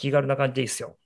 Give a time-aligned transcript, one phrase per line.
[0.00, 0.96] 気軽な感じでいいっすよ。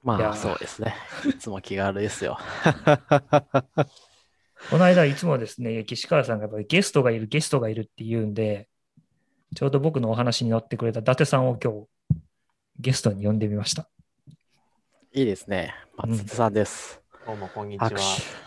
[0.00, 0.94] まあ、そうですね。
[1.28, 2.38] いつも気軽ですよ。
[4.70, 8.68] この間いつもですね、岸川さんがやっぱりゲストがいる、ゲストがいるって言うんで、
[9.56, 11.88] ちょうど僕のお話に乗ってくれた伊達さんを今日
[12.78, 13.88] ゲストに呼んでみました。
[15.12, 15.74] いいですね。
[15.96, 17.02] 松田さんです。
[17.26, 18.00] どうも、こんにちは拍。
[18.00, 18.04] 手。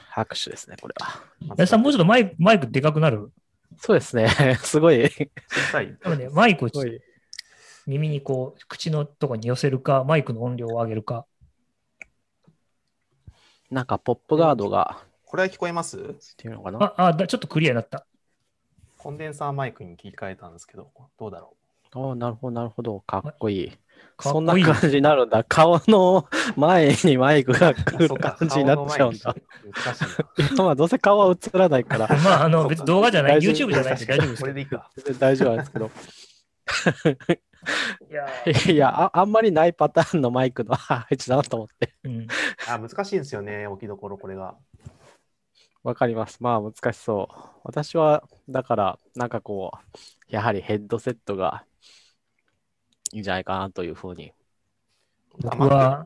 [0.10, 1.22] 拍手ですね、これは。
[1.42, 3.30] 伊達さんもうちょっとマイクマイクでかくなる？
[3.78, 4.30] そうですね。
[4.64, 5.04] すごい。
[5.04, 5.30] 小
[5.70, 5.98] さい。
[6.02, 7.02] 多分ね、マイクをすごい
[7.88, 11.26] 耳にこう、口のとこに寄せるか、マイクの音量を上げるか。
[13.70, 15.98] なんか、ポップガードが、これは聞こえます？
[15.98, 16.02] っ
[16.36, 16.94] ていうのかな？
[16.98, 18.06] あ、あだちょっとクリアになった。
[18.98, 21.56] コンデンサーマイクに切り替えたんですけど、どうだろ
[21.94, 23.00] ああ、なるほど、なるほど。
[23.00, 23.72] かっこいい。
[24.20, 24.54] そんな。
[24.54, 25.44] 感じになるんだ。
[25.44, 28.08] 顔の前にマイクが来う。
[28.08, 29.36] る感じになっちゃうんだ。
[30.58, 34.90] まあ、どうせ顔は映らないから、まあ、あの、別に動画じゃない、YouTube じゃないんで大丈夫ですこれでいいか。
[34.98, 35.92] 全然大丈夫なんですけど。
[38.10, 41.94] いやーいやあ、あんまりないパターンのマイクの 配置だなと思って。
[42.04, 42.28] うん、
[42.68, 44.56] あ、難しいんですよね、置きどころ、これが。
[45.84, 46.38] わかります。
[46.42, 47.60] まあ、難しそう。
[47.64, 51.66] 私は、だから、なんかこう、やはりヘッドセットが
[53.14, 54.34] いいんじゃないかなというふうに。
[55.38, 56.06] 僕は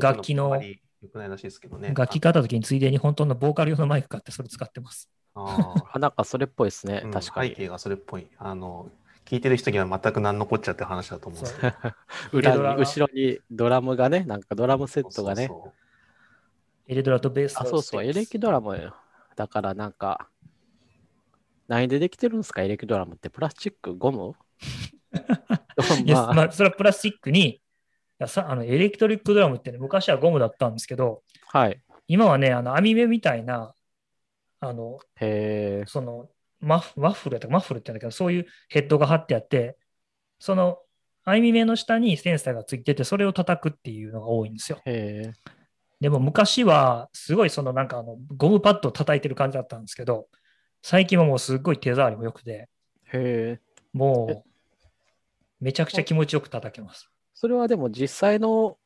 [0.00, 1.92] 楽器のあまり良くないらしいですけどね。
[1.96, 5.10] 楽器買った時についでに本当のボーカル用のマイク買ってそれ使ってます。
[5.34, 7.50] ああなんかそれっぽいですねー、うん確かに。
[7.50, 8.26] 背景がそれっぽい。
[8.38, 8.90] あの、
[9.26, 11.74] 聞いてる人には全く何のこっちゃって話だと思うんですけど。
[12.32, 15.48] 裏に、後ろにドラムがね、なんかドラムセットがね。
[15.48, 15.72] そうそう
[16.88, 18.92] エレドラとベースあ、そうそう、エレキドラム。
[19.34, 20.28] だからなんか、
[21.66, 23.28] 何でできてるんですか、エレキドラムって。
[23.28, 24.34] プラスチックゴム？
[26.04, 27.60] いやまあ、まあ、それはプラスチックに、い
[28.18, 31.82] やさあのエレクトリックドラムってね、昔はゴムだったんですけど、はい。
[32.06, 33.74] 今はね、あの網目みたいな、
[34.60, 35.84] あの、へえ。
[35.86, 36.28] その
[36.66, 39.76] マフワッフルやったかマッフルって言うんだけど、そういうヘッドが貼ってあって、
[40.38, 40.78] その
[41.24, 44.80] 網目の下にセンサーがついてて、それを叩くっていうのが多いんですよ。
[44.84, 50.26] でも昔は、すごいそのなんかあのゴムパッドを叩いてる感じだったんですけど、
[50.82, 52.68] 最近はもうすっごい手触りも良くて、
[53.12, 53.60] へえ。
[53.92, 54.44] もう
[55.64, 57.08] めちゃくちゃ気持ちよく叩けます。
[57.32, 58.76] それはでも実際の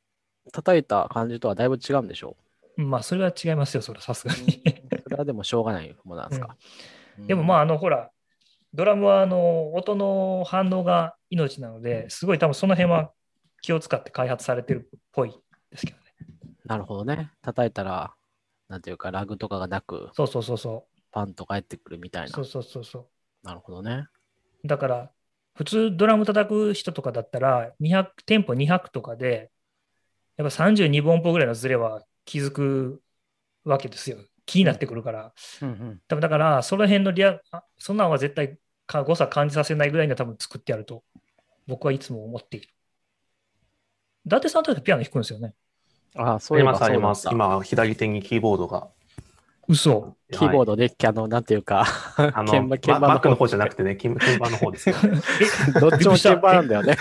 [0.52, 2.36] 叩いた感じとはだいぶ違うんでしょ
[2.76, 4.62] まあ、それは違いますよ、それはさすがうに。
[5.02, 6.56] それはでもしょうがないものなんですか？
[7.26, 8.10] でもまあ、あ、あの、ほら、
[8.72, 13.12] ドラムはあの音の反応が命なので、すごい多分その辺は
[13.62, 15.32] 気を使って開発されてるっぽい
[15.70, 16.04] ですけどね。
[16.64, 17.32] なるほどね。
[17.42, 18.14] 叩いたら、
[18.68, 20.86] なんていうか、ラグとかがなく、そうそうそうそ。
[21.10, 22.44] パンと返ってくるみたいうなそう。
[22.44, 23.08] そうそうそ
[23.42, 24.04] なるほどね。
[24.64, 24.68] う。
[24.68, 25.10] だから、
[25.54, 29.50] 普通ドラム叩く人とかだったら、200、テンポ200とかで、
[30.36, 33.02] やっぱ32分音符ぐらいのズレは気づく
[33.64, 34.18] わけですよ。
[34.50, 35.32] 気になってくるから。
[35.62, 36.00] うんうん。
[36.08, 41.04] 多分だから、その辺のリア、あそんなんは絶対か誤差感じさせないぐらいには多分作ってやると、
[41.68, 42.68] 僕はいつも思っている。
[44.26, 45.54] 伊達さんとかピアノ弾くんですよね。
[46.16, 47.60] ああ、そあります、あういえばそうだります。
[47.60, 48.88] 今、左手にキーボードが。
[49.70, 50.16] 嘘。
[50.32, 50.76] キーボード。
[50.76, 51.84] ドで、あの、なんていうか、
[52.16, 55.20] あの、鍵盤鍵盤ババックの方じゃなくてね、鍵鍵盤の方ですよね。
[55.80, 56.96] どっちも鍵盤なんだよね。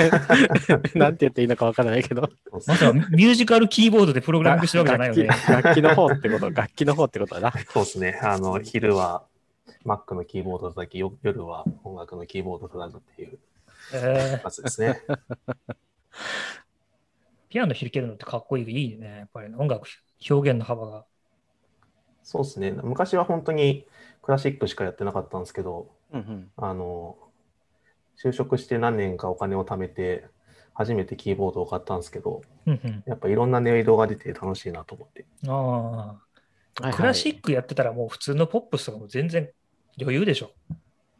[0.95, 2.29] なんて言っていいのかわからないけど。
[2.51, 5.27] まさかミュージカルキーボードでプログラミングしてるわけじゃないよね。
[5.27, 7.51] 楽器楽器の方ってこと、楽器の方ってことだな。
[7.69, 8.19] そうですね。
[8.21, 9.23] あの、昼は
[9.85, 13.39] Mac のキーボード叩き、よ夜は音楽のキーボード叩くっていう
[13.91, 15.01] ですね。
[17.49, 19.07] ピアノ弾けるのってかっこいい、いいね。
[19.07, 19.87] やっぱり、ね、音楽、
[20.29, 21.05] 表現の幅が。
[22.29, 22.69] そうですね。
[22.83, 23.87] 昔は本当に
[24.21, 26.51] クラシックしかやってなかったんですけど、うんうん。
[26.57, 27.17] あの、
[28.23, 30.25] 就職して何年かお金を貯めて、
[30.75, 35.25] 初めてキーボードを買ったんですけど、うんうんやっぱいろんな音色が出て楽しいなと思って。
[35.47, 36.19] あは
[36.81, 36.95] いはいあ。
[36.95, 39.49] クラシックやってたらもう普通のポップスとかも全然
[39.99, 40.51] 余裕でしょ。
[40.69, 40.73] い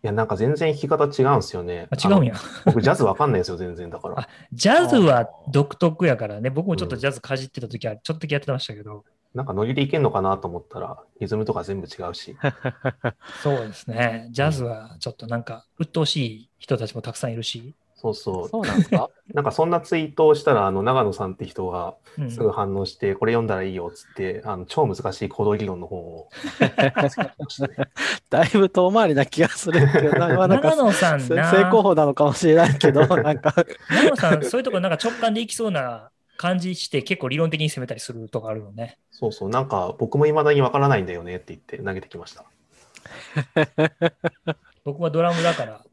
[0.03, 1.87] や、なんか全然弾き方違うんですよね。
[1.89, 2.35] あ違うんや。
[2.65, 3.89] 僕、ジャズわかんないですよ、全然。
[3.89, 4.19] だから。
[4.19, 6.51] あジャズは独特やからね。
[6.51, 9.03] 僕もちょっとジャズかじってた時はちょっとだけやってましたけど。
[9.35, 12.35] なんかノリでいけんのかなと思ったら、リズムとか全部違うし。
[13.43, 14.27] そうですね。
[14.31, 17.75] ジャズはちょっとなんか鬱陶しい人たちもたくさんいるし。
[18.01, 18.49] そうそう。
[18.49, 19.09] そうなんですか？
[19.35, 26.29] なんかそんなツイートをしたら、あの、長野さんって人がうんすぐ反応して、これ読んだらいいよっつって、あの超難しい行動理論の本を。
[28.29, 31.35] だいぶ遠回りな気がするけど、長野さん成
[31.67, 33.53] 功法なのかもしれないけど、なんか、
[33.89, 36.09] 長野さん、そういうとこなんか直感でいきそうな
[36.39, 38.97] 感じして、結構理論的に攻めたりするとこあるよね。
[39.11, 42.45] そうそう、なんか僕も未だにわからないんだよねって言って投げてきました。
[44.85, 45.83] 僕はドラムだから、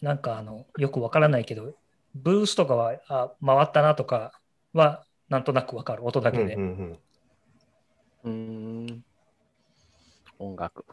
[0.00, 1.74] なんかあの、よくわからないけど、
[2.14, 4.40] ブースとかは、あ、回ったなとか
[4.72, 6.54] は、なんとなくわかる、音だうんうんけで。
[6.54, 6.98] うん。
[8.22, 8.30] うー
[8.92, 9.04] ん。
[10.38, 10.84] 音楽。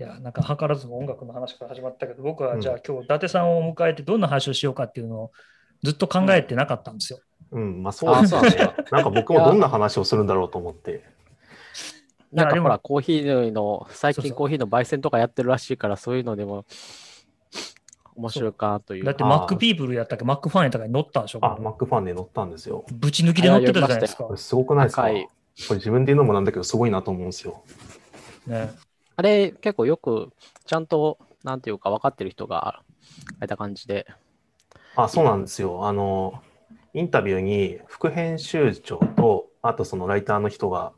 [0.00, 5.32] いや、なんか図らずも音楽の話から始まったけど、僕はうんじゃあ今日、伊達さんを迎えてどんな話をしようかっていうのを
[5.82, 7.18] ずっと考えてなかったんですよ。
[7.18, 7.22] うん、
[7.58, 8.74] まあそうですよねなん。
[8.90, 11.04] なんか僕もどんな話をするんだろうと思って。
[12.32, 16.64] なんかほら、コーヒーの、最近コーヒーの焙煎とかやってるらしいから、そういうのでも
[18.16, 19.04] 面白いかなという。
[19.04, 21.40] だってマックピープルやったっけ、マックファンやったかに乗ったんでしょ？
[21.42, 22.86] あ、マックファンで乗ったんですよ。
[22.90, 24.28] ぶち抜きで乗ってたじゃないですか。
[24.36, 25.02] すごくないですか？
[25.02, 25.28] これ
[25.76, 27.62] 自分で言うのもなんだけど、すごいなと思うんですよ。
[28.46, 28.70] ね、
[29.16, 30.30] あれ、結構よく、
[30.64, 32.82] ちゃんと、なんていうか分かってる人が、
[33.40, 34.06] あいた感じで。
[34.96, 35.86] あ、そうなんですよ。
[35.86, 36.42] あの、
[36.94, 40.92] インタビューに副編集長と、あとそのライターの人が、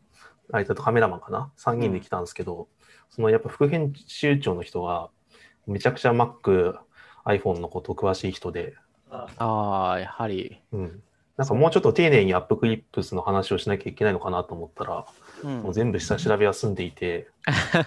[0.51, 2.69] ライターとカメラマンかな ?3 人で来たんですけど、
[3.11, 5.11] そのやっぱ副編集長の人が、
[5.67, 6.79] めちゃくちゃ Mac、
[7.25, 8.75] iPhone のこと詳しい人で、
[9.11, 11.03] ああ、やはり、うん。
[11.37, 15.07] なんかもうちょっと丁寧にアップクリップスの話をしなきゃいけないのかなと思ったら、
[15.43, 17.29] うんもう全部下調べは済んでいて、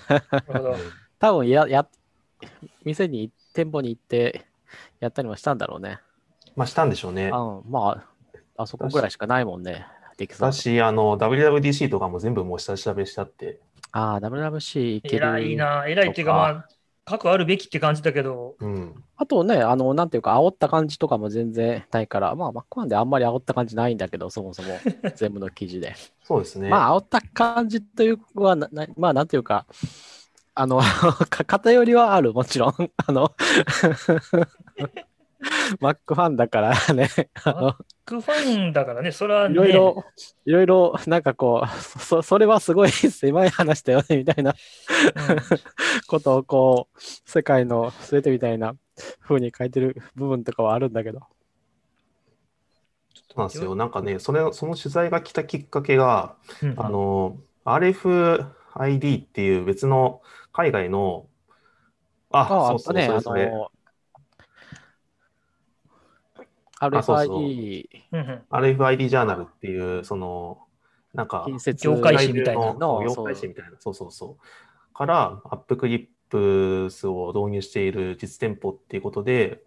[0.10, 0.78] なるほどうん
[1.20, 1.88] 多分や、や、
[2.84, 4.46] 店に、店舗に行って、
[5.00, 6.00] やったりもしたんだろうね。
[6.58, 7.30] まあしたんでしょうね。
[7.32, 8.04] あま
[8.58, 9.86] あ、あそこぐらいしかないもんね。
[10.18, 10.52] できそう。
[10.52, 13.60] 私、あの、WWDC とかも全部もう下調べしちゃって、
[13.92, 15.28] ああ、WWC いける。
[15.28, 16.68] 偉いな、偉いっていうか、まあ、
[17.06, 18.96] 核あるべきって感じだけど、うん。
[19.16, 24.80] あとね、あの、なんていうか、煽った感じとかも全然ないから、まあ、マックワンであんまり煽った感じないんだけど、そもそも、
[25.16, 25.96] 全部の記事で。
[26.24, 26.70] そうですね。
[26.70, 29.66] まあ、煽った感じというはな、なまあ、なんていうか、
[30.54, 30.80] あの、
[31.30, 32.92] か偏りはある、もちろん。
[33.08, 33.32] あの、
[35.80, 37.10] マックファンだからね、
[37.44, 37.76] あの、
[38.06, 40.06] クファンだからね、それはね、いろいろ、
[40.46, 41.68] いろいろ、なんかこう、
[42.02, 44.56] そそれはすごい狭い話だよね、みたいな
[45.16, 45.38] うん
[46.08, 48.76] ことを、こう、世界の全てみたいな
[49.22, 51.22] 風に書いてる部分とかはあるんだけど。
[53.30, 53.76] そうなんですよ。
[53.76, 60.22] なんかね、それ、その取材が来たきっかけが、うんあの、RFID っていう別の
[60.54, 61.28] 海外の、
[62.32, 63.46] あ、あそうそう、ね、あそれそれ。
[63.52, 63.72] の、
[66.36, 67.88] そうそう RFID
[68.50, 70.60] RFID ジャーナルっていう、その、
[71.14, 71.48] なんか、
[71.82, 72.74] 業界誌みたいな。
[72.74, 74.94] の業界誌みたいな、そうそうそう。
[74.94, 79.64] から、 App Clips を導入している実店舗っていうことで、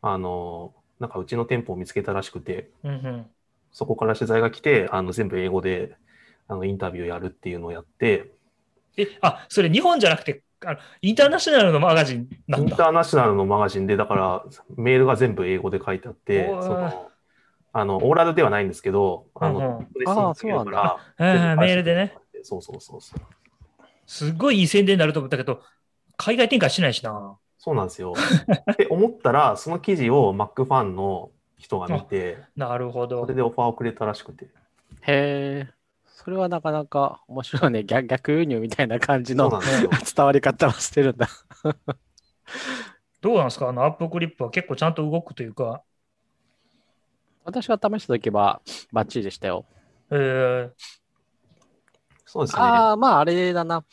[0.00, 3.26] あの、なんかうちの店舗を見つけたらしくて、うんうん。
[3.72, 5.96] そこから取材が来て、あの全部英語で
[6.48, 8.32] あのインタビューやるっていうのをやって、
[8.96, 12.88] え、あ、それ日本じゃなくて、あのインターナショナルのマガジンなインタんだ。
[12.88, 14.44] ーナショナルのマガジンで、だから
[14.76, 17.10] メールが全部英語で書いてあって、その
[17.72, 22.18] あのオーラルではないんですけど、あうんうんの、あー全部返してメールでね。
[22.42, 23.20] そうそうそうそう。
[24.06, 25.62] すっごいいい宣伝になると思ったけど、
[26.16, 27.38] 海外展開しないしな。
[27.58, 28.14] そうなんですよ。
[28.72, 33.34] って思ったら、その記事を Mac ファンの人が見て、なるほどそれ。
[33.34, 34.46] でオファーをくれたらしくて。
[35.02, 35.74] へえ、
[36.24, 37.82] それはなかなか面白いね。
[37.84, 39.50] 逆逆輸入みたいな感じの。
[40.14, 41.28] 伝わり方をしてるんだ。
[43.20, 43.68] どうなんですか？
[43.68, 45.82] あのアップクリップは結構ちゃんと動くというか、
[47.44, 48.60] 私が試したときは
[48.92, 49.64] バッチリでしたよ。
[50.10, 50.70] えー、
[52.24, 52.62] そうですね。
[52.62, 53.84] ああ、まああれだな。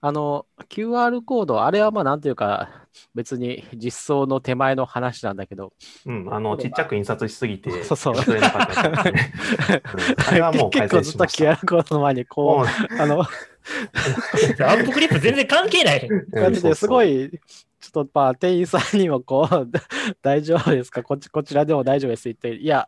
[0.00, 5.72] あの、QR コード、あれはまあなんていうか、別に実装の手前の話なんだけど、
[6.06, 8.14] うん、あの、ちっちゃく印刷しすぎて、そうそう。
[8.14, 8.82] 忘れなかった。
[9.02, 9.32] ですね。
[9.72, 11.24] うんあれはもう改結構ずっと。
[11.24, 12.66] QR コードの前にこもう。
[12.66, 16.06] う、あの、アップクリップ全然関係ない。
[16.08, 16.30] うん。
[16.30, 17.30] 感じですごい、
[17.80, 19.68] ちょっとまあ店員さんにもこう、
[20.22, 21.02] 大丈夫ですか？
[21.02, 22.86] こっちこちらでも大丈夫ですって言って、いや、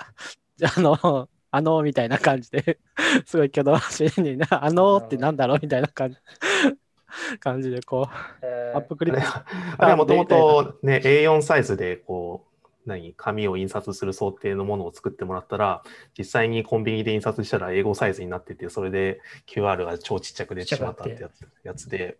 [0.76, 2.79] あの、あの、みたいな感じで、
[3.26, 5.58] すごい挙動しにな、あのってなんだろう？
[5.60, 6.17] みたいな感じ
[7.38, 8.79] 感じで、こう、えー。
[8.79, 9.20] アップクリップ。
[9.79, 12.50] あれはもともとね、A4 サイズでこう、
[12.86, 15.82] 何、紙を印刷する想定のものを作ってもらったら、
[16.19, 22.19] 実際にコンビニで印刷したら英語サイズになってて、それで QR が超ちっちゃく出てしまったってやつやつで、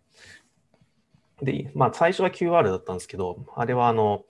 [1.41, 4.23] で、まあ最初は QR だったんですけど、あれはあの、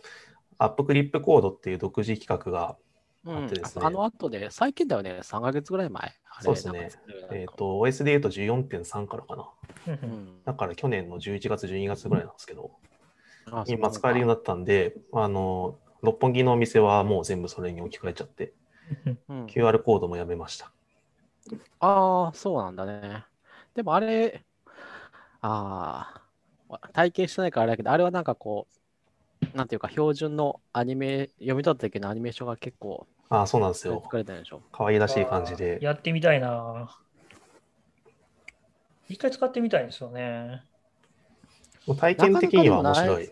[0.57, 2.77] アップクリップコードっていう独自企画が、
[3.25, 6.01] うんあってですねあの後で、最近だよね、3ヶ月ぐらい前。
[6.01, 6.91] あれそうですね
[7.31, 9.49] えっ、と、OS で言うと14.3からかな。
[9.87, 12.71] うんううんんだから去年の11月、12月ぐらいなんですけど、
[13.51, 18.53] あ今使えるようになったんで、あの、六本木のお店はもう全部それに置き換えちゃって、
[19.29, 20.71] うん QR コードもやめました。
[21.79, 23.25] ああ、そうなんだね。
[23.73, 24.45] でもあれ、
[25.41, 26.21] あ
[26.69, 28.80] あ、体験してないからあれだけど、あれはなんかこう、
[29.53, 34.01] なんていうか、標準のアニメ、読み取った時のアニメーションが結構ああ、そうなんですよ。
[34.03, 34.61] 作れてるでしょ？
[34.71, 35.79] 可愛らしい感じで。
[35.81, 36.89] やってみたいな。
[39.07, 40.63] 一回使ってみたいんですよね。
[41.87, 43.29] もう体験的には面白い。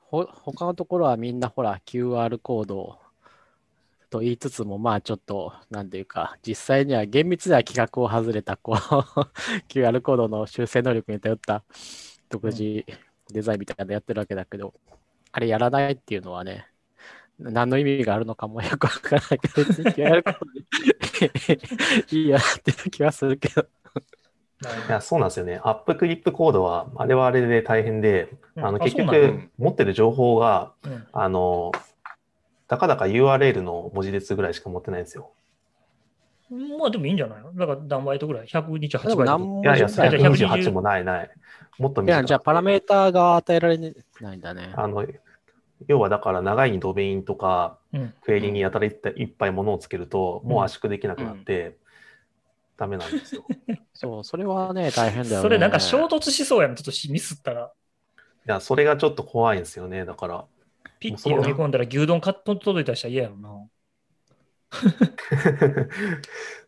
[0.00, 2.98] ほ他のところはみんなほら QR コード
[4.10, 8.76] と言いつつもまあちょっとなんていうか実際には厳密では規格を外れたこう
[9.72, 11.64] QR コードの修正能力に頼った
[12.28, 12.84] 独自
[13.32, 14.74] デザインみたいなのやってるわけだけど、
[15.32, 16.66] あれやらないっていうのはね
[17.38, 23.66] 何の意味があるのかもよくわからないけど、やることで いいやっていう気はするけど。
[24.62, 25.60] いや、そうなんですよね。
[25.64, 31.72] アップクリップコードは、あれはあれで大変で、うんあの結局、持ってる情報が、うんあの、
[32.68, 35.32] たかだか URL の文字列ぐらいしか持ってないんですよ。
[36.78, 37.52] まあでもいいんじゃないの？
[37.54, 39.60] だから何バイトぐらい ?128 でもバイト。
[39.64, 41.30] いやいや、じゃない128もないない。
[41.78, 43.78] もっといや、短くじゃあパラメーターが与えられ
[44.20, 44.72] ないんだね。
[44.74, 45.06] あの、
[45.88, 48.14] 要はだから長いにドメインとか、うん。
[48.22, 51.76] クエリにやたらいっぱいものをつけると、もう圧縮できなくなって、
[52.76, 53.44] ダメなんですよ。
[53.68, 55.42] い そう、それはね、大変だよね。
[55.42, 56.74] それなんか衝突しそうやん。
[56.74, 57.72] ちょっとしミスったら。
[58.46, 60.04] や、それがちょっと怖いんですよね。
[60.04, 60.44] だから、
[60.98, 63.68] ピッて読み込んだら牛丼かっと届いたりしたら嫌やろな。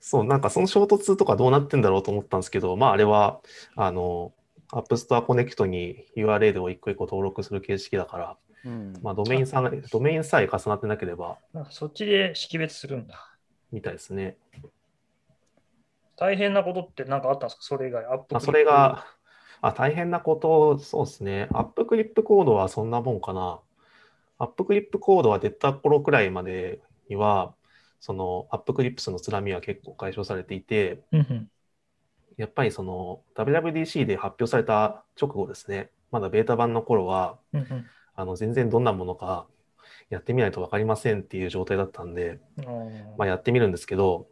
[0.00, 3.40] そう、なんかその衝突とかどうなってんだろうと思ったんですけど、まああれは、
[3.76, 4.32] あの、
[4.74, 11.38] App Store Connect に URL を一個一個登録する形式だから、うんまあドメインさんが、ドメインさえ重なってなければ、
[11.70, 13.30] そっちで識別するんだ。
[13.70, 14.36] みたいですね。
[16.16, 17.62] 大変なことって何かあったんですか？
[17.62, 18.04] それ以外。
[18.04, 19.04] アップまあ、それが、
[19.60, 21.48] あ、大変なこと、そうですね。
[21.52, 23.60] アップクリップコードはそんなもんかな。
[24.38, 27.54] アップクリップコードは出た頃くらいまでには、
[28.00, 31.50] そのアップクリップスのつらみは結構解消されていて、うんうん。
[32.36, 37.86] やっぱりその WWDC で発表された直後ですね、まだベータ版の頃は、うんうん
[38.16, 39.48] あの全然どんなものか
[40.08, 42.38] やってみないと分かりませんっていう状態だったんで、
[43.18, 44.28] まあ、やってみるんですけど、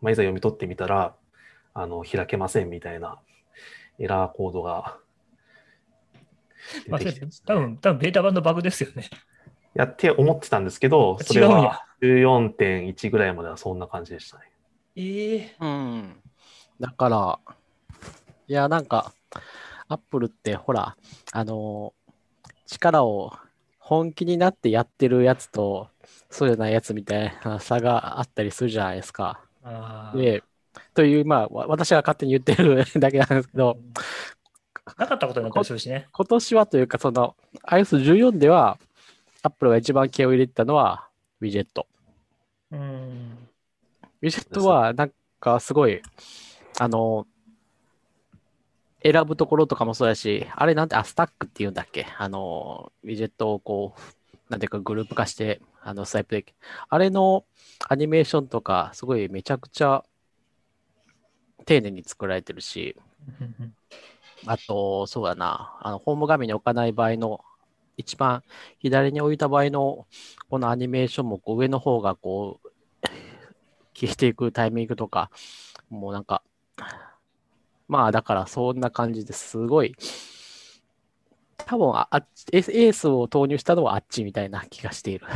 [0.00, 1.14] まあ、いざ読み取ってみたら、
[1.74, 3.20] あの開けませんみたいな
[3.98, 4.96] エラーコードが
[6.88, 9.08] まあ、出てきてね多分、多分ベータ版のバグですよね。
[9.74, 14.44] やって思ってたんですけど、それは14.1ぐらいまではそんな感じでしたね。
[14.96, 16.16] ええうん。
[16.80, 17.38] だから、
[18.48, 19.12] いや、なんか、
[19.88, 20.96] アップルって、ほら、
[21.32, 21.94] あの、
[22.66, 23.32] 力を
[23.78, 25.88] 本気になってやってるやつと、
[26.30, 29.40] そうじゃないやつみたいな差があったりするじゃないですか。
[30.14, 30.42] で、
[30.94, 33.78] という、まあ、わ私が勝手に言ってる だけなんですけど、
[34.96, 36.08] なかったことになったりするしね。
[36.12, 38.78] 今年はというか、その iOS14 では、
[39.42, 41.08] アップルが一番気を入れてたのは、
[41.40, 41.86] ウィジェット。
[42.70, 43.48] うん。
[44.22, 46.00] ウィジェットは、なんかすごい、
[46.78, 47.26] あの、
[49.02, 52.06] 選ぶところとかもそうやし、あれなんて、あ、スタックって言うんだっけ？
[52.18, 54.00] あの、ウィジェットをこう、
[54.50, 56.44] なんていうかグループ化して、あの、スタイプで、
[56.88, 57.44] あれの
[57.88, 60.04] アニメーションとか、すごいめちゃくちゃ
[61.64, 62.96] 丁寧に作られてるし、
[64.46, 67.44] あと、そうだな、あの、ホーム画面に置かない場合の、
[67.96, 68.42] 一番
[68.78, 70.06] 左に置いた場合の、
[70.50, 72.68] このアニメーションもこう上の方がこう、
[73.94, 75.30] 消していくタイミングとか、
[75.88, 76.42] もうなんか、
[77.88, 79.94] まあだからそんな感じですごい、
[81.56, 85.26] 多分ああエースエースを投入したのはあっちみたいな気がしている。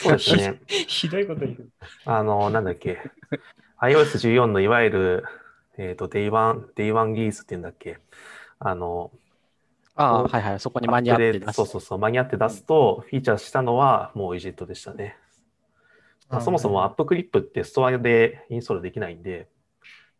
[0.00, 0.60] そうですね。
[0.66, 1.70] ひどいこと言う。
[2.04, 2.98] あの、なんだっけ。
[3.80, 5.24] iOS14 のいわゆる、
[5.76, 7.98] えっ、と、Day1、Day1 ギースっていうんだっけ。
[8.58, 9.12] あの、
[9.96, 11.52] あはいはい、そこに間に合って出す。
[11.52, 15.16] そうそうそう、間に合って出すと、フィーチャーしたのはもうウィジェットでしたね。
[16.28, 19.48] まあそもそもアップクリップってストアでインストールできないんで、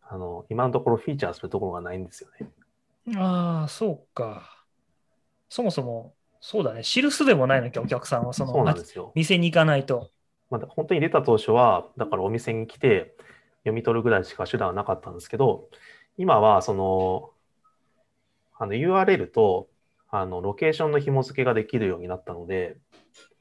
[0.07, 2.49] あの今のところフィーチャーするところがないんですよね。
[3.17, 4.65] ああ、そうか。
[5.49, 6.83] そもそも、そうだね。
[6.83, 8.33] 知るすでもないのきゃ、お客さんは。
[8.33, 9.11] その、そうなんですよ。
[9.15, 10.09] 店に行かないと。
[10.49, 13.15] まあ、本当に出た当初は、だからお店に来て
[13.59, 15.69] 読み取るぐらいしか手段はなかったんですけど、
[16.17, 17.31] 今はその、
[18.57, 19.67] あの URL と
[20.09, 22.77] あのロケーションの紐付けができるようになったので、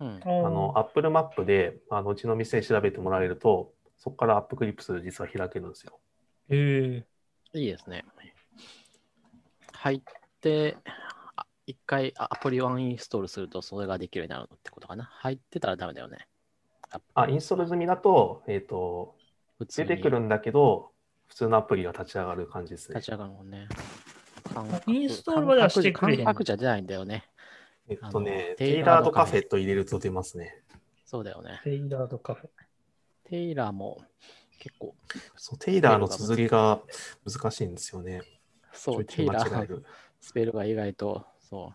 [0.00, 6.00] うんああの Apple マップであのうちの店調べてもらえると、そこからアップクリップス実は開けるんですよ。
[6.50, 7.04] へ
[7.54, 8.04] えいいですね。
[9.72, 10.02] 入っ
[10.40, 10.76] て、
[11.36, 15.04] あ一回あアプリをインストールするとそれができるようになるってことかな。
[15.04, 16.26] 入ってたらダメだよね。
[17.14, 19.16] あ、インストール済みだと、えっ、と、
[19.58, 20.92] 普通に出てくるんだけど、
[21.26, 23.06] 普通のアプリが立ち上がる感じですね立。
[23.06, 23.68] ち上がるもんね。
[24.86, 26.24] インストールまではしてくれへんの？
[26.26, 27.24] 感覚じゃ出ないんだよね。
[27.88, 30.62] えっとねテイラードカフェと入れると出ますね。
[31.04, 31.60] そうだよね。
[31.64, 32.50] テイラードカフェ。
[33.28, 34.02] テイラーも
[34.58, 34.94] 結構、
[35.36, 36.80] そう、テイラーの綴りが
[37.26, 38.22] 難しいんですよね。
[38.72, 39.84] そう、テイラー間違える。
[40.20, 41.72] スペルが意外と、そ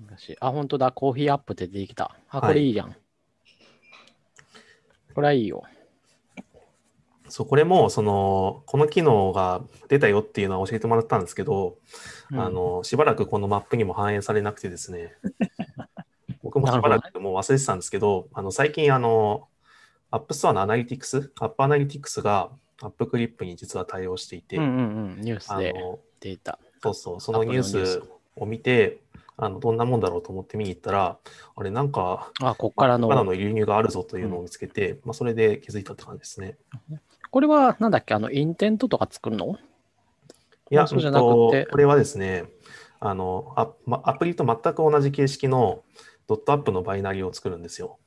[0.00, 0.06] う。
[0.08, 2.16] 難しいあ、本当だ、コーヒーアップって出てきた。
[2.28, 2.96] あ、はいこれいいじゃん。
[5.14, 5.62] これはいいよ。
[7.28, 11.78] そう、これも、その、この機能が出たよっていうのは教えてもらったんですけど、
[12.30, 15.14] うんあの、しばらくこのマップにも反映されなくてですね、
[16.42, 19.48] 僕もしばらくもう忘れてたんですけど、あの、最近、あの、
[20.12, 22.50] App Store の Analytics、 App Analytics が
[22.82, 26.58] App Clip に実は対応していて、うんうんうん、ニュースであの、出た。
[26.82, 28.02] そうそう、そのニュース
[28.36, 29.00] を見て、
[29.38, 31.18] あのどんなもんだろうと思って見に行ったら、
[31.56, 36.58] あれ、なんか、あ、こっからのカナダの流入があるぞというのを見つけて、まあ、それで気づいたって感じですね。
[37.30, 39.56] これはなんだっけあの、 Intent とか作るの？
[40.70, 42.44] いや、そうじゃなくてこれはですね、
[43.00, 45.82] あのアまアプリと全く同じ形式の
[46.26, 47.98] dot app のバイナリーを作るんですよ。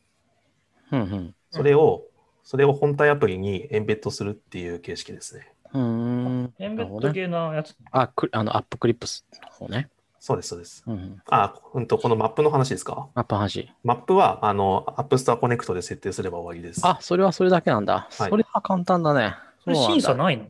[0.91, 1.35] うんうん。
[1.55, 2.03] それを、
[2.43, 5.53] それを本体アプリに embed するっていう形式ですね。
[5.73, 6.53] うーん。
[6.59, 7.75] embed 系のやつ。
[7.91, 9.89] あ、クあの、 App Clips の方ね。
[10.19, 10.83] そうです、そうです。
[10.85, 11.21] うんうん。
[11.29, 13.07] あ、うんと、このマップの話ですか？
[13.13, 13.71] アップ話。
[13.83, 16.81] マップは、あの、App Store Connect で設定すれば終わりです。
[16.85, 18.09] あ、それはそれだけなんだ。
[18.11, 19.35] はいそれは簡単だね。
[19.63, 20.47] そうなんだ審査ないの？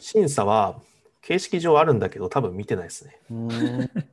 [0.00, 0.80] 審査は、
[1.22, 3.18] 形式上あるんだけど、多分見てないですね。
[3.34, 3.48] ん。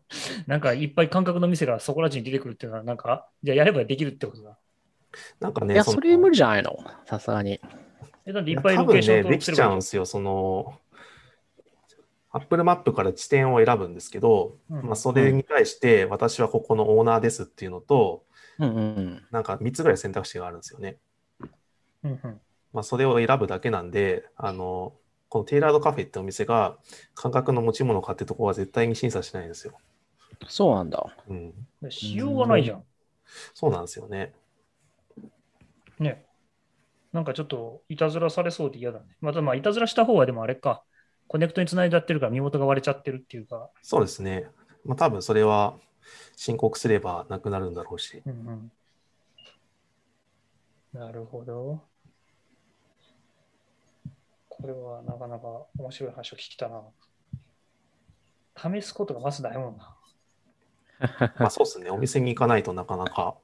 [0.48, 4.58] なんかいっぱい感覚の店がそこら中に出てくるっていうのは、なんか、じゃあやればできるってことだ。
[5.40, 6.78] なんかね、いや、のそれ無理じゃないの？
[7.06, 7.60] さすがに。
[8.26, 10.06] え、なんでいっぱいロケーション多分ね、できちゃうんですよ。
[10.06, 10.80] その、
[12.32, 18.24] Apple マップから地点を選ぶんですけど、うんまあ、それに対して、私はここのオーナーですっていうのと、
[18.60, 19.24] うんうんうん。
[19.32, 20.98] なんか3つぐらい選択肢があるんですよね。
[22.04, 22.42] うんうん
[22.74, 24.94] まあ、それを選ぶだけなんで、あの、
[25.30, 26.78] このテイラードカフェってお店が、
[27.14, 29.74] 感覚の持ち物を買ってとこは絶対に審査しないんですよ。
[30.48, 31.06] そうなんだ。
[31.28, 31.54] うん。
[31.82, 32.84] でしようがないじゃん。
[33.54, 34.18] そうなんですよね。
[34.18, 34.34] ね。
[37.14, 39.06] なんかちょっといたずらされそうで嫌だね。
[39.22, 40.84] またまあいたずらした方はでもあれか。
[41.28, 43.70] コネクトにつないじゃってるから身元が割れちゃってるっていうか。
[43.84, 44.48] そうですね。
[44.84, 45.78] まあ、多分それは
[46.36, 48.22] 申告すればなくなるんだろうし。
[48.26, 48.72] うん
[50.94, 51.82] うん、なるほど。
[54.50, 56.82] これはなかなか面白い話を聞きたな。
[58.56, 59.96] 試すことがまずないもんな。
[61.40, 61.92] まあそうですね。
[61.92, 63.36] お店に行かないとなかなか。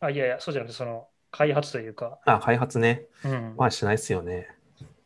[0.00, 3.06] あ、いやいや、そうじゃなくて、その開発というか、あ、開発ね。
[3.24, 4.48] うん、まあしないですよね。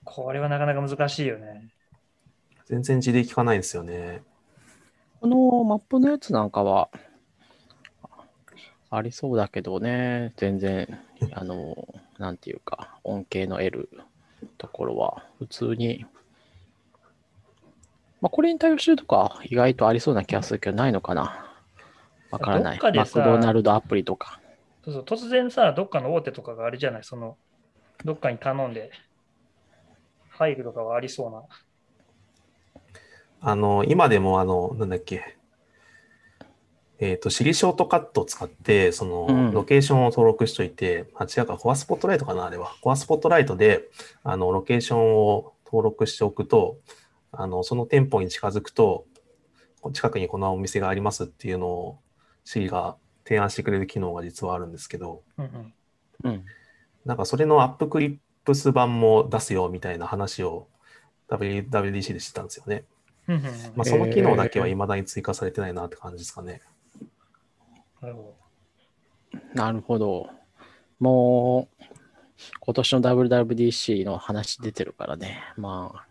[0.04, 1.70] これはなかなか難しいよね。
[2.66, 4.20] 全然事例聞かないですよね。
[5.22, 6.90] このマップのやつなんかは、
[8.90, 11.00] ありそうだけどね、全然、
[11.32, 13.90] あの、なんていうか、恩恵の得る
[14.58, 16.04] ところは、普通に、
[18.20, 21.54] まあ、これに対応してるとか、意外とありそうな気がするけど、ないのかな。
[22.30, 22.78] わからない。
[22.94, 24.40] マクドナルドアプリとか。
[24.84, 27.36] そうそう突然さ、どっかの大手とかがあれじゃない、その、
[28.04, 28.90] どっかに頼んで、
[30.30, 31.42] 入るとかはありそうな。
[33.40, 35.36] あの、今でもあの、なんだっけ？
[37.00, 42.74] えっ、と、シリショートカットを使って、その、うんロケーションを登録しといて、あ、違うか、コアスポットライトかな、あれは。
[42.80, 43.88] コアスポットライトで、
[44.24, 46.78] あの、ロケーションを登録しておくと、
[47.30, 49.06] あの、その店舗に近づくと、
[49.92, 51.98] 近くにこのお店がありますっていうのを、
[52.44, 52.96] シリが
[53.28, 55.74] 提案してくれる機能が実はあるんですけど、うんうん
[56.24, 56.44] うん。
[57.04, 60.66] なんかそれのアップクリップス版も出すよみたいな話を
[61.28, 62.84] WWDC で知ったんですよね。
[63.26, 66.62] うんうんうんまあ、その機能だけは未だに追加されてないなって感じですかね。
[68.00, 68.34] なるほ
[69.52, 70.30] なるほど。
[70.98, 71.84] もう、
[72.60, 75.42] 今年の WWDC の話出てるからね。
[75.58, 76.06] まあ、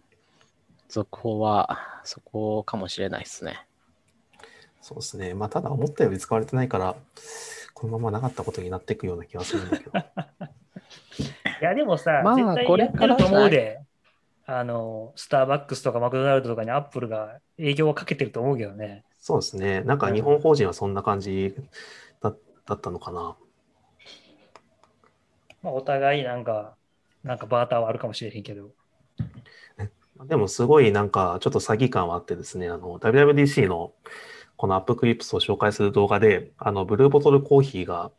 [0.88, 3.66] 続報はそこかもしれないですね。
[4.82, 5.34] そうですね。
[5.34, 6.96] まあ、ただ思ったより使われてないから、
[7.74, 9.92] このままなかったことになっていくような気がするんだけど。
[9.92, 10.00] ど。
[11.62, 13.80] いや、でもさ、まあ絶対これやってると思からじうで、
[14.46, 19.04] あの、スターバックスとかマクドナルドとかにアップルが営業をかけてると思うけどね。
[19.20, 19.82] そうですね。
[19.82, 21.56] なんか日本法人はそんな感じ
[22.22, 22.34] だ
[22.66, 23.36] だったのかな。
[25.62, 26.76] まあ、お互いなんか、
[27.24, 28.70] なんかバーターはあるかもしれへんけど。
[30.26, 33.94] でもすごいなんかちょっと詐欺感はあってですね、あの WWDC の
[34.58, 38.12] この App Clips を紹介する動画で、あのブルーボトルコーヒーが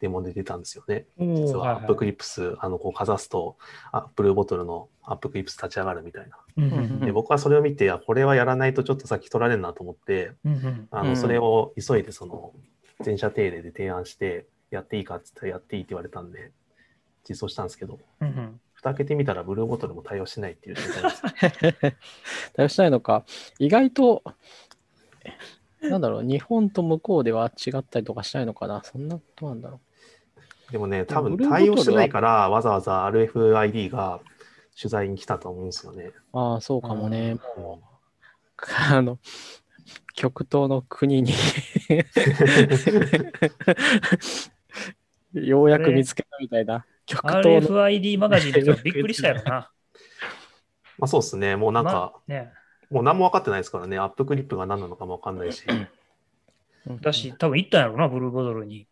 [0.00, 1.06] デモで出たんですよね。
[1.18, 3.56] 実はアップクリップス、あのこうかざすと、
[3.92, 6.38] あブルーボトルの App Clips 立ち上がるみたいな。
[6.56, 12.52] うんうんで僕はそれを見て、あこれはやらないとちょっと先取られるなと思って、うんうんあのうんそれを急いでその
[13.00, 16.50] 全社定例で提案して、やっていいかって言ったらやっていいって言われたんで、
[17.28, 21.96] 実装したんですけど、うんうん蓋開けてみたらブルーボトルも対応しないっていう状態です。
[22.52, 23.24] 対応しないのか。
[23.58, 24.22] 意外と、
[25.90, 28.82] なんだろう、日本と向こうでは違ったりとかしないのかな？
[28.84, 29.80] そんなことなんだろ
[30.70, 34.20] でもね、多分対応してないから、わざわざ RFID が
[34.80, 36.12] 取材に来たと思うんですよね。
[36.32, 36.38] う。
[36.38, 37.36] ああ、そうかもね。
[37.56, 37.86] うんもう、
[38.90, 39.18] あの、
[40.14, 41.32] 極東の国に
[45.34, 46.86] ようやく見つけたみたいな。
[47.06, 49.70] 極東の RFID マガジンの人はびっくりしたやろな。
[50.98, 51.56] まあそうですね。
[51.56, 52.52] もうなんか、ね、
[52.94, 53.98] もう何も分かってないですからね。
[53.98, 55.64] アップクリップが何なのかも分かんないし。
[57.00, 58.86] だし、多分行ったんやろな、ブルーボトルに。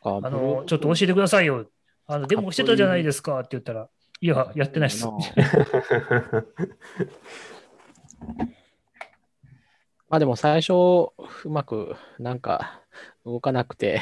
[0.00, 1.66] ああの、ちょっと教えてくださいよ。
[2.06, 3.90] あの、デモしてたじゃないですかって言ったら、
[4.22, 5.04] いや、やってないっす。
[5.04, 5.12] ま
[10.08, 10.72] まあでも最初、
[11.44, 12.80] うまくなんか
[13.26, 14.00] 動かなくて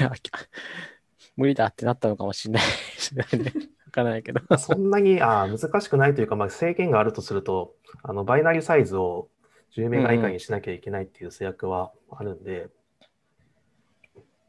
[1.36, 3.71] 無理だってなったのかもしれないしれないね。
[3.92, 4.40] わからないけど。
[4.48, 9.28] まあそんなにあー難しくないというか、まあ、制限があるとすると、あのバイナリーサイズを
[9.76, 12.68] 10メガ以下にしなきゃいけないっていう制約はあるんで、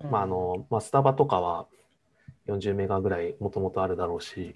[0.10, 1.67] まああのまあ、スタバとかは
[2.47, 4.56] 40メガぐらいもともとあるだろうし、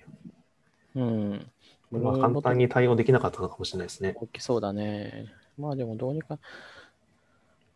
[0.96, 1.52] うん。
[1.92, 4.14] まあ、簡単に対応できなかったのかもしれないですね。
[4.16, 5.26] 大きそうだね。
[5.58, 6.40] まあでもどうにか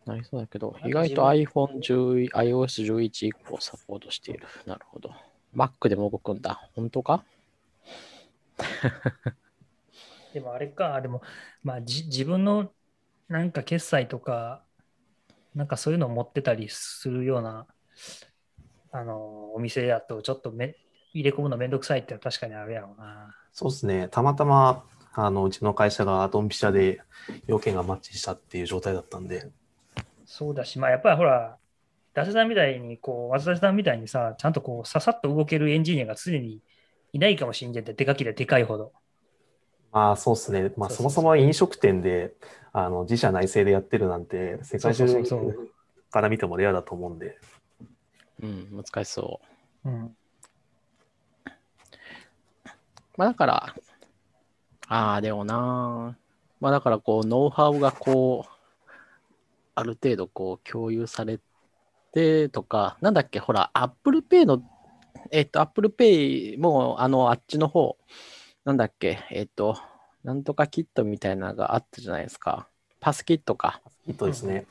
[0.06, 4.46] なりそうだけど、意外と iPhone11、iOS11 以降サポートしている。
[4.66, 5.10] なるほど。
[5.54, 6.68] Mac でも動くんだ。
[6.74, 7.24] 本当か？
[10.32, 11.22] でもあれか、でも、
[11.62, 12.72] まあ、じ自分の
[13.28, 14.62] なんか決済とか、
[15.54, 17.66] なんかそういうのを持ってたりするような、
[18.92, 20.76] あの、お店だと、ちょっとめ
[21.12, 23.36] 入れ込むのめんどくさいって確かにあるやろうな。
[23.52, 24.08] そうですね。
[24.10, 27.02] たまたま、あの、うちの会社がドンピシャで
[27.46, 29.50] 要件がマッチしたっていう状態だったんで、
[30.24, 31.58] そうだし、まあ、やっぱりほら、
[32.14, 36.60] ダセさんみたいに、こう、渡瀬さんみたいにさ、ちゃんとこう、ささっと動けるエンジニアが常に
[37.12, 38.92] いないかもしんじゃって、でかきででかいほど。
[39.92, 40.72] まあそうですね。
[40.76, 42.34] まあそもそも飲食店で、
[42.72, 45.06] あの、自社内製でやってるなんて、世界中
[46.10, 47.38] から見てもレアだと思うんで、
[48.42, 49.40] うん、難しそ
[49.84, 49.88] う。
[49.88, 50.16] うん。
[53.16, 53.74] まあだから、
[54.88, 56.16] ああ、でもな。
[56.60, 58.50] まあだからこう、ノウハウがこう、
[59.74, 61.40] ある程度こう共有され
[62.12, 64.62] てとか、なんだっけ、ほら、Apple Pay の、
[65.30, 67.96] えっと、Apple Pay もあの、あっちの方、
[68.64, 69.76] なんだっけ、えっと、
[70.22, 72.68] なんとかキットみたいなのがあったじゃないですか。
[73.00, 73.80] パスキットか。
[74.06, 74.66] きっとですね。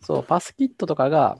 [0.00, 1.38] そう、パスキットとかが、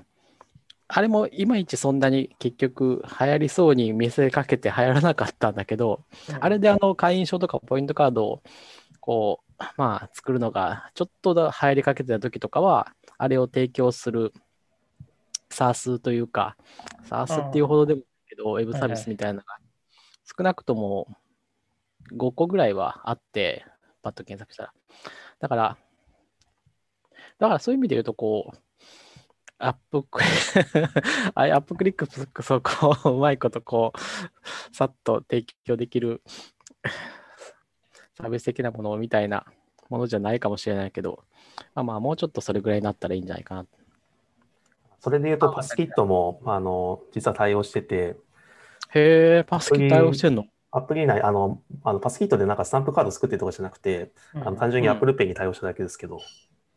[0.89, 6.05] あれもいまいちそんなに結局流行りそうに見せかけて流行らなかったんだけど、
[6.41, 8.43] あれであの会員証とかポイントカードを
[9.01, 14.33] こう、まあ作るのがちょっとだ流行りかけてた時とかは、あれを提供する
[15.55, 16.57] SARS というか、
[17.09, 19.59] SARS っていうほどでもないけど、ウェブサービスみたいなのが
[20.25, 21.07] 少なくとも
[22.13, 23.65] 5個ぐらいはあって、
[24.03, 24.73] パッと検索したら。
[25.41, 25.79] だから、
[27.39, 28.59] だからそういう意味で言うと、こう、
[29.59, 30.21] アップク
[31.35, 36.23] あアップクリックこそこううまいことこうさっと提供できる
[38.19, 39.47] サービス的なものみたいな
[39.89, 41.25] ものじゃないかもしれないけど、
[41.75, 43.67] まあまあもうちょっとそれぐらいになったらいいんじゃないかな。
[45.05, 48.17] それで言うと、あパスキットも、あの、実は対応してて、
[48.95, 50.47] へえ、パスキ対応してんの？
[50.71, 54.49] アプリ内、あの、あのパスキットでなんかスタンプカード作ってるとかじゃなくて、うん。
[54.49, 56.21] あの単純に Apple Pay に対応しただけですけど、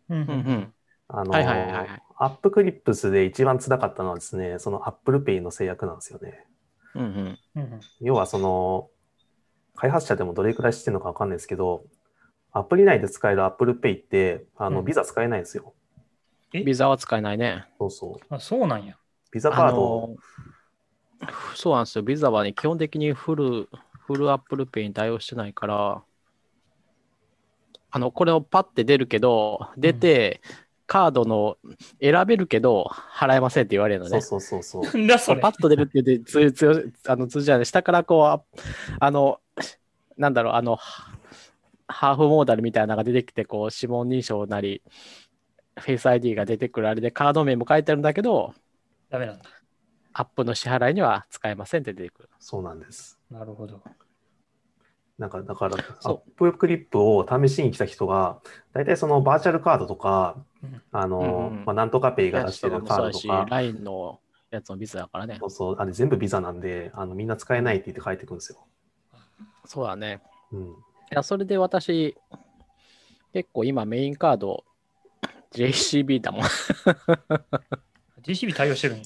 [0.09, 0.73] うんうんうん。
[1.07, 2.03] あの、はいはいはいはい。
[2.17, 6.45] アップクリップスで一番辛かったのはですね、その Apple Pay の制約なんですよね。
[6.95, 7.39] うんうん。
[7.55, 8.89] うん要はその、
[9.75, 11.85] 開発者でもどれくらい知ってるのかわかんないですけど、
[12.51, 14.85] アプリ内で使える Apple Pay って、あの、うん。
[14.85, 15.73] ビザ使えないんですよ。
[16.53, 16.63] え？
[16.63, 17.65] ビザは使えないね。
[17.79, 18.33] そうそう。
[18.33, 18.95] あそうなんや。
[19.31, 20.15] ビザカあード、の、
[21.55, 22.03] そうなんですよ。
[22.03, 23.69] ビザはね、基本的にフル、
[24.05, 26.01] フル Apple Pay に対応してないから、
[27.91, 30.41] あの、これをパッて出るけど、出て、
[30.85, 31.57] カードの
[32.01, 34.21] 選べるけど、払えませんって言われるのね。
[34.21, 35.17] そうそうそうそう。
[35.19, 35.41] それ？
[35.41, 35.49] パ。
[35.49, 37.65] ッと出るって言って、つつあの通じない。
[37.65, 38.41] 下からこうあ、
[38.99, 39.41] あの、
[40.17, 40.77] なんだろう、あの、
[41.89, 44.81] ハーフモーダルみたいなのが出てきて、こう、指紋認証なり、
[45.79, 48.53] フェイス ID が出てくるあれで、カード名も書いてあるんだけど、
[49.09, 49.43] ダメなんだ。
[50.13, 52.29] アップの支払いには使えませんって出てくる。
[52.39, 53.19] そうなんです。
[53.29, 53.81] なるほど。
[55.17, 58.39] なんか、だから、アそップクリップを試しに来た人が、
[58.73, 61.23] 大体そのバーチャルカードとか、うんあの、う
[61.55, 64.19] んうんまあ、なんとかペイが出してるカードとし、か、LINE の
[64.51, 65.45] やつのビザだからねそ。
[65.47, 68.65] うそう、あれ全部ビザなんで、あのみんな使えないって言って帰ってくるんですよ。
[69.65, 70.21] そうだね。
[70.51, 70.63] うん。
[70.67, 70.73] い
[71.11, 72.15] や、それで私、
[73.33, 74.63] 結構今メインカード、
[75.53, 76.41] JCB だもん。
[78.23, 79.03] GCB 対応してるんや。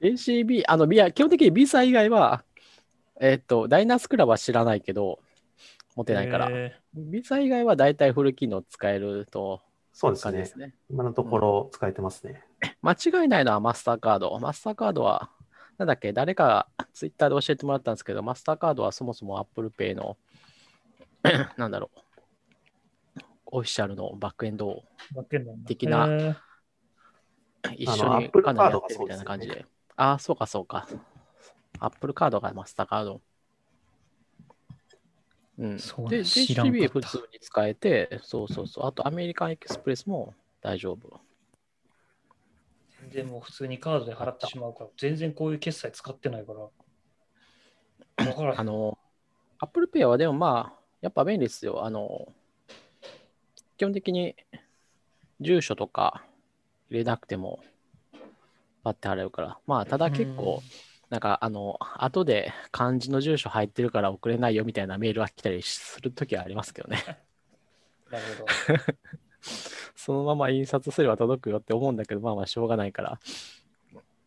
[0.00, 2.44] JCB、あの、いや、基本的にビザ以外は、
[3.20, 5.20] えっ、と、ダイナースクラブは知らないけど、
[5.96, 6.48] 持てないから。
[6.50, 9.60] へビザ以外は大体フル機能使えると
[9.92, 10.58] そうですね感じです。
[10.58, 10.74] ね。
[10.90, 12.42] 今のところ使えてますね。
[12.82, 14.38] 間違いないのはマスターカード。
[14.38, 15.30] マスターカードは、
[15.78, 20.16] なんだっけ、誰かがツイッターで教えてもらったんですけど、マスターカードはそもそも Apple Pay の、
[21.56, 22.00] なんだろう、
[23.50, 24.82] オフィシャルのバックエンド
[25.66, 26.36] 的な
[27.76, 29.66] 一緒にかなりやってるみたいなカードがそうですよね感じで。
[29.96, 30.88] ああ、そうかそうか。
[31.78, 33.20] Apple カードがマスターカード。
[35.58, 35.76] うん。
[35.76, 38.86] で、そうなん知らんかった JCB 普通に使えて、そうそうそう。
[38.86, 41.20] あとアメリカンエクスプレスも大丈夫。
[43.00, 46.60] 全然もう普通にカードで払ってしまうから、全然こういう決済使ってないから。
[48.26, 48.98] わからあの、
[49.58, 51.84] Apple Pay はでもまあ、やっぱ便利ですよ。
[51.84, 52.32] あの、
[53.80, 54.36] 基本的に
[55.40, 56.22] 住所とか
[56.90, 57.60] 入れなくても、
[58.84, 59.58] パッて貼れるから。
[59.66, 60.62] まあ、ただ結構、
[61.08, 66.98] なんか、あの、後で漢字の住所入ってるから送れないよみたいなメールが来たりするときはありますけどね。
[68.12, 68.46] なるほど。
[69.96, 73.18] そのまま印刷すれば届くよって思うんだけど、まあまあしょうがないから、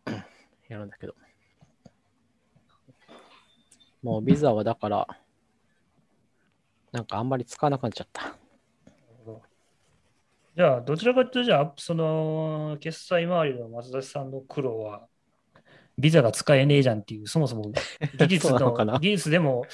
[0.67, 1.13] やるんだけど。
[4.01, 5.07] もうビザはだから、
[6.91, 8.35] なんかあんまり使わなくなっちゃった。
[10.55, 15.07] じゃあ、どちらかというと、じゃあ、その、決済周りの松田さんの苦労は、
[15.97, 17.71] ビザが使えねえじゃんっていう、そもそも
[18.17, 18.93] 技術そうなのかな？
[18.93, 19.65] の、技術でも、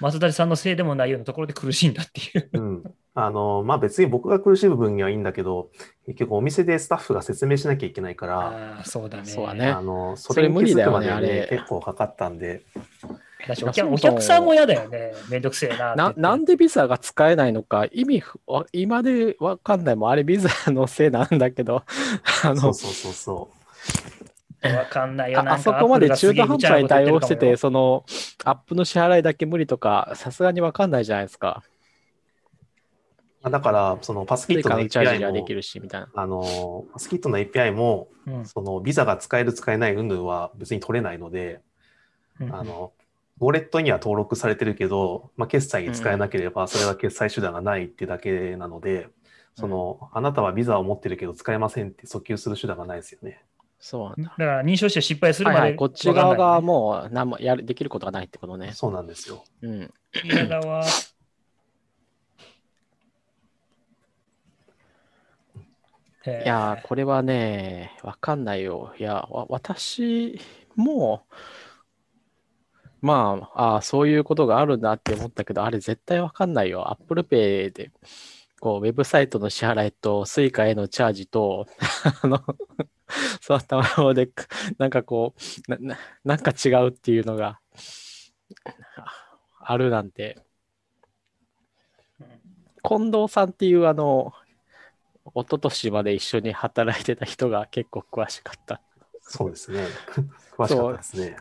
[0.00, 2.50] 松田さんのせいでもないようなところで苦しいんだっていう。
[2.54, 2.82] うん。
[3.14, 5.70] あの、まあ、別に僕が苦しい部分にはいいんだけど、
[6.06, 9.24] 結局お店でスタッフが説明しなきゃいけないから、ああ、そうだね。
[9.26, 12.62] そうだねあの、そそれれに気づくまで無理だよねね、あれ結構かかったんで、
[13.90, 15.12] お客さんも嫌だよね。
[15.28, 16.12] めんどくせえなって言な。
[16.16, 18.22] なんでビザが使えないのか、意味
[18.72, 21.82] 今でわかんないもん、あれビザのせいなんだけど、
[22.44, 23.62] あのそうそうそうそう。
[24.68, 25.40] わかんないよ。
[25.40, 28.04] あなんかあそこまで中途半端に対応してて、てその
[28.44, 31.64] アップの支払いだけ無理とか、さすがにわかんないじゃないですか。
[33.42, 36.08] まあだから、そのパスキットの API もができ、るし、みたいな。
[36.14, 41.60] あの、パスキットの API も、うんそのビザが使える使えない云々は別に取れないので、
[42.40, 42.92] うんあの、
[43.40, 49.08] ウォレットには登録されてるけど、まあ、決済に使えなければ、それは決済手段がないってだけなので、
[49.56, 53.42] その、あなたはビザを持ってるけど使えませんって訴求する手段がないですよね。
[53.80, 54.22] そうなんだ。
[54.22, 58.70] だから認証して失敗するまで、はいはい、こっち側がもう何もやるできることがないってことね。
[58.72, 59.42] そうなんですよ。
[59.62, 59.92] うん。
[60.24, 60.84] 嫌だわ。
[66.26, 68.94] いいやー、これはね、わかんないよ。
[68.98, 70.38] いや、わ私
[70.76, 71.26] も、
[73.00, 76.90] まあ、あーそういうことがあるんだって思ったけど、あれ絶対わかんないよ。
[76.90, 77.90] Apple Pay で、
[78.60, 81.66] こう、ウェブサイトの支払いと、Suica へのチャージと、
[82.22, 82.38] あの、
[83.40, 84.30] そうったもので、
[84.78, 85.34] なんかこ
[85.68, 87.60] うなな、なんか違うっていうのが、
[89.60, 90.38] あるなんて。
[92.84, 94.32] 近藤さんっていうあの、
[95.26, 98.80] 一昨年まで一緒に働いてた人が結構詳しかった。
[99.22, 99.84] そうですね。
[100.56, 101.36] 詳しかったですね。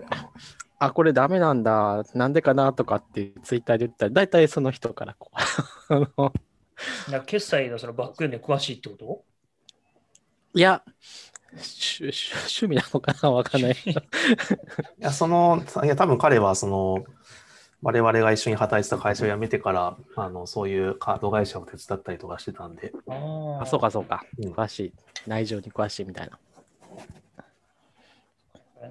[0.79, 5.31] あ、これダメなんだ、なんでかなとかってツイッターで言ったら、大体その人からこ
[5.89, 5.93] う
[7.07, 9.23] あの決済のそのバックエンドに詳しいってこと？
[10.53, 10.83] いや、
[11.51, 13.73] 趣趣趣味なのかなわかんない。
[13.73, 13.95] い
[14.99, 17.03] や、その、いや、多分彼は、その、
[17.81, 24.23] 我々が一緒に働いてた会社を辞めてから、あの、そういうカード会社を手伝ったりとかしてたんで、ああ、そうかそうか。
[24.37, 24.93] うん詳しい。
[25.27, 26.39] 内情に詳しいみたいな。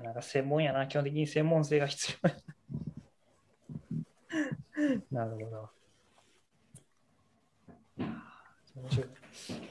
[0.02, 0.86] なんか専門やな。
[0.86, 2.36] 基本的に専門性が必要や
[5.10, 5.70] な るほど。
[8.76, 9.06] 面白い。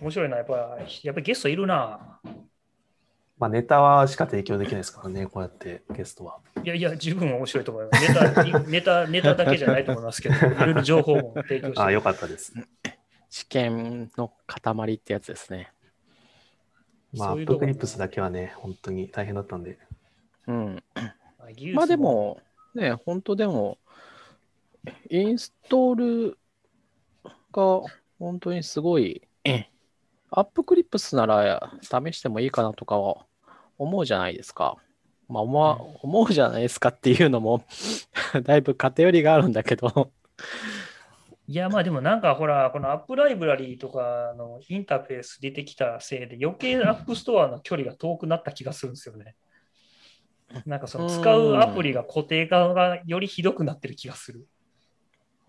[0.01, 0.37] 面白いな。
[0.37, 2.21] やっぱ、やっぱりゲストいるな。
[3.39, 6.39] まあ、ネタはしか提供できないですからね、こうやってゲストは。
[6.61, 8.07] いやいや、十分面白いと思います。
[8.09, 11.79] ネタ、ネタ、ネタだけじゃないと思いますけど、いろいろ情報も提供して。
[11.79, 12.53] ああ、よかったです。
[13.29, 15.71] 試験の塊ってやつですね。
[17.13, 19.77] まあ、アッそういうとこプクリップスだけはね、本当に大変だったんで。
[20.47, 20.83] うん。
[21.73, 22.41] まあで、も、
[22.75, 23.77] ね、本当でも、
[25.09, 25.95] インストー
[26.29, 26.37] ル
[27.53, 27.81] が
[28.19, 29.21] 本当にすごい、
[30.31, 33.25] アップクリップスなら試してもいいかなとかは
[33.79, 34.77] 思うじゃないですか。
[35.27, 37.63] まあ思わ思うじゃないですかっていうのも
[38.43, 40.11] だいぶ偏りがあるんだけど、
[41.47, 49.35] いや、まあでもなんかほら、この App Library とかのインターフェース出てきたせいで余計 App Store の距離が遠くなった気がするんですよね。
[50.65, 54.47] なんかその使うアプリが固定化がよりひどくなってる気がする。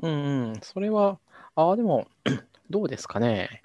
[0.00, 1.18] うんうん、それは、
[1.54, 2.06] ああ、でも、
[2.70, 3.62] どうですかね。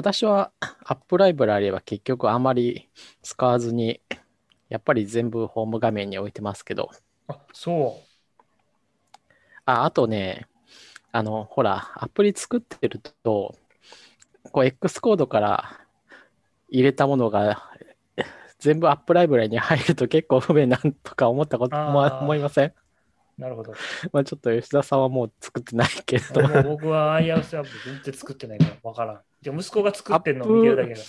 [0.00, 2.88] 私は App Library は結局あまり
[3.20, 4.00] 使わずに、
[4.70, 6.90] やっぱり全部ホーム画面に置いてますけど、
[7.28, 8.00] あ、そ
[9.66, 10.46] あ、あとね、
[11.12, 13.54] あの、ほら、アプリ作ってると、
[14.52, 15.80] こう、X コードから
[16.70, 17.70] 入れたものが
[18.58, 22.68] 全部アップライブラリに入ると結構不便なんとか思ったことも思いません？
[22.68, 22.74] う。
[23.40, 23.72] なるほど。
[24.12, 29.20] まあちょっと吉田さんはもう作ってないけど、僕は i アウスアップ全然作ってないからわからん。
[29.42, 31.02] で息子が作ってるのを見てるだけだか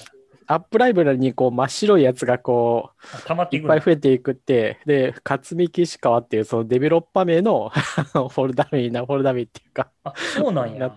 [0.47, 3.19] アップライブラリにこう真っ白いやつがこら。
[3.19, 10.95] あ溜まっういっていくのぱい増えていくって、で、勝見岸川っていうそのデベロッパー名のフォルダ名な、フォルダ名っていうか、あ、そうなんや。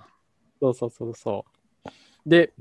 [0.61, 1.54] そうそうそうそう。
[2.27, 2.53] で、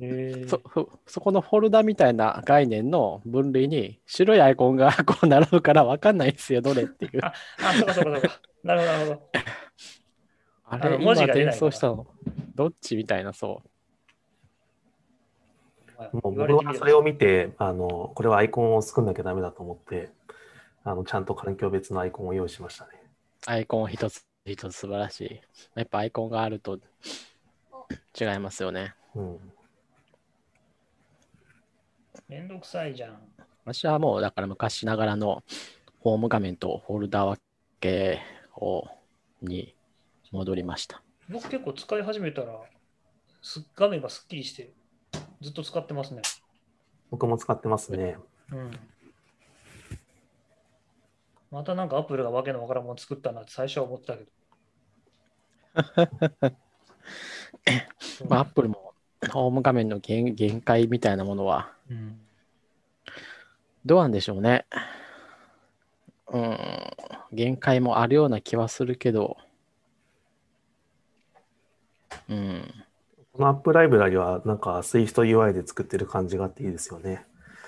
[0.48, 7.22] そそそこのフォルダみたいな概念の分類に白いアイコンがこう並ぶから分かんないんですよ、どれっていう。
[7.22, 7.34] あ、
[7.74, 8.42] そうかそうかそうか。
[8.64, 9.30] なるほど、なるほど。
[10.66, 12.08] あれ、あの文字今が転送したの。
[12.56, 13.70] どっちみたいな、そう。
[16.18, 20.10] もう僕はそれを見て、あの、これはアイコンを作んなきゃダメだと思って、
[20.84, 22.92] あの、ちゃんと環境別のアイコンを用意しましたね。
[23.46, 25.42] アイコン一つ一つ素晴らしい。
[25.76, 26.80] やっぱアイコンがあると
[28.20, 28.96] 違いますよね。
[29.16, 29.53] うん。
[32.34, 33.20] めんどくさいじゃん。
[33.64, 35.44] 私はもうだから昔ながらの
[36.00, 37.40] ホーム画面とフォルダ分
[37.80, 38.22] け
[38.56, 38.88] を
[39.44, 39.76] に
[40.32, 41.04] 戻りました。
[41.30, 42.60] 僕結構使い始めたら、
[43.44, 44.74] す画面がすっきりして、
[45.42, 46.24] ずっと使ってますね。
[47.12, 48.18] 僕も使ってますね。
[48.52, 48.72] うん。
[51.52, 54.32] またなんかアップルがわけのわからんもの作ったなって最初は思ってたけど。
[58.28, 58.96] まあ、アップルも
[59.32, 62.23] ホーム画面の限限界みたいなものはうん
[63.86, 64.66] どうなんでしょうね。
[66.32, 66.58] うん、
[67.32, 69.38] 限界もあるような気はするけど、
[72.30, 72.74] うん、
[73.34, 77.26] このアップライブラリはなんか SwiftUI で作ってる感じがあっていいですよね。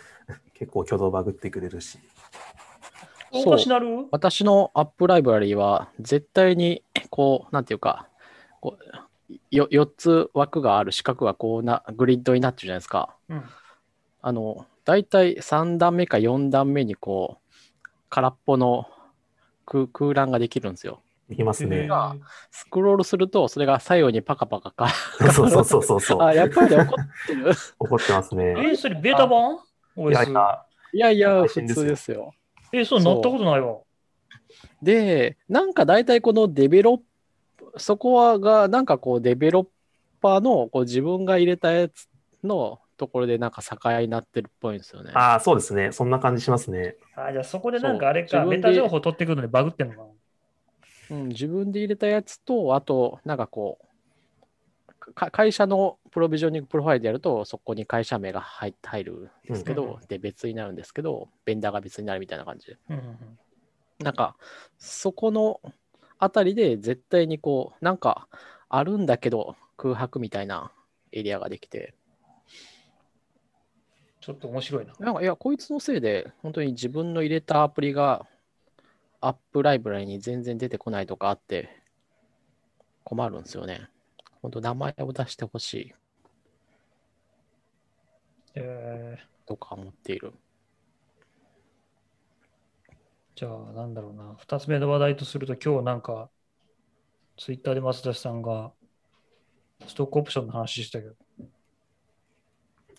[0.54, 2.00] 結構挙動バグってくれるし。
[3.32, 8.08] おかしなる私のアップライブラリーは絶対にこう、なんていうか、
[8.62, 13.16] こうよ4つ枠がある四角がこうなグリッドになってるじゃないですか。
[13.28, 13.44] うん。
[14.22, 17.46] あの、大体3段目か4段目にこう、
[18.10, 18.88] 空っぽの
[19.66, 21.02] 空空欄ができるんですよ。
[21.28, 21.88] できますね。
[21.88, 22.16] が
[22.52, 24.90] スクロールすると、それが左右にパカパカか。
[25.34, 26.22] そうそうそうそうそう。
[26.22, 26.88] あ、やっぱり怒っ
[27.28, 27.52] てる。
[27.80, 28.54] 怒ってますえね。
[28.54, 29.58] ーそれベータ版？
[29.98, 30.32] いやい。
[30.32, 32.34] や、いやいや、普通ですよ。
[32.72, 33.80] えーそうなったことないわ。
[34.84, 36.98] で、なんか大体このデベロッ
[37.58, 39.68] プ、そこはが、なんかこうデベロッ
[40.22, 42.08] パーのこう自分が入れたやつ
[42.44, 45.12] のところでなんか境になってるっぽいんですよね。
[45.14, 45.92] ああ、そうですね。
[45.92, 46.96] そんな感じしますね。
[47.16, 50.02] あじゃあそこでなんかあれか、そう自分でメタ情報取ってくるのでバグってんのか
[51.12, 62.76] うん、自分で入れたやつと、あと、なんかこう、か会社のプロビジョニングプロファイルでやると、そこに会社名が入入るんですけど、うんで、別になるんですけど、ベンダーが別になるみたいな感じ。
[62.90, 63.18] うんうんうん
[64.00, 64.36] なんか、
[64.78, 65.62] そこの
[66.20, 68.28] あたりで絶対にこう、なんか
[68.68, 70.72] あるんだけど、空白みたいな
[71.14, 71.94] エリアができて、
[74.26, 74.94] ちょっと面白いな。
[75.00, 78.26] なんかいや、こいつのせいで、本当に自分の入れたアプリが、
[79.22, 81.70] アップライブラリに全然出てこないとかあって、
[83.04, 83.88] 困るんですよね。
[84.42, 85.94] 本当、名前を出してほしい
[88.56, 90.34] えーとか思っている。
[93.36, 94.36] じゃあ、なんだろうな。
[94.40, 96.32] 二つ目の話題とすると、今日なんか、
[97.38, 98.72] ツイッターで松田さんが、
[99.86, 101.16] ストックオプションの話してたけど、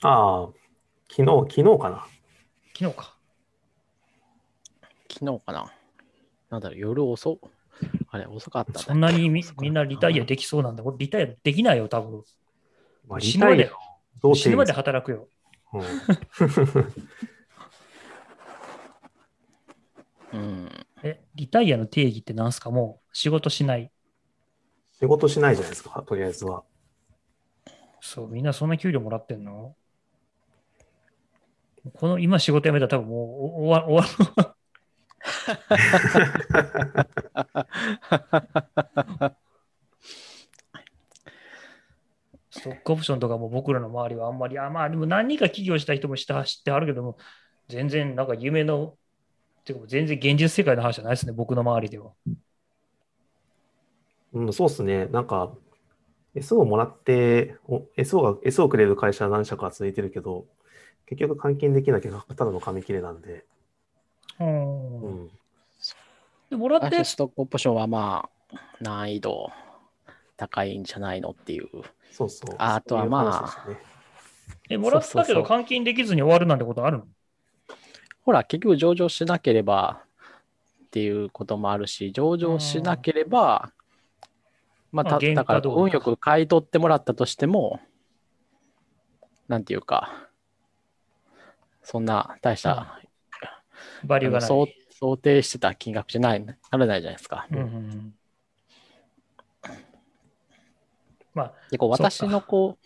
[0.03, 0.66] ああ、
[1.11, 2.07] 昨日、昨日かな？
[2.77, 3.17] 昨日か。
[5.11, 5.73] 昨日かな
[6.51, 7.41] なんだろう、夜遅
[8.11, 10.83] あれ、遅かったそんなにみみんなリタイアできそうなんだ。
[10.85, 12.23] 俺、リタイアできないよ、多分。
[13.07, 13.71] まあ、死ぬまで
[14.35, 15.29] 死ぬまで働くよ。
[15.73, 15.83] うん
[20.33, 20.69] うん。
[21.03, 22.71] え、リタイアの定義って何すか？
[22.71, 23.91] もう仕事しない。
[24.93, 26.65] 仕事しないじゃないですか、とりあえずは。
[28.01, 29.77] そう、みんなそんな給料もらってんの？
[31.95, 34.57] この今仕事辞めたら多分もう終わ終わる。
[42.51, 47.19] ストックオプションとかも僕らの周りはあんまり、あまあでも何人か起業した人もした知ってあるけども、
[47.69, 48.97] 全然なんか夢の、
[49.65, 52.13] てか全然現実世界の話じゃないですね、僕の周りでは。
[54.33, 55.07] うん、そうですね。
[55.07, 55.53] なんか、
[56.35, 60.47] SO をもらって、お SO が、SO をくれる会社は何社か続いてるけど、
[61.07, 63.45] 結局換金できなきゃただの紙切れなんで、
[64.41, 65.01] うん。
[65.01, 65.31] うん。
[66.51, 69.51] でもらって、ストックオプションはまあ、難易度
[70.37, 71.69] 高いんじゃないのっていう。
[72.11, 72.55] そうそう。
[72.59, 73.69] ああとはまあ。
[74.69, 77.07] えもらったけど換金できずに終わるなんてことあるの？
[78.25, 80.03] ほら、結局上場しなければ
[80.87, 83.73] っていうこともあるし、上場しなければ、
[84.91, 87.81] まあ、ただから運よく買い取ってもらったとしても、
[89.47, 90.26] なんていうか、
[91.89, 93.01] そんな大した、
[94.05, 97.47] バリューが想想定してた金額じゃない、ならないじゃないですか。
[97.49, 98.15] うんうんうん。
[101.33, 102.77] まあ、でこう私のこ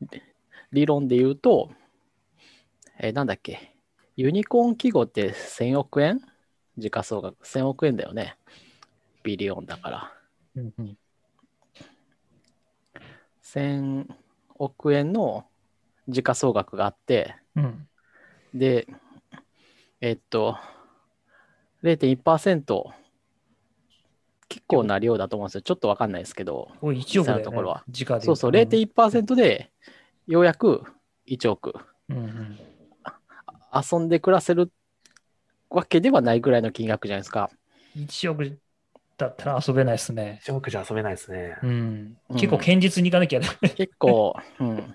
[0.00, 0.06] う
[0.72, 1.70] 理論で言うと、
[2.98, 3.76] えーなんだっけ、
[4.16, 6.22] ユニコーン記号って1000億円？
[6.78, 7.46] 時価総額。
[7.46, 8.38] 1000億円だよね。
[9.22, 10.12] ビリオンだから。
[10.56, 10.98] うんうん。
[13.44, 14.06] 1000
[14.54, 15.44] 億円の
[16.08, 17.86] 時価総額があって、うん
[18.58, 18.86] で、
[20.00, 20.56] えっと、
[21.82, 22.84] 0.1%、
[24.48, 25.62] 結構な量だと思うんですよ。
[25.62, 27.84] ちょっとわかんないですけど、おい1億ね、のところは。
[27.92, 29.70] そうそう、と0.1%で
[30.26, 30.84] ようやく
[31.26, 31.74] 1億。
[32.08, 32.58] うんうん。
[33.74, 34.72] 遊んで暮らせる
[35.68, 37.50] わけではないぐらいの金額じゃないですか。
[37.96, 38.58] 1億
[39.18, 40.40] だったら遊べないですね。
[40.44, 41.56] 1億じゃ遊べないですね。
[41.62, 43.48] うん、うん結構堅実にいかなきゃね。
[43.76, 44.92] 結構、うん、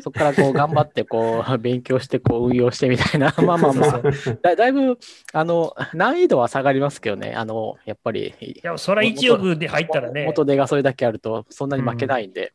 [0.00, 4.02] そこからこう頑張ってこう 勉強してこう運用してみたいな、 まあまあまあ、
[4.42, 4.98] だだいぶ
[5.32, 8.34] あの難易度は下がりますけどね、あのやっぱり。
[8.40, 12.52] いや、そら1億で入ったらね、元手がそれだけあるとそんなに負けないんで。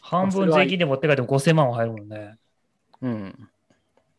[0.00, 2.34] 半分税金で持って帰っても5000万は入るもんね。
[3.02, 3.48] うん。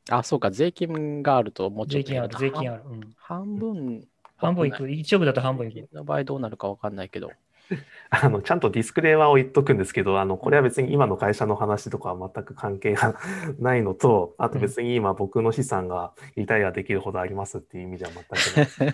[0.10, 2.84] あ、そうか、税金があるともうちょっと税金ある、税金ある。
[2.84, 2.90] る。
[2.90, 4.08] うん、半分。
[4.42, 5.96] 半分いく、1億だと半分いく？
[5.96, 7.32] の場合どうなるかわかんないけど。
[8.10, 13.16] あの、ちゃんとディスクレーマーを言っとくんですけど、あの、これは別に今の会社の話とかは全く関係が
[13.60, 18.94] ないのと、あと別に今僕の資産がリタイアできるほどありますっていう意味では全くない。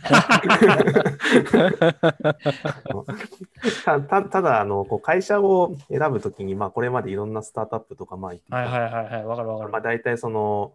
[3.86, 9.72] たたただ、あの、こう会社を選ぶときに、まあ、これまでいろんなスタートアップとか、まあ、はいはいはいはい、わかるわかる。
[9.72, 10.74] まあ、大体その、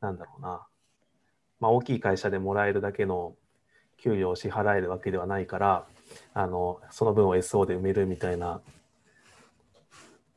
[0.00, 0.66] なんだろうな、
[1.60, 3.34] まあ、大きい会社でもらえるだけの
[4.04, 5.86] 給料を支払えるわけではないから、
[6.34, 8.60] あのその分を SO で埋めるみたいな、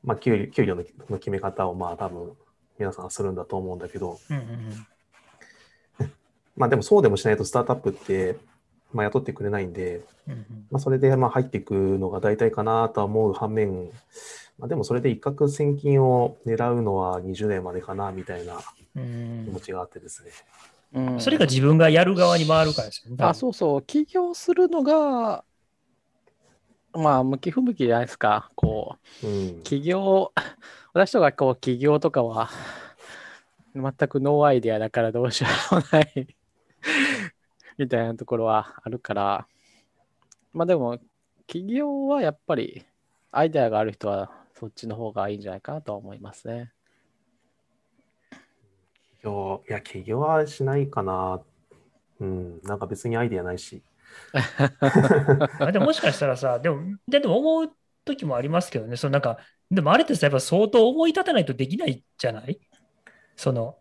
[0.05, 2.31] まあ、給給料のの決め方をまあ多分
[2.79, 4.43] 皆さんはするんだと思うんだけど、うんうん
[5.99, 6.11] うん。
[6.55, 8.37] まあでもそうでもしないとスタートアップって、
[8.93, 10.67] まあ、雇ってくれないんで、うんうん。
[10.71, 13.91] まあ、それでまあ入っていくのが大体かなとは思う反面、
[14.57, 18.59] まあ、でもそれで一攫千金を狙うのは20年までかなみたいな
[18.95, 19.43] うん。
[19.45, 20.29] 気持ちがあってですね。
[20.71, 20.76] うん
[21.19, 23.23] それが自分がやる側に回るからですよね。
[23.23, 25.43] あ、そうそう、起業するのが、
[26.93, 28.49] まあ、向き不向きじゃないですか。
[28.55, 30.31] こう、うん起業、
[30.93, 32.49] 私とかこう、起業とかは、
[33.75, 36.27] 全くノーアイデアだからどうしようもない
[37.77, 39.47] みたいなところはあるから、
[40.53, 40.99] まあでも、
[41.45, 42.85] 起業はやっぱり、
[43.31, 46.73] アイデアがある人は、そっちの方がいいんじゃないかなとは思いますね。
[49.27, 51.41] 起業いや、起業はしないかな。
[52.19, 53.83] うん、なんか別にアイデアないし。
[55.59, 57.73] あでももしかしたらさ、でも、ででも思う
[58.05, 59.37] 時もありますけどね、そのなんか、
[59.69, 62.59] でもあれってさ、やっぱ相当思い立てないとできないじゃない？
[63.35, 63.77] その、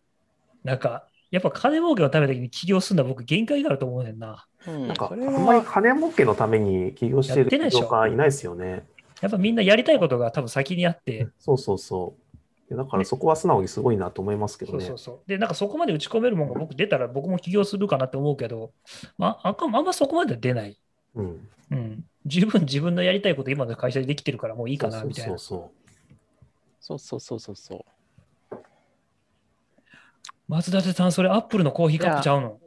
[0.65, 4.47] なんか、やっぱ金儲けのためだけに起業するのは僕限界があると思うねんな。
[4.67, 8.87] うんなんか、あんまりは、金儲けのために起業してるやってないでしょ起業家いないですよね。
[9.23, 12.26] やっぱみんなやりたいことが多分先にあって、そうそうそう。
[12.71, 15.15] だからそこは素直にすごいなと思いますけどねそうそう。
[15.17, 15.29] そう。
[15.29, 18.73] で、なんかそこまで打ち込めるもんが僕出たら僕も起業するかなって思うけど、
[19.19, 20.77] まあ、あんかあんまそこまでは出ない。
[21.15, 21.49] うん。
[21.71, 22.05] うん。
[22.25, 25.39] 十分自分のやりたいこと今の会社でできてるからもういいかなみたいな。
[25.39, 25.71] そう
[26.81, 27.85] そうそうそうそうそうそ
[28.53, 28.57] う。
[30.49, 32.59] 松田さん、それアップルのコーヒーカップちゃうの？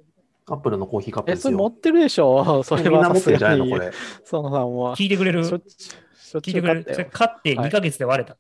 [0.47, 1.43] アップルのコーヒーカップえ、ですよ。
[1.43, 2.63] それ持ってるでしょ？
[2.63, 3.91] それみんなは持ってるんじゃないのこれ。
[4.23, 4.95] そのさんも。
[4.95, 5.45] 聞いてくれる？
[5.45, 6.85] 聞いうてくれる？
[6.93, 8.37] それ買って2ヶ月で割れた。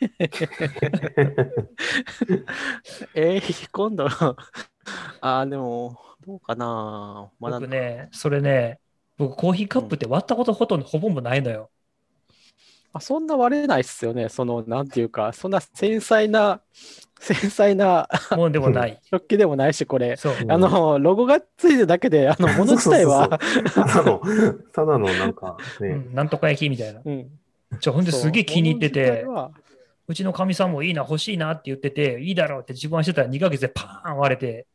[3.14, 4.06] えー、今度、
[5.20, 7.30] あー、でも、どうかな。
[7.38, 8.78] まだ僕ね、それね、
[9.16, 11.70] 僕コーヒーカップって割ったことほとんどほぼもないのよ。
[12.92, 14.28] あそんな割れないっすよね。
[14.28, 16.60] その、なんていうか、そんな繊細な、
[17.18, 18.98] 繊細な もうでもない。
[19.10, 20.16] 食器でもないし、これ。
[20.16, 20.34] そう。
[20.40, 23.38] うんあの、ロゴがついてるだけで、あの、もの自体は、
[23.74, 24.20] ただの、
[24.72, 27.00] ただのなんかね、うん、なんとか焼きみたいな。
[27.04, 27.30] うん。
[27.80, 29.52] じゃほんですげえ気に入っててそ
[30.08, 34.66] うちのかみさんもいいな、欲しいなって言ってて、いいだろうって自慢してたら2ヶ月でパーン割れて、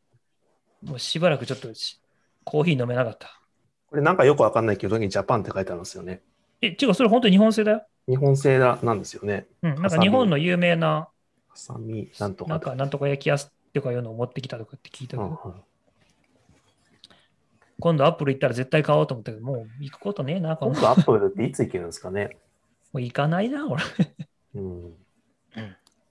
[0.84, 2.02] もうしばらくちょっとし
[2.44, 3.40] コーヒー飲めなかった。
[3.88, 6.22] これなんかよくわかんないけど、ジャパンって書いてあるんですよね。
[6.62, 7.86] え、違う、それ本当に日本製だよ。
[8.08, 9.48] 日本製だなんですよね。
[9.62, 11.10] うん、なんか日本の有名な、
[11.50, 15.62] ハサミ、なんとかとなんかなんとか焼きやすとかいうのを持ってきたとかって聞いたけど、うんうん
[17.82, 22.38] 今度アップル行ったら絶対買おうと思ったけど、もう行くことねえな、今度アップルっていつ行けるんですかね。
[22.94, 23.84] もう行かないな、俺。
[24.54, 24.94] うんうん。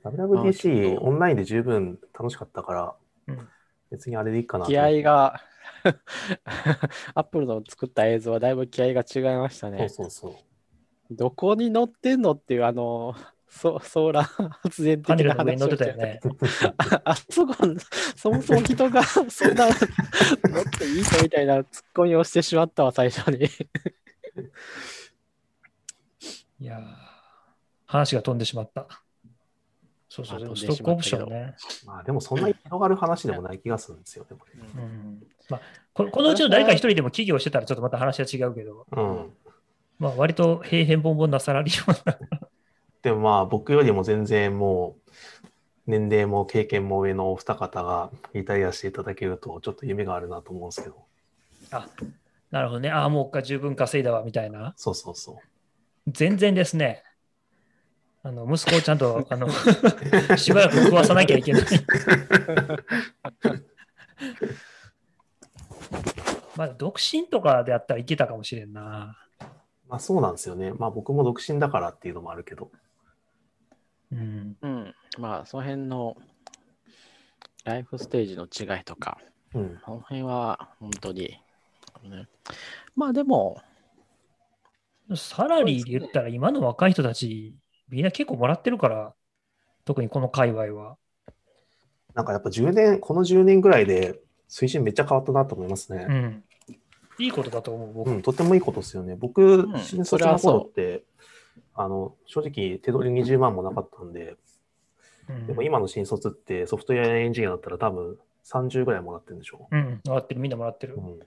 [0.05, 2.95] WWDC オンラインで十分楽しかったから、
[3.29, 3.49] うん
[3.91, 5.41] 別にあれでいいかなと気合が、
[7.15, 9.89] アップルの作った映像はだいぶ気合が違いましたそうね。
[9.89, 10.35] そうそう。
[11.11, 13.17] どこに乗ってんのっていう、あの、
[13.49, 16.21] ソソーラー発電的なルの上に乗ってたね。
[16.79, 17.53] ああそこ、
[18.15, 23.49] そもそも人が そんな乗っていいかみたいなツッコミをしてしまったわ、最初に。
[26.61, 26.85] いやー
[27.87, 28.87] 話が飛んでしまった。
[30.11, 31.55] そうそう、ででもストックオプションしね。
[31.87, 34.61] まあでもそんなに広がる話でもない気がするんですよね、これ。
[34.61, 35.61] うんまあ、
[35.95, 39.33] ここのうちの誰か一人でも起業してたらちょっとまた話は違うけど、うん。
[40.01, 42.19] まあ、割と平辺凡々なサラリーマンだ
[43.03, 45.11] でもまあ僕よりも全然もう
[45.87, 50.97] 年齢も経験も上のお二方がリタイアしていただけるとちょっと夢があるなと思うんですけど。
[51.71, 51.89] あ、
[52.51, 52.91] なるほどね。
[52.91, 54.75] ああ、もうか十分稼いだわ、みたいな。
[54.77, 55.37] そうそうそう。
[56.09, 57.05] 全然ですね。
[58.23, 59.49] あの息子をちゃんと あの
[60.37, 61.63] しばらく食わさなきゃいけない。
[66.57, 69.17] まあ、独身とかであったらいけたかもしれんな。
[69.89, 70.73] まあそうなんですよね。
[70.73, 72.71] まあ僕も独身だからっていうのもあるけど。
[74.13, 74.57] うん。
[74.61, 74.95] うん。
[75.19, 76.17] まあ、その辺の
[77.65, 79.19] ライフステージの違いとか、
[79.55, 79.81] うん。
[79.85, 81.41] その辺は本当に、
[82.03, 82.29] ね、
[82.95, 83.63] まあでも、
[85.17, 87.55] サラリーで言ったら今の若い人たち、
[87.91, 89.15] みんな結構もらってるから、
[89.85, 90.97] 特にこの界隈は。
[92.15, 96.07] なんかやっぱ10年、この10年ぐらいで水準めっちゃ変わったなと思いますね。
[96.09, 96.45] うん。
[97.19, 98.11] いいことだと思う、僕。
[98.11, 99.15] うん、とってもいいことですよね。
[99.17, 101.05] 僕、ん新卒の頃って、
[101.75, 104.37] あの、正直手取り20万もなかったんで、
[105.29, 111.01] うんでも今の新卒ってソフトウェアエンジニアだったら多分30ぐらいもらってるんでしょうん、もらってる、みんなもらってるう。。
[111.01, 111.21] うん。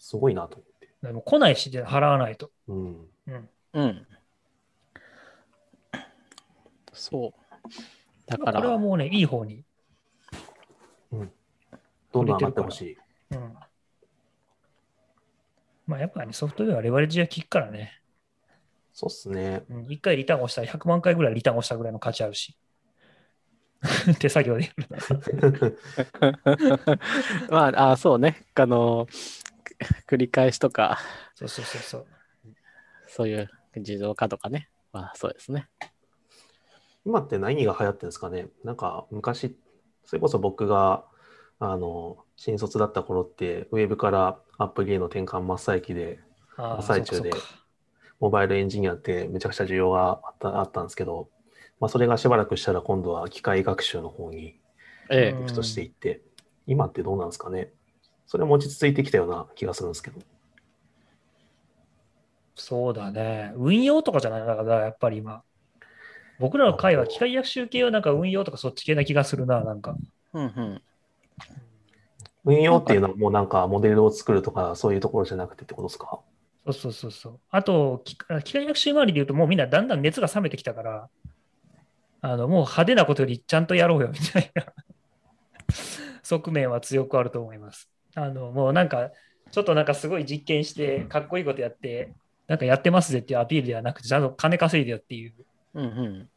[0.00, 0.88] すごいなと思って。
[1.02, 2.50] でも来ないし、で払わないと。
[2.66, 3.06] うん。
[3.28, 3.48] うん。
[3.74, 4.06] うん。
[6.98, 7.32] そう。
[8.26, 9.64] だから、これはもうね、いい方に。
[12.12, 12.98] どんどん上がってほしい。
[13.30, 13.54] うん。
[15.86, 18.02] まあやっぱり、ね、ソフトウェアはレバレッジが効くからね。
[18.92, 19.62] そうっすね。
[19.70, 22.56] うん、1回リターンをしたら100万回ぐらいリターンをしたぐらいの価値あるし。
[24.18, 25.78] 手作業でやる。
[27.48, 28.44] まあ、あそうね。
[28.54, 29.06] あの、
[30.06, 30.98] く繰り返しとか、
[31.34, 32.06] そうそうそうそう。
[33.06, 34.68] そういう自動化とかね。
[34.92, 35.68] まあ、そうですね。
[37.08, 38.48] 今って何が流行ってるんですかね？
[38.64, 39.56] なんか昔、
[40.04, 41.06] それこそ僕が、
[41.58, 46.20] あの、新卒だった頃って、ウェブからアップゲーの転換真っ最中で、
[46.58, 47.30] ああ最中で
[48.20, 51.30] モバイルエンジニアってめちゃくちゃ需要があったあったんですけど、
[51.80, 54.60] まあ、それがしばらくしたら今度は機械学習の方に
[55.08, 56.20] ええうんシフトしていって、
[56.66, 57.72] 今ってどうなんですかね？
[58.26, 60.20] それも落ち着いてきたような気がするんですけど。
[62.56, 63.52] そうだね。
[63.56, 64.46] 運用とかじゃない？
[64.46, 65.42] だから、やっぱり今。
[66.38, 69.96] 僕らの会は機械学習系はなんか運用とかそっち系な気がするな、なんか。
[70.32, 70.82] うんうん。
[72.44, 76.20] 運用っていうのはもうなんかモデルを作るとかそういうところじゃなくてってことですか？
[76.64, 77.38] そうそうそうそう。
[77.50, 81.08] あと、機機械学習周りで言うと、もうみんなだんだん熱が冷めてきたから、
[82.20, 84.64] あのもう派手なことよりちゃんとやろうよみたいな
[86.22, 87.88] 側面は強くあると思います。
[88.14, 89.10] あのもうなんか、
[89.50, 92.12] ちょっとなんかすごい実験して、かっこいいことやって、
[92.46, 95.32] なんかやってますぜっていうアピールではなくて、ちゃんと金稼いでよっていう、
[95.78, 96.28] うんうん。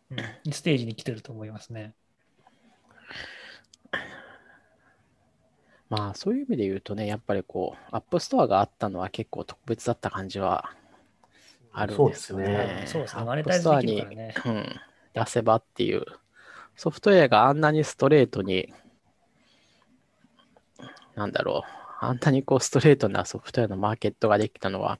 [0.45, 1.93] うんステージに来てると思いますね。
[5.89, 10.71] まあ、そういう意味で言うとね、やっぱりこう、 App Store があったのは結構特別だった感じは
[11.73, 12.83] あるんですよそうですねね。
[12.87, 13.21] そうですね。
[13.21, 14.65] アマネタイズップストアにできるからね。
[15.15, 16.05] うん、出せばっていう、
[16.75, 18.73] ソフトウェアがあんなにストレートに、
[21.15, 24.99] なんだろう、あんなにこうストレートなソフトウェアのマーケットができたのは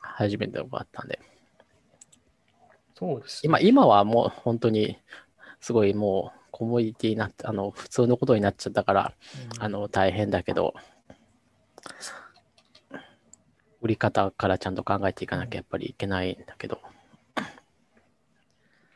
[0.00, 1.20] 初めてだったんで、
[3.02, 4.96] そうです、今今はもう本当に
[5.58, 9.12] すごいもうコモディティになって、あの普通のことになっちゃったから、
[9.56, 9.62] うん。
[9.64, 10.74] あの大変だけど、
[13.80, 16.78] 売り方からちゃんと考えていかなきゃやっぱりいけないんだけど、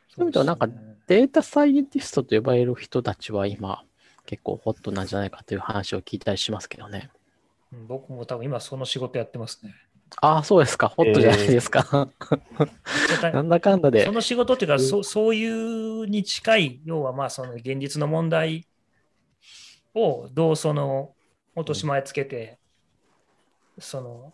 [0.07, 0.69] そういう意味ではなんか
[1.07, 3.83] データサイエンティストと呼ばれる人たちは今
[4.25, 7.09] 結構ホットなんじゃないかという話を聞いたりしますけどね。
[7.73, 9.75] うん僕も多分今その仕事やってますね。
[10.21, 10.87] ああ、そうですか。
[10.87, 12.09] ホットじゃないですか。
[13.21, 14.11] なんだかんだでそ。
[14.11, 18.67] の仕事っていうか、そそういうに近い、要はまあその現実の問題
[19.93, 21.13] をどうその
[21.55, 22.57] 落とし前つけて、
[23.79, 24.33] その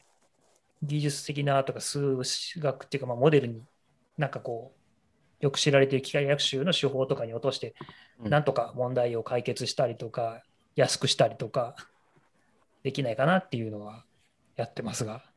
[0.81, 2.17] 技術的なとか数
[2.57, 3.61] 学っていうかまあモデルに
[4.17, 4.73] なんかこ
[5.41, 7.75] うよく知られている機械学習の手法とかに落として、
[8.21, 10.43] うんなんとか問題を解決したりとか
[10.75, 11.75] 安くしたりとか
[12.83, 14.05] できないかなっていうのは
[14.55, 15.32] やってますが。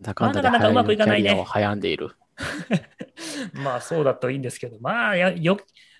[0.00, 2.10] なかなかうまくいかないねキャリアを悩んでいる。
[3.54, 5.58] まあそうだといいんですけど、まあやよ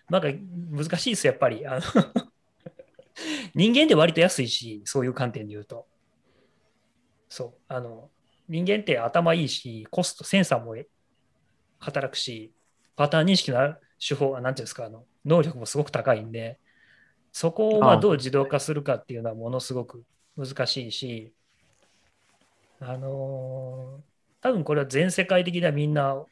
[0.09, 0.29] なんか
[0.71, 1.67] 難しいです、やっぱり。
[1.67, 1.83] あの
[3.55, 5.87] 人間って割と安いし、そういう観点で言うと。
[7.29, 7.55] そう。
[7.69, 8.11] あの
[8.49, 10.77] 人間って頭いいし、コスト、センサーも
[11.79, 12.53] 働くし、
[12.95, 16.59] パターン認識の手法は、なんていうんですか、あの能力もすごく高いんで、
[17.33, 20.05] そこをまあどう自動化するかっていうのはものすごく
[20.37, 21.33] 難しいし、
[22.81, 24.07] あのー
[24.43, 26.25] 多分これは全世界的にはみんな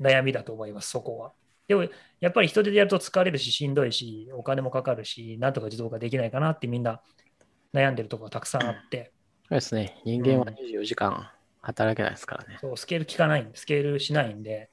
[0.00, 1.34] 悩みだと思います、そこは。
[1.68, 1.84] でも、
[2.20, 7.02] やっぱり人手でやると疲れるし、しんどいし、お金もかかるし、なんとか自動化できないかなってみんな
[7.74, 9.14] 悩んでるところがたくさんあって、
[9.48, 10.00] そうですね。
[10.06, 12.62] 人間はうん24時間働けないですからね。
[12.62, 14.70] そうスケール効かないんで、スケールしないんで。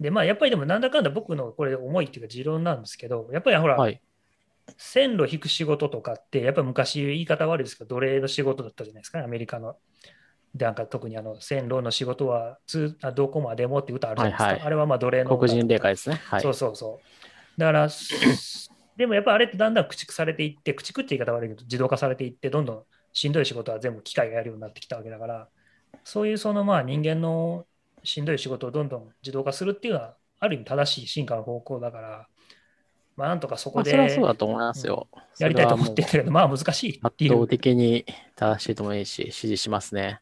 [0.00, 4.02] で、まあ、やっぱりでも、なんだかんだ僕のこれ思いっていうか持論なんですけど、やっぱりほら、はい。
[4.78, 9.78] 線路引く仕事とかって、やっぱり昔言い方悪いですけど、奴隷の仕事だったじゃないですかね、アメリカの。
[10.54, 14.54] でなんか特にあの線路の仕事はずあどこまでもって歌あるじゃないですか。
[14.54, 16.16] はいはいあれはまあ奴隷の黒人霊界ですね。
[16.16, 16.42] はい。
[16.42, 17.04] そうそうそ
[17.58, 17.60] う。
[17.60, 17.88] だから、
[18.96, 25.50] でもやっぱあれってだんだん駆逐されていって、駆逐って言い方悪いけど、自動化されていって、どんどんしんどい仕事は全部機械がやるようになってきたわけだから、
[26.04, 27.66] そういうそのまあ人間の
[28.04, 32.28] しんどい仕事をどんどん自動化するっていうのは、ある意味正しい進化の方向だから、
[33.16, 35.06] まあなんとかそこまあ、でそそうだと思いますよ。
[35.38, 37.46] やりたいと思ってるけど、まあ難しいっていう圧倒。
[37.46, 38.06] 的に
[38.36, 40.20] 正しいと思いし、支持しますね。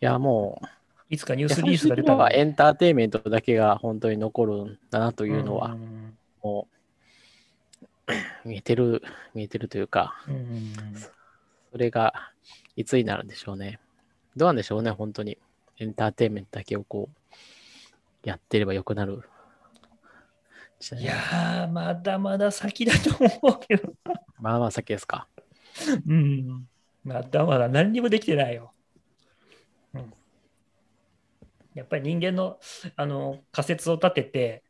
[0.00, 0.66] いや、もう、
[1.10, 2.30] いつかニュース最リリースが出たら。
[2.30, 6.66] エンターテインメントだけが本当に残るんだなというのは、んも
[8.44, 9.02] う、見えてる、
[9.34, 10.72] 見えてるというか、うん
[11.72, 12.30] それが
[12.76, 13.80] いつになるんでしょうね。
[14.36, 15.38] どうなんでしょうね、本当に。
[15.78, 19.22] エンターテインメントだけをこう、やってればよくなる。
[20.92, 23.92] いやー、まだまだ先だと思うけど。
[24.40, 25.26] まあまあ先ですか。
[26.06, 26.66] うん。
[27.04, 28.72] まだまだ何にもできてないよ。
[29.94, 30.12] うん。
[31.74, 32.58] やっぱり人間の
[32.96, 34.64] あの仮説を立てて、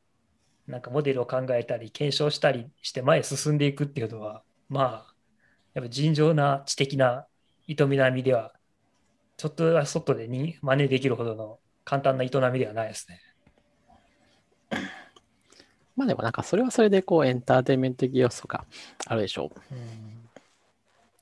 [0.66, 5.14] なんかモデルを考えたり、検証したりして前へ進んでいくっていうのは、まあ、
[5.74, 7.26] やっぱ尋常な知的な
[7.68, 7.74] 営
[8.12, 8.54] みでは、
[9.36, 13.20] ちょっとは外でに真似できるほどの簡単な営みではないですね。
[15.96, 18.64] まあでもなんかそれはそれでこうエンターテインメント的要素が
[19.06, 19.74] あるでしょう。
[19.74, 20.14] うん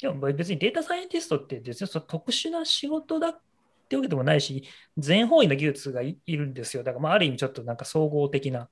[0.01, 3.41] でも別にデータサイエンティストって別にその特殊な仕事だっ
[3.89, 4.65] てわけでもないし、
[4.99, 6.83] 全方位の技術がいいるんですよ。
[6.83, 8.69] だからまあある意味ちょっとなんか総合的な。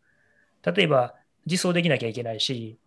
[0.64, 1.14] 例えば
[1.46, 2.80] 実装できなきゃいけないし、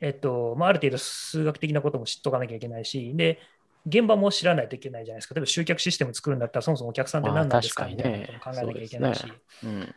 [0.00, 3.38] えっと、まあ、ある程度数学的なことも知っとかなきゃいけないし、で、
[3.86, 5.34] 現場も知らないといけないじゃないですか。
[5.34, 9.20] 例えば集客システム作るんだったらそもそもお客さんって何なんですかみたいなことも考えなきゃいけないし。
[9.20, 9.94] そうですうん。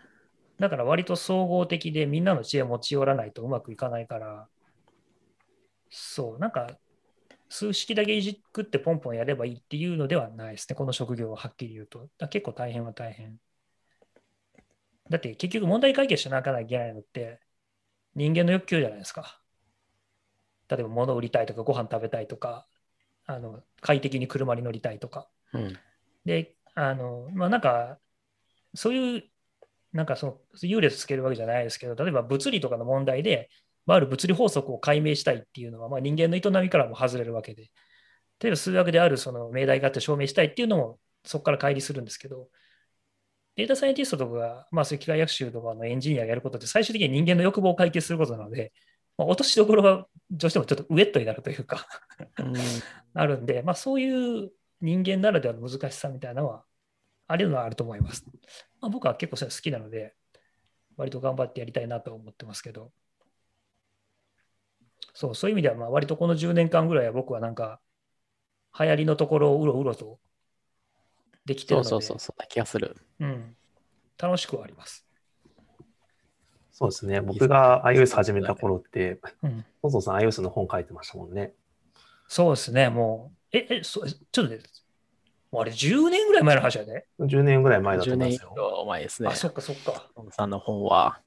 [0.60, 4.48] だから割と総合的でみんなの知恵を持ち寄らないとうまくいかないから、
[5.90, 6.78] そう、なんか
[7.50, 12.10] 数式だけいじくってポンポンやればいいっていうのではないですね、この職業ははっきり言うと。
[12.18, 13.38] だ結構大変は大変。
[15.10, 17.40] だって結局問題解決しなきゃいけないのって
[18.16, 19.40] 人間の欲求じゃないですか。
[20.70, 22.66] 例えば物を売りたいとかご飯食べたいとか、
[23.26, 25.28] あの快適に車に乗りたいとか。
[25.54, 25.78] うん。
[26.26, 28.00] で、あの、まあなんか、
[28.74, 29.24] そういう、
[29.94, 33.50] なんかその優劣つけるわけじゃないですけど、例えば物理とかの問題で、
[33.86, 37.70] まあ、ある物理法則を解明したいっていうのは、まあ、人間の営みからも外れるわけで、
[38.40, 42.50] 例えば数学であるその命題があって証明したいっていうのもそこから乖離するんですけど、
[43.56, 48.74] データサイエンティストとかが、まあ、そういう機械学習とかのエンジニアがやることって最終的に人間の欲望を解決することなので、
[49.18, 51.86] まあ、落としどころがどうしてもちょっとウェットになるというか
[52.40, 52.54] うん
[53.14, 56.64] あるんで、まあ、そういう人間ならではの難しさみたいなのは
[57.28, 58.26] あるのはあると思います。
[58.84, 60.14] まあ、僕は結構それ好きなので、
[60.98, 62.92] 割と頑張ってやりたいなと思ってますけど。
[65.14, 67.80] そう、そういう意味では、まあ割とこの10年間ぐらいは僕はなんか、
[68.78, 70.20] 流行りのところをうろうろと
[71.46, 72.98] できてるので、そうそうそう、そんな気がする。
[73.22, 73.56] うん、
[74.18, 75.08] 楽しくはあります。
[76.74, 77.22] そうですね。
[77.22, 81.54] 僕が iOS 始めた頃って、うん、ポンソンさん iOS の本書いてましたもんね。
[82.28, 84.60] そうですね、もう、え、え、そちょっとね、
[85.54, 87.06] もうあれ10年ぐらい前の話だね。
[87.20, 88.54] 10年ぐらい前だと10思いますよ。
[88.58, 89.36] 上前ですねあ、。
[89.36, 90.10] そっかそっか。
[90.16, 91.20] トムさんの本は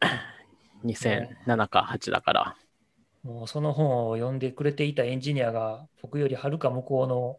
[0.84, 2.56] 2007か8だから。
[3.22, 7.38] もうその本を読んでくれていたエンジニアが僕よりはるか向こうの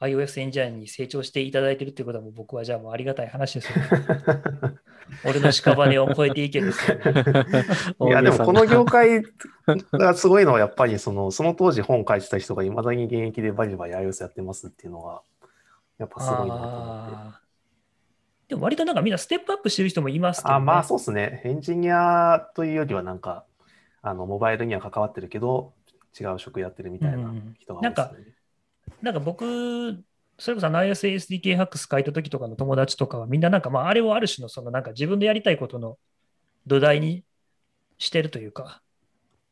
[0.00, 3.88] iOS エンジニアに成長していただいてるっていうことはもう僕はじゃあもうありがたい話ですよ、ね。
[5.24, 7.02] 俺の屍を越えていけですよ、ね。
[8.00, 9.22] いや、でもこの業界界
[9.92, 15.22] がすごいのは、やっぱりそのその当時本書いてた人がいまだに現役でバリバリ iOS やってますっていうのは、
[15.98, 17.38] やっぱすごいなと思って。
[18.48, 20.56] でも割となんかみんなステップアップしてる人もいますけど、ね。
[20.56, 21.42] あまあそうですね。
[21.44, 23.44] エンジニアというよりはなんか、
[24.02, 25.72] あのモバイルには関わってるけど、
[26.18, 28.33] 違う職やってるみたいな人が多いですね。
[29.04, 30.02] なんか僕、
[30.38, 35.98] それこそ ISASDK ハックス書いた時とかの友達とかはみんななんかまああれをある種のそのなんか自分でやりたいことの
[36.66, 37.22] 土台に
[37.98, 38.80] してるというか、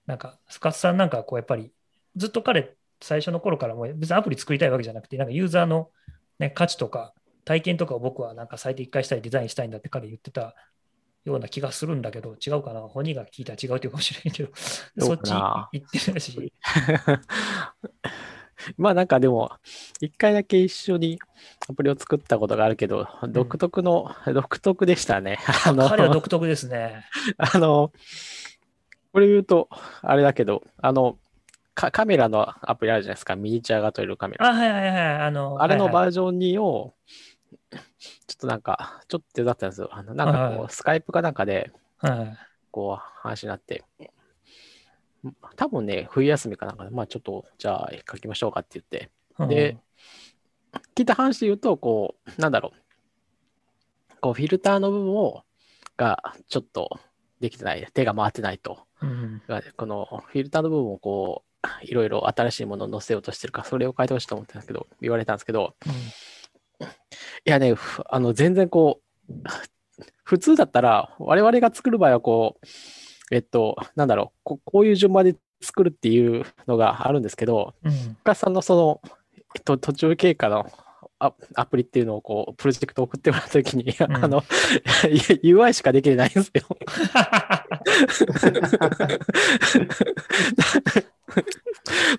[0.07, 1.71] なんか深津さんなんかこうやっぱり
[2.17, 5.91] ずっと彼最初の頃からもう別にアプリ作りたいわけじゃなくて、なんかユーザーの、
[6.39, 7.13] ね、価値とか
[7.45, 10.55] 体験とかを僕はなんか最低1回したいデザインしたいんだって彼言ってた
[11.25, 12.81] ような気がするんだけど、違うかな？
[12.81, 14.51] 本人が聞いたら違うっていうかもしれんけど、
[14.97, 16.53] どそうっち行ってるし、
[18.77, 19.53] まあなんかでも、
[20.01, 21.19] 一回だけ一緒に
[21.69, 25.39] アプリを作ったことがあるけど、独特の、独特でしたね。
[25.67, 27.05] あの、彼は独特ですね。
[27.39, 27.93] あの、
[29.13, 29.69] これ言うと、
[30.01, 31.19] あれだけど、あの、
[31.75, 34.47] カカメラのアプリあるじゃないですか、ミニチュアが撮れるカメラ。
[34.49, 35.17] あ、はいはいはい。
[35.21, 36.95] あの、あれのはいはいバージョン2を、
[37.71, 39.89] ちょっとなんか、ちょっと手伝ったんですよ。
[39.93, 42.39] あのなんかはいはこう、スカイプかなんかで、はい
[42.71, 43.85] こう、話になって、
[45.57, 49.79] 多分ね、冬休みかなんかで、まあちょっと、じゃあ書きましょうかって言って、うんで、
[50.95, 54.17] 聞いた話で言うと、こう、なんだろう。
[54.21, 55.43] こう、フィルターの部分を、
[55.97, 56.99] がちょっと
[57.41, 58.87] できてない、手が回ってないと。
[59.01, 59.43] うん。
[59.77, 65.77] このフィルターの部分をこう、いろいろ新しいものを載せようとしてるから、それを変えてほしいと思ってたんですけど、言われたんですけど、
[67.45, 69.33] いやね、ふあの、全然こう、
[70.25, 72.67] 普通だったら、我々が作る場合はこう、
[73.33, 77.93] えっと、なんだろう、ここういう順番で作るっていうのがあるんですけど、うん。
[78.23, 79.01] 深さんのその、
[79.55, 80.71] えっと、途中経過の
[81.19, 84.43] アアプリっていうのをこう、プロジェクト送ってもらったときに、んあの、
[85.43, 86.67] UI しかできてないんですよ。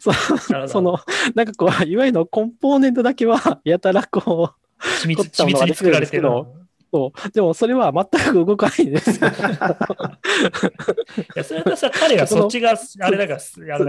[0.68, 0.98] その、
[1.36, 6.30] なんかこう、UI のコンポーネントだけは、やたらこう、緻密緻密に作られてる。
[6.94, 9.16] そうでもそれは全く動かないんですよ。
[9.28, 9.32] い
[11.36, 13.40] や、それはさ、彼がそっちがあれだから、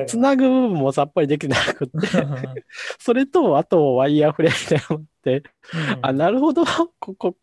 [0.06, 2.54] つなぐ部分もさっぱりできなくて、ら。
[2.98, 5.42] それと、あとワイヤーフレームって、
[5.74, 6.64] うんあ、なるほど、
[6.98, 7.36] ここ、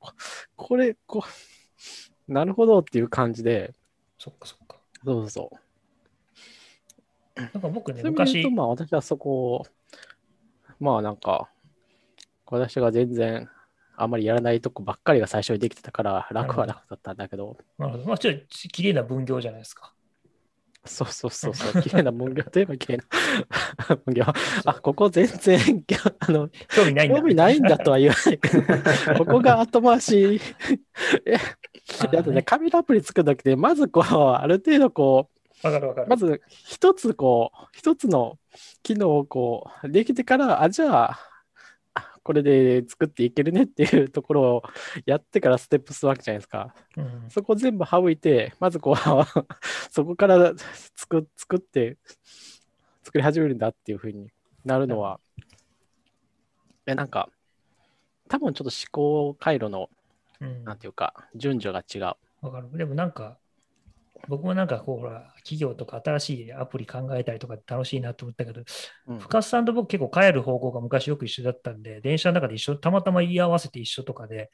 [0.55, 1.24] これ、こ
[2.28, 3.76] う、なるほどっていう感じで、
[4.18, 4.78] そっかそっか。
[5.05, 5.51] そうそ
[7.38, 7.39] う。
[7.39, 9.68] なんか僕ね、昔、まあ私はそこを、
[10.80, 11.51] まあなんか、
[12.47, 13.47] 私が全然
[14.04, 18.06] あまりやらないとこばっかりが最初にできてたから楽は楽だったんだけど、なるほど。
[18.06, 19.93] まあ、ちょっと綺麗な分業じゃないですか。
[20.84, 24.26] そうそうそうそう、 綺麗な文業といえば綺麗な 文業。
[24.66, 25.84] あ、ここ全然、
[26.20, 27.20] あの、興味ないんだ。
[27.20, 28.64] 興味ないんだとは言わないけど、
[29.18, 30.41] ここが後回し。
[31.26, 31.38] え、
[32.12, 35.30] だってね、カメラアプリ作るときで、まずこう、ある程度こ
[35.64, 36.08] わかるわかる。
[36.08, 38.39] う、まず一つこう、一つの
[38.82, 41.31] 機能をこう、できてから、あ、じゃあ、あ
[42.24, 44.63] これで作っていけるねっていうところを
[45.05, 46.74] やってからステップするわけじゃないですか。
[46.97, 48.95] うんそこ全部省いて、まずこう、
[49.89, 50.53] そこから
[50.95, 51.97] 作作って、
[53.03, 54.30] 作り始めるんだっていうふうに
[54.63, 55.19] なるのは、
[56.86, 57.30] え、なんか、
[58.28, 59.89] 多分ちょっと思考回路の、
[60.39, 62.45] うんなんていうか、順序が違う。
[62.45, 62.78] わかる。
[62.78, 63.38] でもなんか、
[64.28, 68.61] 僕もなんかこう、ほら、企業とか新しいアプリ考えたりとか楽しいなと思ったけど、
[69.07, 74.51] うん深津さんと僕結構帰る方向が昔よく一緒だったんで、電車の中で一緒、たまたま言い合わせて一緒とかで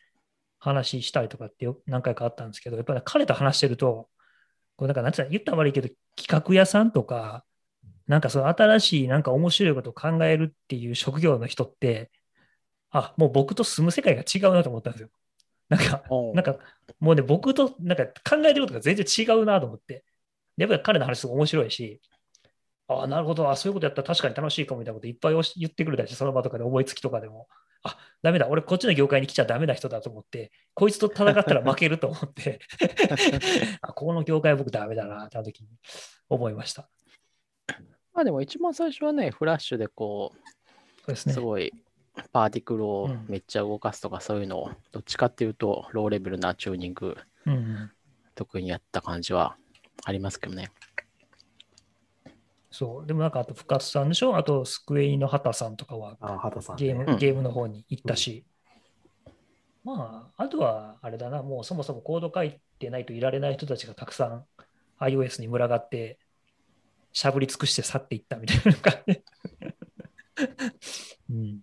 [0.59, 4.09] 話したりとかってよ何回かあったんですけど、やっぱり彼と話してると、
[4.75, 7.43] こうなんかなんつうの言ったら悪いけど、企画屋さんとか、
[8.07, 12.11] なんかその新しいなんか面白いことを考えるっていう職業の人って、
[12.89, 15.09] あ、もう僕と住む世界が違うなと思ったんですよ。
[15.69, 16.03] なんか、
[16.33, 16.57] なんか、
[16.99, 20.05] もうね、僕となんか考えてることが全然違うなと思って。
[20.57, 22.01] でやっぱり彼の話すごい面白いし、
[22.87, 27.47] ああ、なるほど、あそういうことやったら確かに楽しいかもみたいなこといっぱい言ってくれたりして、その場とかで思いつきとかでも、
[27.83, 32.59] あダメだ、俺こっちの業界に来ちゃダメな人だと思って、こいつと戦ったら負けると思って、
[33.81, 35.69] あこの業界は僕ダメだなってあの時に
[36.29, 36.89] 思いました。
[38.13, 40.49] まあでも一番最初はね、フラッシュでこう、
[41.01, 41.33] そうですね。
[41.33, 41.71] すごい
[42.31, 47.91] パーティクルをうんめっちゃ動かすとかそういうのを、どっちかっていうと、ローレベルなチューニングうん、
[48.35, 49.55] 得意にやった感じは
[50.03, 50.71] ありますけどね。
[52.69, 53.07] そう。
[53.07, 54.35] でもなんか、あと深津さんでしょ？
[54.35, 56.85] あと、スクエイの畑さんとかはあ、畑さん、ね。
[56.85, 58.45] ゲーム、うんゲームの方に行ったし、
[59.83, 64.45] まあ、あとはあれだな、もうそもそもコード書いてないといられない人たちがたくさん
[64.99, 66.19] iOS に群がって、
[67.13, 69.23] しゃぶり尽くして去っていったみたいな感じ。
[71.31, 71.61] うん。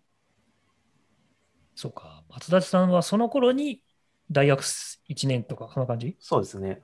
[1.75, 3.83] そうか、松田さんはその頃に
[4.31, 6.17] 大学1年とか、そんな感じ？
[6.21, 6.81] そうですね。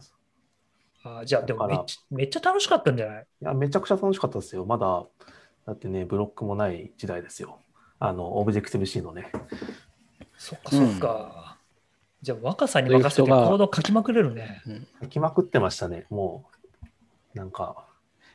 [1.02, 3.26] あじゃあ、でもめっちゃめっちゃ楽しかったんじゃない？
[3.42, 4.66] いや、めちゃくちゃ楽しかったですよ。
[4.66, 5.04] まだ、
[5.66, 7.58] だってね、ブロックもない時代ですよ。
[7.98, 9.30] あの、オブジェクティブ C のね。
[10.36, 11.58] そっか、そっか。
[12.22, 14.62] じゃあ、若さに任せてコード書きまくれるね。
[15.00, 16.06] 書きまくってましたね。
[16.10, 16.44] も
[17.34, 17.86] う、なんか、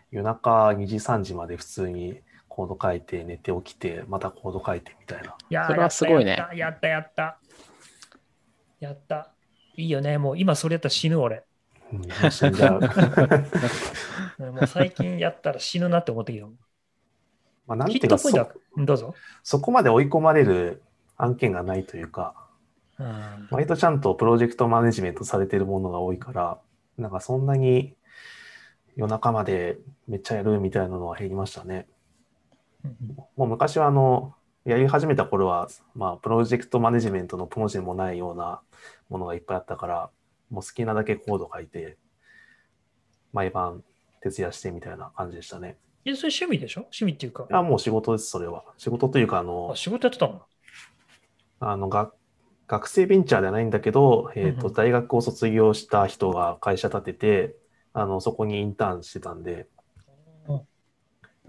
[0.10, 2.22] 夜中2時、3時まで普通に
[2.56, 5.36] コード書いて、寝て起きて、またコード書いてみたいな。
[5.50, 7.38] いやーそれはすごいねやった、やった、やった。
[8.80, 9.34] やった。
[9.76, 10.18] いいよね。
[10.18, 11.44] もう今それやったら死ぬ俺。
[11.92, 12.80] うん、もう死んじゃう。
[14.40, 16.46] う んもう最近やったら死ぬなって思ってきた。
[16.46, 16.54] ま
[17.74, 19.16] あ、なんヒていうかットポイントはそ、うんどうぞ。
[19.44, 20.82] そこまで追い込まれる
[21.18, 22.36] 案件がないというか、
[22.98, 26.58] うん割とちゃんとプロジェクトマネジメントされてるものが多いから、
[26.98, 27.98] なんかそんなに
[28.96, 29.78] 夜中まで
[30.08, 31.88] めっちゃやるみたいなのは減りましたね。
[33.02, 34.34] うんもう昔はあの、
[34.64, 38.62] やり始めた頃は、まあ、プロジェクトマネジメントのプロジェもないような
[39.10, 40.10] ものがいっぱいあったから、
[40.50, 41.98] もう好きなだけコード書いて、
[43.34, 43.84] 毎晩
[44.22, 45.78] 徹夜してみたいな感じでしたね。
[46.04, 46.82] いや、それ趣味でしょ？
[46.82, 47.54] 趣味っていうかい。
[47.54, 48.64] や、もう仕事です、それは。
[48.78, 50.42] 仕事というか、あのあ、仕事やってたの？
[51.60, 52.12] あのが
[52.68, 57.56] 学生ベンチャーではないんだけど、えーとうんうん大学を卒業した人が会社建てて
[57.94, 59.68] あのそこにインターンしてたんで、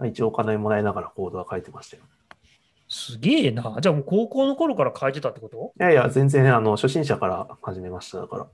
[0.04, 2.02] 一応お金もらいながらコードは書いてましたよ。
[2.88, 3.78] すげえな。
[3.80, 5.72] じゃあもう高校の頃から書いてたってこと？
[5.78, 8.18] いやいや、全然、あの、初心者から始めました。
[8.18, 8.46] だから。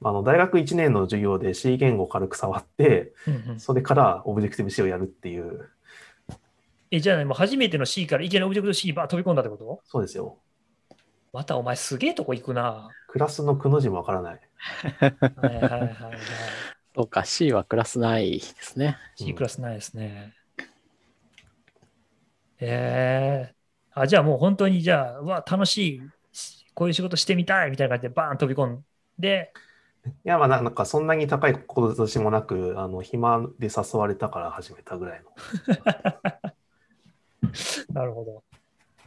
[0.00, 5.70] あの、大学1年の授業で C 言語を軽く触って、うんうんそれからオブジェクティブ C をやるっていう、
[6.90, 9.80] え、じゃあね、もう初めての C からいきなりオブジェクト C にバーッ飛び込んだってこと？
[9.84, 10.38] そうですよ。
[11.32, 12.88] またお前すげえとこ行くな。
[13.08, 14.40] クラスのくの字もわからない。
[14.56, 15.96] はいはいはいはい。
[16.94, 18.96] そうか、C はクラスないですね。
[19.16, 20.34] C クラスないですね。
[22.60, 23.56] ええ
[23.92, 26.12] あ、じゃあもう本当にじゃあ、うわ、楽しい、
[26.74, 28.86] こういう仕事してみたいみたいな感じでバーン飛び込ん
[29.18, 29.52] で、
[30.04, 35.30] いや、まあ、ななんかそんなに高い志もなく、あの、暇で誘われたから始めたぐらいの。
[37.92, 38.44] なるほど。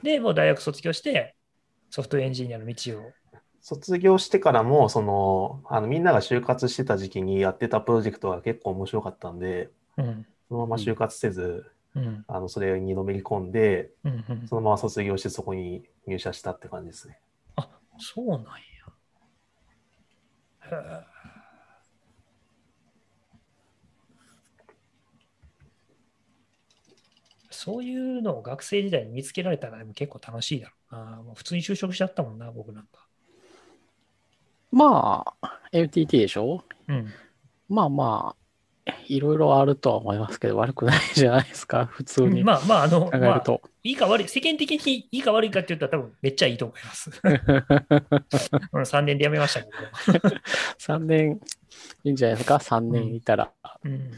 [0.04, 1.36] で、もう大学卒業して、
[1.90, 3.14] ソフトエンジニアの道を。
[3.62, 10.26] 卒業してからも、その、あの、みんなが就活してた時期にやってたプロジェクトが結構面白かったんで、うん。
[10.50, 12.26] そのまま就活せず、うん。
[12.28, 14.26] あの、それにのめり込んで、うん。
[14.28, 17.20] うんそのまま卒業してそこに入社したって感じですね。
[18.00, 18.42] そうなんや。
[27.52, 31.22] そういうのを学生時代に見つけられたらでも結構楽しいだろうな。
[31.22, 33.08] もう普通に就職しちゃったもんな、僕なんか。
[34.72, 36.64] まあ、MTT でしょ？
[36.88, 37.14] うん。
[37.68, 38.41] まあまあ、
[39.08, 43.62] いろいろあるとは思いますけど、悪くないじゃないですか、普通に考まあまあ、あの、えまある、と。
[43.84, 47.10] いいか悪い、世間的にいいか悪いかって言ったら多分めっちゃいいと思います。
[48.74, 50.36] 3年で辞めましたけど。
[50.80, 51.40] 3年
[52.04, 53.52] いいんじゃないですか、3年いたら。
[53.84, 54.12] うん。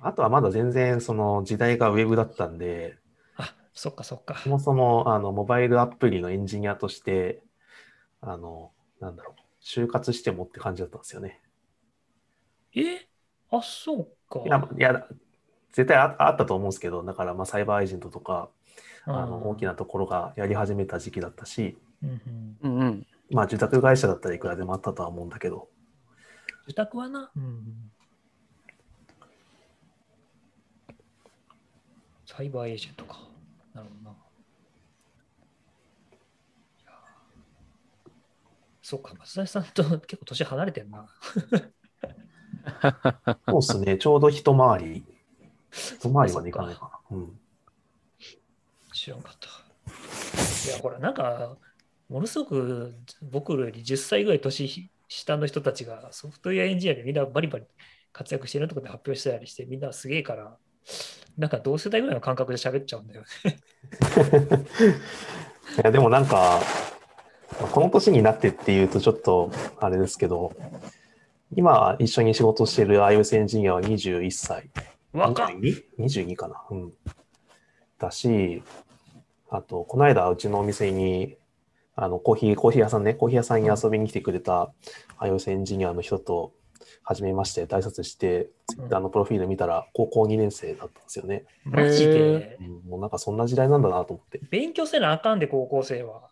[0.00, 2.96] あとはまだ全然その時代がウェブだったんで、
[3.36, 4.36] あ、そっかそっか。
[4.36, 7.42] そもそもあのモバイルアプリのエンジニアとして、
[8.20, 11.40] あの、なんだろう、就活してもって感じだったんですよね。
[12.74, 13.11] え？
[13.52, 14.40] あ、そうか。
[14.44, 15.06] いや、いや
[15.72, 18.48] 絶対ああったと思うんですけど、だからまあサイバーエージェントとか、
[19.04, 19.72] あの大きな。
[19.72, 23.06] なところがやり始めた時期だったし、うんうん。
[23.30, 25.68] まあ受託会社だったらいくらでもあったとは思うんだけど、
[26.64, 27.30] 受託はな。
[27.36, 27.90] うん。
[32.26, 33.18] サイバーエージェントか。
[33.74, 34.16] なるほどな。
[36.82, 36.92] いや
[38.82, 41.08] そうか、松田さんと結構年離れてんな。
[43.48, 45.04] そうですね、ちょうど一回り、
[45.72, 47.16] 一回りまでいかないかな。
[47.16, 47.38] うん
[48.92, 49.48] 知らんかった。
[50.68, 51.56] いや、ほら、なんか、
[52.08, 57.64] ものすごく僕より10歳ぐらい年下の人たちがソフトウェアエンジニアでみんなバリバリ
[58.12, 60.56] 活躍してるところで発表したりして、みんなすげえから、
[61.38, 63.58] なんか同世代ぐらいの感覚で喋っちゃうんだよね。
[65.78, 66.60] いやでもなんか、
[67.72, 69.50] この年になってっていうとちょっと
[69.80, 70.52] あれですけど、
[71.54, 74.70] 今一緒に仕事してる iOS エンジニアは21歳。
[75.12, 75.82] 若っ 22?
[75.98, 76.62] 22かな。
[76.70, 76.92] うん。
[77.98, 78.62] だし、
[79.50, 81.36] あと、この間うちのお店に、
[81.94, 84.72] あの、コーヒー、コーヒー屋さんね、コーヒー屋さんに遊びに来てくれた
[85.18, 86.52] iOS エンジニアの人と、
[87.04, 91.44] 初めまして、挨拶して、Twitter のプロフィール見たら、高校2年生だったんですよね。
[91.64, 92.58] マジで？
[92.60, 94.40] うんもうなんかそんな時代なんだなと思って。
[94.50, 96.30] 勉強せなあかんで、高校生は。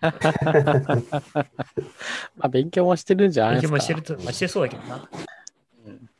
[2.36, 3.72] まあ、勉強もしてるんじゃない勉ですか。
[3.72, 5.08] 強もしてると、まあ、してそうだけどな。
[5.86, 6.10] うん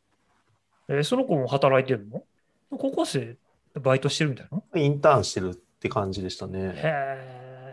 [0.88, 2.22] えーその子も働いてるの？
[2.70, 3.36] 高校生、
[3.74, 4.64] バイトしてるみたいなの？
[4.80, 6.72] インターンしてるって感じでしたね。
[6.76, 7.72] へ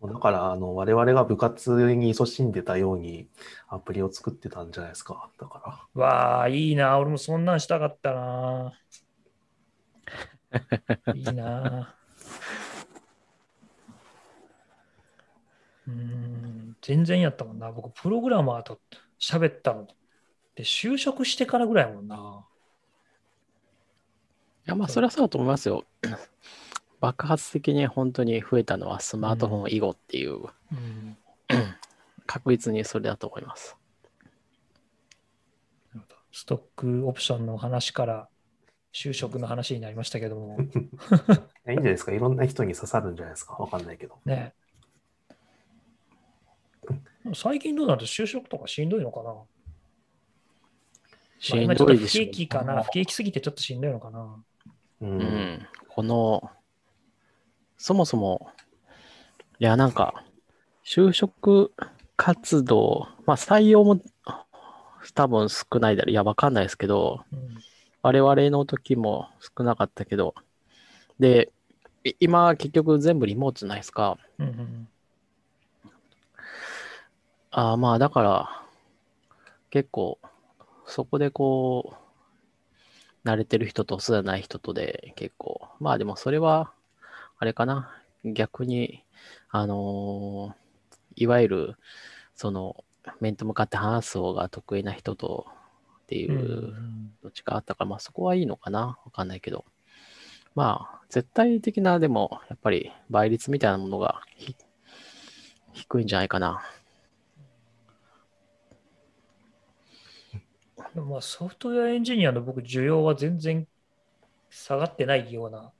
[0.00, 3.28] だから、あの、我々が部活に勤しんでたように
[3.68, 5.30] アプリを作ってたんじゃないですか。
[5.40, 5.98] だかー。
[5.98, 6.98] わあ、いいな。
[6.98, 8.72] 俺もそんなんしたかったな。
[11.14, 11.97] いいな。
[15.88, 17.72] うーん、全然やったもんな。
[17.72, 18.78] 僕、プログラマーと
[19.18, 19.86] 喋ったのっ
[20.54, 22.46] て、就職してからぐらいやもんな。
[24.66, 25.84] いや、まあ、それはそうだと思いますよ。
[27.00, 30.40] 爆発的に本当に増えたのはスマートフォン以後っていう、
[30.72, 31.16] うん、
[32.26, 33.76] 確実にそれだと思います。
[36.32, 38.28] ストックオプションの話から
[38.92, 40.64] 就職の話になりましたけども、ら。
[40.64, 40.68] い
[41.66, 42.12] やいいんじゃないですか。
[42.12, 43.54] いろんな人に刺さるんじゃないですか。
[43.54, 44.18] わかんないけど。
[44.24, 44.54] ね。
[47.34, 49.34] 最近どうなんだ就職とかしんどいのかな？
[51.38, 54.42] しんまあ今ちょっと不どいでしょ景気かな不景気すぎてちょっとしんどいのかな
[55.02, 55.20] うん。
[55.20, 55.24] う。
[55.24, 55.66] ん。
[55.88, 56.50] この、
[57.76, 58.50] そもそも、
[59.58, 60.24] いや、なんか、
[60.84, 61.72] 就職
[62.16, 64.00] 活動、まあ、採用も
[65.14, 66.10] 多分少ないだろう。
[66.10, 67.48] いや、わかんないですけど、うん
[68.00, 70.34] 我々の時も少なかったけど、
[71.18, 71.50] で、
[72.04, 74.16] い今結局全部リモートじゃないですか。
[74.38, 74.88] うんうん
[77.50, 78.62] あーまあだから、
[79.70, 80.18] 結構、
[80.86, 81.94] そこでこ
[83.24, 86.72] う、慣れてる人とそうじゃない人とで結構、まあでもそれは、
[87.38, 87.90] あれかな、
[88.24, 89.04] 逆に、
[89.50, 90.68] あのー
[91.16, 91.76] いわゆる、
[92.36, 92.84] その、
[93.20, 95.46] 面と向かって話す方が得意な人と
[96.04, 96.74] っていうう、
[97.22, 99.64] どっちかあったから、まあそこはいいのかなわかんないけど。
[100.54, 104.56] まあ、絶対的な、でも、やっぱり倍率みたいなものがひ
[105.72, 106.60] 低いんじゃないかな。
[110.76, 113.66] でもまあソフトウェアエンジニアの僕、需要は全然
[114.50, 115.70] 下がってないような、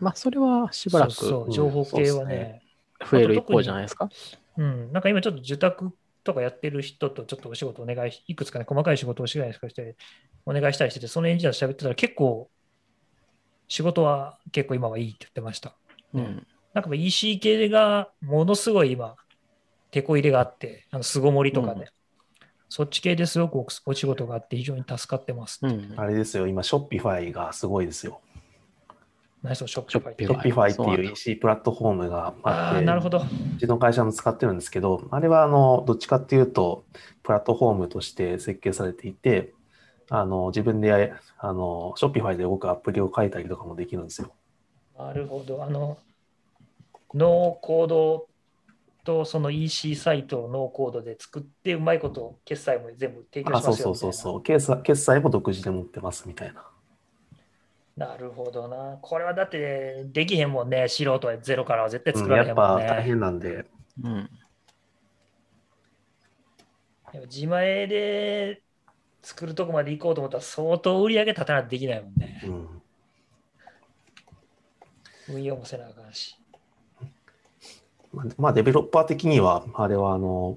[0.00, 2.34] まあ、それはしばらくそう情報系はそうっすね。
[2.34, 2.62] ね、
[3.10, 4.08] 増える一方じゃないですか？
[4.56, 5.92] うん、なんか今ちょっと受託
[6.24, 9.96] とかやってる人とちょっとお仕事お願いし、いくつかね、細かい仕事をしないして、
[10.46, 12.48] お願いしたりしてて、そのエンジニアと喋ってたら結構、
[13.68, 15.74] 仕事は結構今はいいって言ってました。
[16.14, 16.46] うん。
[16.72, 19.16] なんか EC 系がものすごい今、
[19.90, 21.86] 手こ入れがあって、あの巣ごもりとかで、うん
[22.68, 25.60] そっち系ですごくおお仕事があって非常に助かってます。
[25.62, 25.94] うん。
[25.96, 28.20] あれですよ、今、ショッピファイがすごいですよ。
[29.42, 33.18] 何その Shopify ショッピファイショッショッピファイっていう EC プラットフォームがあって、なるほど。
[33.18, 36.84] うちの会社も使ってるんですけど、あれはあのどっちかっていうと、
[37.22, 39.52] プラットフォームとして設計されていて、
[40.08, 44.32] あの自分であの Shopify で動くアプリを書いたりとかもできるんですよ。
[44.98, 45.62] なるほど。
[45.62, 45.98] あの、
[47.12, 48.26] ノーコード
[49.04, 54.42] とその EC サイトをノーコードで作って、うまいこと決済も全部提供あ、しますよそうそうそうそう。
[54.42, 56.70] 決済決済も独自で持ってますみたいな。
[57.96, 58.98] なるほどな。
[59.02, 60.88] これはだってできへんもんね。
[60.88, 62.84] 素人はゼロからは絶対うん作られへやっんもんね。
[62.84, 63.66] ぱ大変なんで、
[64.02, 64.30] うん。
[67.12, 68.62] でも自前で
[69.22, 72.40] 作るとこまで行こうと思ったら相当売り上げ立たないとできないもんね。
[72.42, 72.82] うん、
[75.28, 76.42] 運用もせなあかんし。
[78.14, 80.56] まあまあ、デベロッパー的には、あれはあの、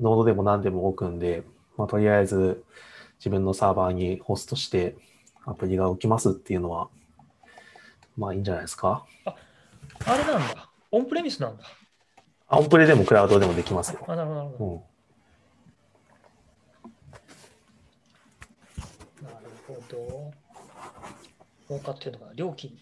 [0.00, 1.42] ノードでも何でも置くんで、
[1.76, 2.64] まあ、とりあえず
[3.18, 4.96] 自分のサーバーにホストして
[5.44, 6.88] アプリが起きますっていうのは、
[8.16, 9.06] まあいいんじゃないですか。
[10.04, 10.70] あれなんだ。
[10.90, 11.64] オンプレミスなんだ。
[12.48, 14.04] あオンプレでもクラウドでもできますよ。
[14.06, 14.82] あ、なるほど、なるほうん
[19.22, 19.28] ど。
[19.28, 20.32] なるほど。
[21.68, 22.76] 儲かってるのかな料金。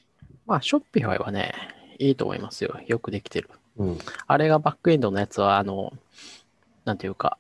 [0.46, 1.54] まあ、ショッピファイはね、
[1.98, 2.80] いいと思いますよ。
[2.86, 3.50] よくできてる。
[3.80, 3.98] うん。
[4.26, 5.92] あれがバックエンドのやつは、あの、
[6.84, 7.38] なんていうか、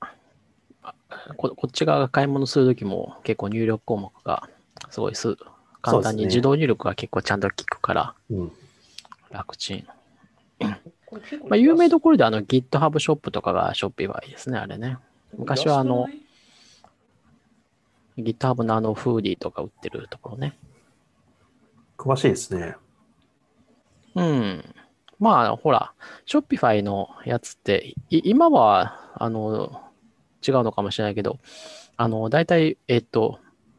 [0.82, 0.94] あ
[1.36, 4.48] ここっち側が買い物するときも結構入力項目が
[4.88, 5.36] すごいす
[5.82, 8.52] 簡単に自動入力が結構ちゃんと効くからうん。
[9.30, 9.86] 楽ちん。
[10.60, 10.76] ま
[11.52, 14.96] あ、有名どころであの GitHub ショップとかがショッピファイですね、あれね。
[15.36, 16.08] 昔はあの
[18.18, 20.56] GitHub のあのフーディーとか売ってるところね。
[21.98, 22.76] 詳しいですね。
[24.14, 24.64] うん。
[25.20, 25.92] まあ、ほら、
[26.24, 29.82] Shopify のやつって、い今は、あの、
[30.46, 31.38] 違うのかもしれないけど、
[31.98, 33.38] あの、大体、えっと、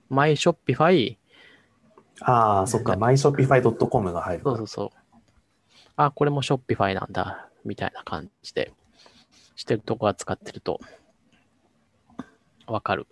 [0.10, 1.18] myshopify、
[2.22, 5.18] ああ、そっか、myshopify.com が入るそうそうそう。
[5.96, 8.72] あ、これも Shopify なんだ、みたいな感じで、
[9.56, 10.80] してるとこは使ってると、
[12.68, 13.08] わかる。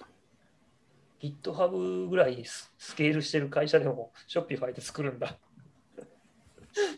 [1.20, 5.28] GitHub ぐらいススケールしてる会社でも Shopify で作るんだ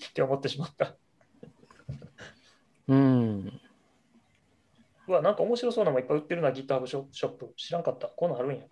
[0.09, 0.95] って思ってしまった。
[2.87, 3.61] うん。
[5.07, 7.53] うわ、なんか面白そうなのもいっぱい売ってるな、GitHub ショショップ。
[7.57, 8.07] 知らんかった。
[8.07, 8.63] こんなんあるんや。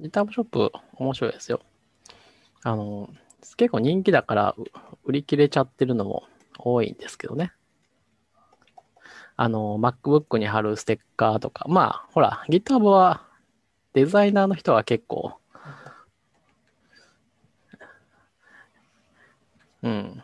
[0.00, 1.60] GitHub ショップ面白いですよ。
[2.62, 3.08] あの、
[3.56, 4.64] 結構人気だからう
[5.04, 6.24] 売り切れちゃってるのも
[6.58, 7.52] 多いんですけどね。
[9.36, 13.26] あの、MacBook に貼るステッカーとか、まあ、ほら、GitHub は
[13.94, 15.34] デザイナーの人は結構、
[19.82, 20.22] うん、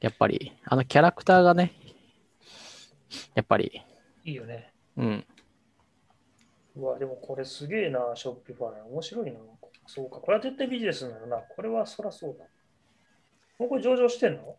[0.00, 1.72] やっぱり、あのキャラクターがね、
[3.34, 3.82] やっぱり、
[4.24, 4.72] いいよね。
[4.96, 5.26] うん、
[6.76, 8.84] うわ、でもこれすげえな、Shopify。
[8.84, 9.40] 面白いな。
[9.86, 10.18] そうか。
[10.18, 11.36] これは絶対ビジネスなのな。
[11.36, 12.44] これはそらそうだ。
[13.58, 14.56] もうこれ上場してんの？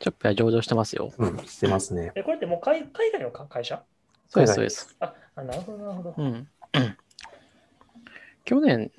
[0.00, 1.12] ショップは上場してますよ。
[1.18, 2.12] うん、してますね。
[2.14, 3.82] え、これってもう海海外のか会社？
[4.28, 4.96] そうです、そうです。
[5.00, 6.14] ああ、なるほど、なるほど。
[6.16, 6.48] うん。
[8.44, 8.92] 去年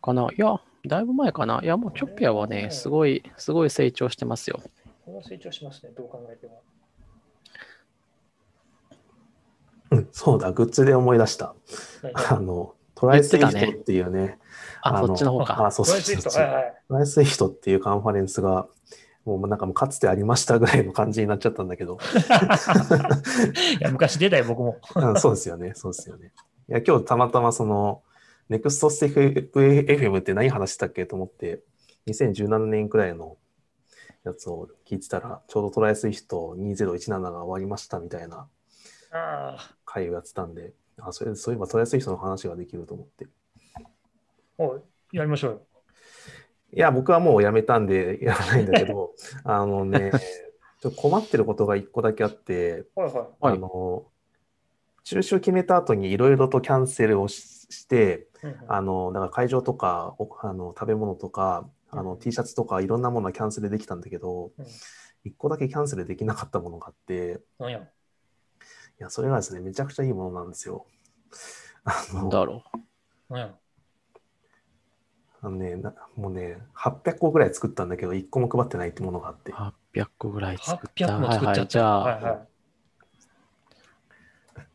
[0.00, 0.28] かな？
[0.32, 1.60] いや、だいぶ前かな？
[1.62, 4.60] いや、もう Shopify はね、すごい、すごい成長してますよ。
[5.04, 6.62] これは成長しますね、どう考えても。
[9.90, 11.54] うん、そうだ、グッズで思い出した。
[12.02, 13.16] 何あの、 try!
[13.18, 14.38] Swift っていうね、
[14.82, 15.66] あ、あのそっちの方か。
[15.66, 16.42] あ、そうトそうそうそう。
[16.42, 16.52] try!
[16.52, 17.02] Swift、try!
[17.02, 18.66] Swift っていうカンファレンスが、
[19.24, 21.98] もうなんかもうかつてありましたぐらいの感じになっちゃったんだけど、
[23.78, 24.78] いや、昔出たよ、僕も。
[24.96, 26.32] うんそうですよね、そうですよね。
[26.68, 28.02] いや、今日たまたまその、
[28.48, 31.62] NeXTSTEP FM って何話したっけと思って、
[32.06, 33.36] 2017年くらいの
[34.24, 35.90] やつを聞いてたら、ちょうど try!
[35.90, 38.48] Swift 2017が終わりましたみたいな
[39.10, 41.84] ああ、回をやってたんで、あそれそういえば try!
[41.84, 43.26] Swift の話ができると思って。
[44.58, 44.80] おい、
[45.12, 45.62] やりましょうよ。
[46.72, 49.14] いや、僕はもうやめたんでやらないんだけど、
[49.44, 50.10] あのね、
[50.80, 53.14] ちょっと困ってることが一個だけあって、はいはい。
[53.16, 53.22] は
[53.52, 54.06] いあの、
[55.04, 58.28] 中止を決めた後にいろいろとキャンセルをしして、
[58.66, 64.66] あの、だから会場とか、おあの食べ物とか、あのうん T シャツとかいろんなものはキャンセルできたんだけどうん、
[65.24, 67.40] 一個だけキャンセルできなかったものがあって。
[69.00, 70.86] いや、それがですね、めちゃくちゃいいものなんですよ。
[71.84, 72.64] あの、なんだろ
[73.30, 73.54] なんや。
[75.40, 79.54] あのね、なもうね、800個ぐらい作ったんだけど、1個も配ってないってものがあってう。。
[79.54, 81.06] 800個ぐらい作った。
[81.06, 81.64] 800も作っちゃった。
[81.64, 82.48] はいはい、じゃあ、はいはい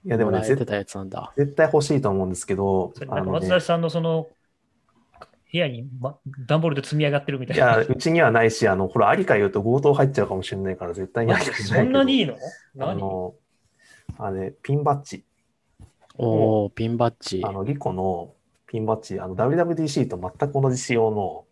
[0.06, 1.34] いや、でもね、絶もらえてたやつなんだ。
[1.38, 4.28] 絶対欲しいと思うんですけどあのね松田さんのその
[5.54, 6.18] 部屋に、ま、
[6.48, 7.76] 段ボールで積み上がってるみたいな。
[7.76, 12.36] いや、うちにはないし、あの、ほら、ありか言うと強盗入っちゃうかもしれないから、絶対にありか言えそんなにいいの？
[12.76, 13.00] 何？
[13.00, 13.36] の、
[14.18, 15.24] あれ、ピンバッジ。
[16.16, 17.52] おおピンバッジあ。
[17.52, 18.34] の、リコの
[18.68, 21.46] ピンバッジ、あの、WWDC と全く同じ仕様の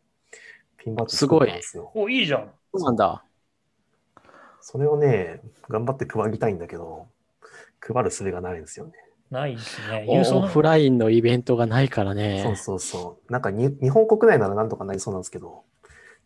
[0.77, 1.91] ピンバッジすごい作ったんですよ。
[1.95, 2.51] お、いいじゃん。
[2.73, 3.23] そうなんだ。
[4.61, 7.07] それをね、頑張って配りたいんだけど、
[7.79, 8.93] 配る術がないんですよね。
[9.31, 10.05] ないですね。
[10.09, 12.55] 郵送のオフラインのイベントがないからそうね。
[12.55, 13.31] そうそう。
[13.31, 15.63] なんかに、日本国内ならなんとかなりそうなんですけど、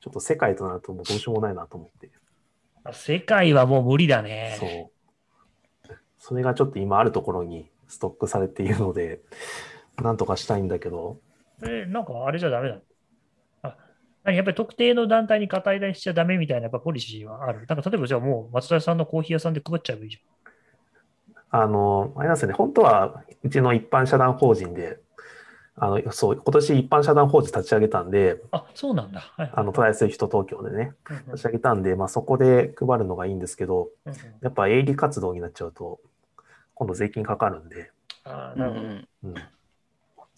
[0.02, 2.10] ちょっと世界となるともうどうしようもないなと思って。
[2.84, 4.58] あ世界はもう無理だね。
[4.60, 4.95] そう。
[6.28, 9.22] それがちょっと今あるところにストックされているので、
[10.02, 11.20] なんとかしたいんだけど、
[11.62, 12.82] え、なんかあれじゃダメなの
[13.62, 13.78] あ、
[14.24, 17.68] 何やっぱり特定の団体に肩入れしちゃダメみたいなやっぱポリシーはある。
[17.68, 20.18] なんか例えばじゃあもう松田さんのコーヒー屋さんで配っちゃえばいいじ
[21.52, 24.98] あの、あれなんですよね、本当はうちの一般社団法人で、
[25.78, 28.60] あの、そう、今年一般社団法人立ち上げたんで、ゃん。
[28.62, 29.20] あ、そうなんだ。
[29.38, 29.91] はい、あの、 try!
[29.91, 30.94] Swift Tokyo でね、
[31.28, 33.90] 立ち上げたんで、まあそこで配るのがいいんですけど、
[34.42, 36.00] やっぱ営利活動になっちゃうと、
[36.76, 37.92] 今度税金かかるんで、
[38.24, 38.86] あーうんなるほど。
[38.86, 39.34] うんうん。
[39.36, 39.46] やっ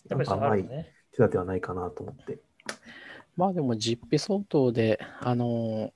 [0.09, 0.63] ぱなんか甘い。
[0.63, 2.37] 手立てはないかなと思って。
[3.35, 5.91] まあでも実費相当で、あのー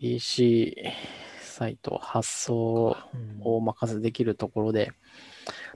[0.00, 0.76] EC
[1.40, 4.92] サイト発送うんをお任せできるところで、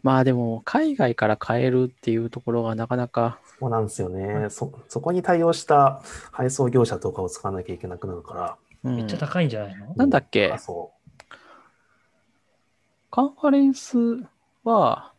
[0.03, 4.49] まあでも海外から買えるっていうところがなかなか、そうなんですよね。
[4.49, 8.57] そ、そこに対応した配送業者とかを使わなきゃいけなくなるから。
[8.85, 9.93] うんめっちゃ高いんじゃないの？
[9.97, 10.53] なんだっけ？
[10.53, 10.93] あそ
[13.15, 13.99] カンファレンス
[14.65, 15.13] は、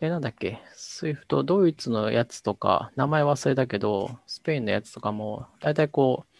[0.00, 6.36] え、なんだっけ、 Swift、ドイツのやつとか、名前忘れたけど、スペインのやつとかも、だいたいこう、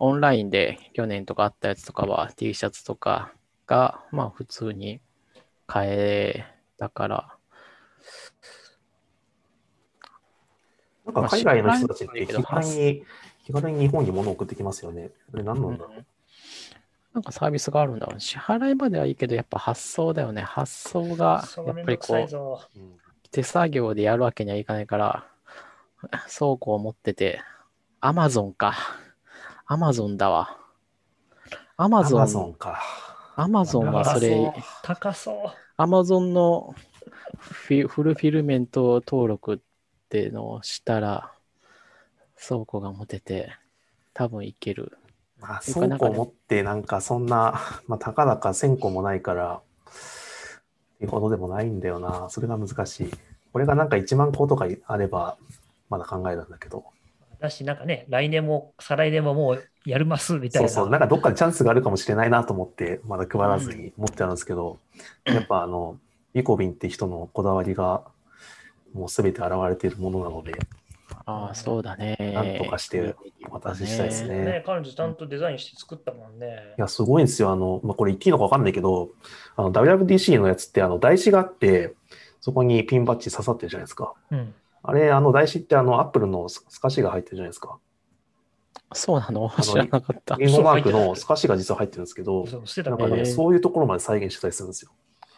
[0.00, 3.34] オンラインで去年とかあったやつとかは T シャツとか
[3.66, 5.02] が、まあ普通に
[5.66, 6.46] 買え
[6.78, 7.36] たから、
[11.04, 11.12] う。
[11.12, 13.04] なんか海外の人たちっまあて気軽に、
[13.44, 15.10] 気軽に日本に物を送ってきますよね。
[15.30, 16.06] これ何なんだろう？
[17.14, 18.20] なんかサービスがあるんだろう。
[18.20, 20.42] 支払いまではいいけど、やっぱ発送だよね。
[20.42, 25.26] 発送がそ、うやっぱりめんどくさいこう、手作業でやるわけにはいかないから、
[26.36, 27.40] 倉庫を持ってて、
[28.00, 28.74] アマゾンか。
[29.66, 30.58] アマゾンだわ。
[31.76, 32.82] アマゾアマゾン、ンか。
[33.36, 34.52] アマゾンはそれ、
[34.82, 35.36] 高そう。
[35.76, 36.74] アマゾンの
[37.38, 39.58] フィフルフィルメント登録っ
[40.08, 41.32] ていうのをしたら、
[42.36, 43.52] 倉庫が持てて、
[44.12, 44.98] 多分いける。
[45.46, 49.60] まあ、ていうか倉庫を持ってなんかそんな、 まあ、たかだか1000個もないから、
[50.96, 52.28] っていうほどでもないんだよな。
[52.30, 53.10] それが難しい。
[53.52, 55.36] これがなんか1万個とかあれば、
[55.90, 56.84] まだ考えるんだけど。
[57.40, 60.68] だし、なんかね、来年も再来年ももうやりますみたいな。
[60.68, 64.78] そうそう、なんかどっかでチャンスがあるかもしれないなと思って、まだ配らずに持ってあるんですけど、
[65.24, 65.98] やっぱあの、
[66.32, 68.02] リコビンって人のこだわりが、
[68.94, 70.54] もうすべて現れているものなので、
[71.26, 72.16] ああ、そうだね。
[72.34, 73.14] なんとかして
[73.50, 76.46] お渡ししたいですねね、彼女ちゃんとデザインして作ったもんね
[76.78, 76.80] い。
[76.80, 77.50] や、すごいんですよ。
[77.50, 79.10] あの、まあ、これ言っていいのかわかんないけど、
[79.56, 81.94] あの、WWDC のやつって、あの、台紙があって、
[82.40, 84.14] そこにピンバッジ刺さってるじゃないですか。
[84.30, 84.54] うん。
[84.82, 87.78] あれ、あの、台紙って、あの、アップルのススカシが入ってるじゃないですか。
[88.92, 89.42] そうなの？
[89.42, 90.36] の知らなかった。
[90.36, 94.92] ゲームマークのスカシが実は入ってるんですけど、そう捨てたなんかね、そういうところまで再現してたりするんですよ。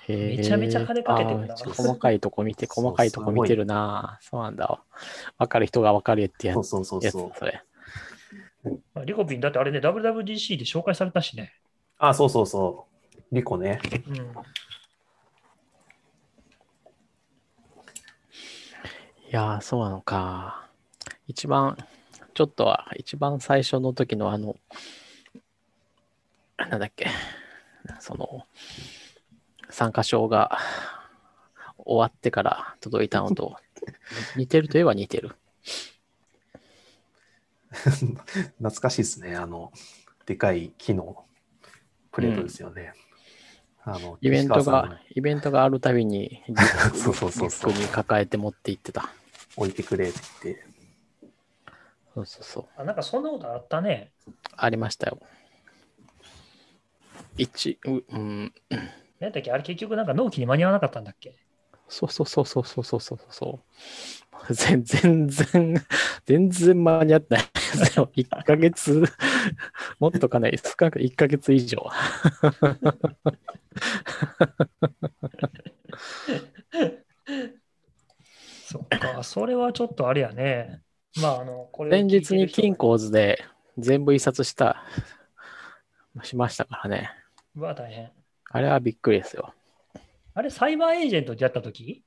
[0.08, 4.18] めめちゃめちゃ金かけてるな細かいとこ見て、そう細かいとこ見てるな。
[4.22, 4.82] そうなんだわ。
[5.38, 6.68] わかる人がわかるってやそうつ。
[6.68, 7.26] そうそうそ、う。
[7.28, 7.62] やつそれ。
[8.94, 11.52] まあリコピン、だってあれね、WWDC で紹介されたしね。
[11.98, 12.86] あ、そうそうそ
[13.30, 13.34] う。
[13.34, 13.80] リコね。
[14.08, 14.16] うん。
[14.16, 14.20] い
[19.30, 20.68] やー、そうなのか。
[21.26, 21.76] 一番、
[22.34, 24.56] ちょっとは、一番最初の時のあの、
[26.58, 27.06] なんだっけ、
[27.98, 28.46] その、
[29.76, 30.58] 参加賞が
[31.76, 33.58] 終わってから届いたのと、
[34.34, 35.36] 似てるといえば似てる。
[38.56, 39.36] 懐かしいですね。
[39.36, 39.70] あの、
[40.24, 41.26] でかい木の
[42.10, 42.94] プレートですよね。
[43.82, 46.42] あの、イベントが、イベントがあるたびに、
[46.96, 49.10] そうそうそうそうに抱えて持って行ってた。
[49.58, 50.64] 置いてくれって言って。
[52.14, 52.80] そうそうそう。
[52.80, 54.10] あ、なんかそんなことあったね。
[54.56, 55.20] ありましたよ。
[57.36, 58.54] 一、ううん、
[59.20, 59.51] 何だっけ？
[59.52, 61.34] あれ結局なんか納期に間に合わなかったんだっけ？
[61.88, 63.60] そうそうそうそうそうそうそうそ
[64.48, 64.55] う。
[64.55, 65.82] 全全然、
[66.26, 68.10] 全然間に合ってないですよ。
[68.14, 69.05] 1ヶ月、
[69.98, 71.78] もっとかない、少なく1ヶ月以上。
[78.66, 80.82] そっか、それはちょっとあれやね。
[81.20, 83.44] まあ、あの、これを前日に金庫図で
[83.78, 84.84] 全部印刷した、
[86.22, 87.10] しましたからね。
[87.55, 88.10] うわ、大変。
[88.56, 89.52] あれはびっくりですよ。
[90.32, 92.02] あれ、サイバーエージェントでやったとき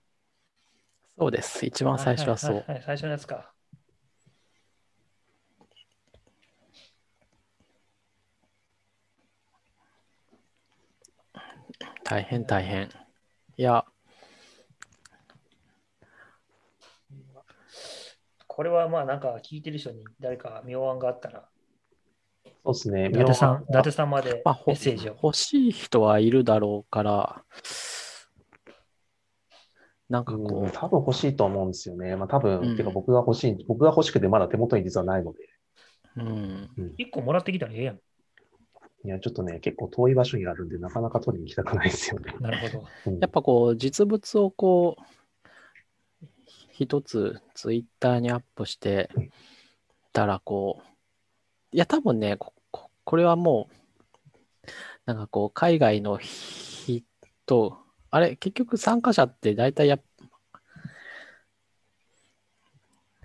[1.15, 1.63] そうです。
[1.63, 2.55] 一番最初はそう。
[2.55, 3.53] いいはい最初のやつか。
[12.03, 12.89] 大変大変。
[13.55, 13.85] いや、
[18.47, 21.47] これはまあなんか聞いてる人に誰か妙案があったら、
[22.63, 23.09] そうですね。
[23.13, 25.17] 伊達さん、伊達さんまでメッセージを。
[25.21, 27.43] 欲しい人はいるだろうから、
[30.09, 32.15] なんかうんこう、多分欲しいと思うんですよね。
[32.15, 35.39] まあ多分、うんてか僕が欲しい、僕が欲しくてまだ手元に実はないので。
[36.17, 37.99] うん、一個もらってきたらええやん。
[39.05, 42.35] いや、ちょっとね、結構遠い場所にあるんで、なかなか取りに行きたくないですよね。
[42.41, 42.87] なるほど。
[43.07, 46.25] うんやっぱこう、実物をこう、
[46.71, 49.09] 一つツイッターにアップして
[50.11, 50.98] たら、こう、
[51.71, 54.71] いや、多分ね、こここれはもう、
[55.05, 57.77] なんかこう、海外の人、
[58.11, 60.01] あれ、結局参加者って大体やっ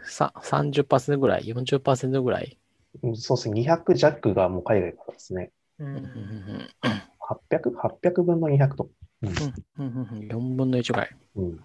[0.04, 2.58] さ30%ぐらい、40%ぐらい。
[3.02, 3.60] うんそうですね。
[3.60, 5.50] 200弱がもう海外からですね。
[5.78, 6.68] ううんうんん。
[7.18, 8.88] 800、800分の200と。
[9.22, 9.30] うん
[10.28, 11.16] 4分の1ぐらい。
[11.36, 11.60] うん。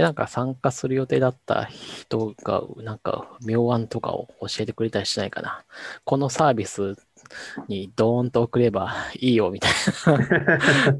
[0.00, 5.62] いや、なんか参加する予定だった人が、なんか妙案とかを教えてくれたりしないかな。
[6.04, 6.96] このサービス
[7.68, 9.72] にドーンと送れば いいよみたい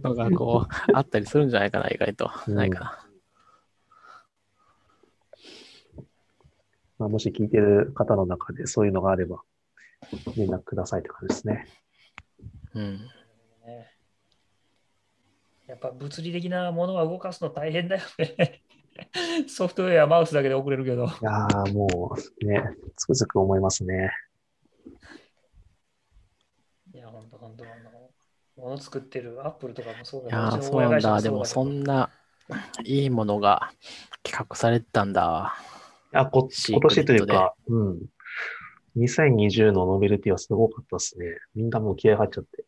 [0.03, 2.31] なのがこう、あったりするんじゃないかな、意外と。
[2.47, 3.07] うんないかな。
[6.99, 9.41] まあ、もし聞いてる方の中でそういうのがあれば、
[10.37, 11.67] 連絡くださいって感じですね。
[12.75, 12.99] うん。
[13.65, 13.91] ね
[15.67, 18.61] やっぱ物理的なものは動かすの大変だよね。
[19.49, 21.07] ソフトウェア、マウスだけで送れるけど。
[21.07, 22.63] いやーもうね、
[22.97, 24.11] つくづく思いますね。
[26.93, 28.11] いや、ほんとほんと、あの、
[28.57, 31.21] もの作ってるアップルとかもそういだやー、そうなんだ。
[31.23, 32.11] でもそんんな
[32.85, 33.73] いいものが
[34.23, 35.55] 企画されてたんだ。
[36.13, 38.07] あこシ今ークレットで年というか、うん。
[38.97, 41.27] 2020のノベルティはすごかったですね。
[41.55, 42.65] みんなもう気合入っちゃって。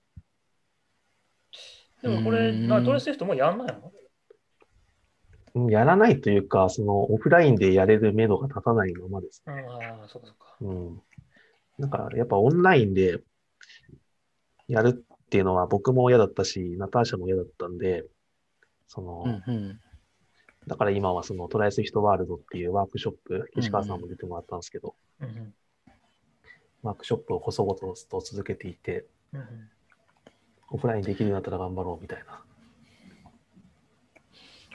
[2.02, 2.52] でもこれ、
[2.84, 3.92] トレステフトもうやんないの？
[3.94, 4.01] うん
[5.54, 9.42] やらないというか、そのオフラインでやれる目処が立たないままです。
[9.46, 10.56] うん、ああ、そうかそうか。
[10.60, 11.02] うん。
[11.78, 13.20] なんか、やっぱオンラインで
[14.68, 18.04] やるっていうのは僕も嫌だったし、ナターシャも嫌だったんで、
[18.86, 19.80] その、うんうん。
[20.66, 25.54] だから今はそのトライスヒトワールドっていうワークショップ、石川さんも出てもらったんですけど、うんうん
[26.82, 27.76] ワークショップを細々
[28.10, 29.46] と続けていて、うんうん
[30.74, 32.42] オフラインできるようになったら頑張ろうみたいな。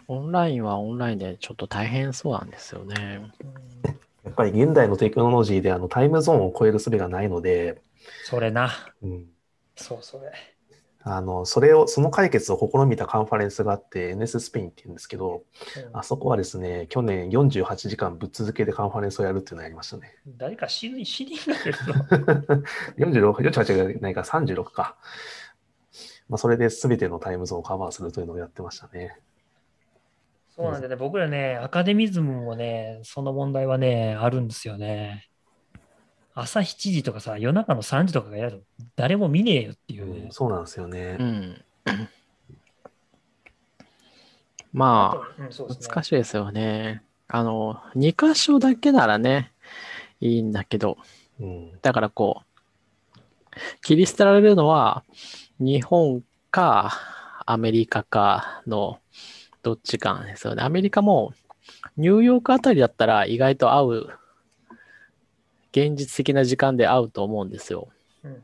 [0.08, 3.32] オンラインはオンラインでちょっと大変そうなんですよね。
[4.24, 7.82] やっぱり現代のテクノロジーであのタイムゾーンを超える術がないので、
[8.26, 8.72] それな。
[9.02, 9.26] うん、
[9.76, 10.32] そうそれ。
[11.10, 15.44] あの、それを、その解決を試みたカンファレンスがあって、NS スペインって言うんですけど、
[15.88, 20.16] うんあそこはですね、去年48時間ぶっ続けでカンファレンスをやるっていうのをやりましたね。
[20.38, 21.78] 誰か死に死にが出る
[23.00, 23.32] の？
[23.32, 24.98] 46、48じゃないか、36か。
[26.28, 29.18] まあ、それで全てのタイムゾーンをカバーするというのをやってましたね。
[30.58, 30.96] そうなんだよね。
[30.96, 35.30] 僕らね、アカデミズムもね、その問題はね、あるんですよね。
[36.34, 38.64] 朝7時とかさ、夜中の3時とかがやる。
[38.96, 40.32] 誰も見ねえよっていうねうん、。
[40.32, 41.24] そうなんですよねう。
[41.24, 41.64] ん。
[44.74, 45.56] まあ、うん、ね。
[45.90, 47.04] 難しいですよね。
[47.28, 49.52] あの、2箇所だけならね、
[50.22, 50.98] いいんだけど、
[51.40, 51.72] うん。
[51.84, 52.42] だからこ
[53.16, 53.20] う、
[53.84, 55.04] 切り捨てられるのは、
[55.60, 56.94] 日本か
[57.46, 59.00] アメリカかの
[59.68, 60.64] どっちかなんですよね。
[60.64, 61.34] アメリカも
[61.98, 64.08] ニューヨークあたりだったら意外と会う、
[65.72, 67.90] 現実的な時間で会うと思うんですよ。
[68.24, 68.42] うんうん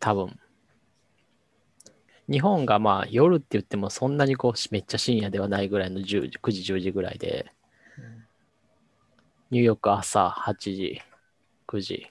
[0.00, 0.38] 多分。
[2.30, 7.52] 日本がまあ夜って言ってもそんなにこうめっちゃ深夜ではないぐらいの10時9時10時ぐらいで、
[7.98, 8.24] うん
[9.50, 11.00] ニューヨーク朝8時、
[11.66, 12.06] 9時、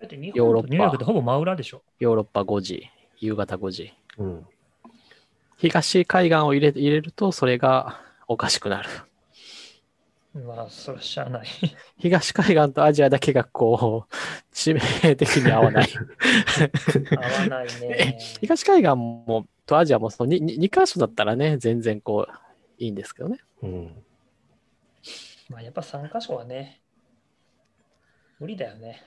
[0.00, 1.82] だって日ヨーロッパ本とニューヨークってほぼ真裏でしょ。
[2.00, 3.92] ヨーロッパ5時、夕方5時。
[4.16, 4.46] うん。
[5.62, 8.88] 東海岸を入れ入れるとそれがおかしくなる。
[10.34, 11.46] まあ、それはしゃあない。
[11.98, 14.14] 東海岸とアジアだけがこう、
[14.52, 15.88] 致命的に合わない。
[17.16, 18.18] 合わないね。
[18.40, 22.32] 東海岸もとアジアもその 2, 2箇所だったらね、全然こう、
[22.82, 23.38] いいんですけどね。
[23.62, 24.04] うん。
[25.48, 26.80] まあ、やっぱ3箇所はね、
[28.40, 29.02] 無理だよね。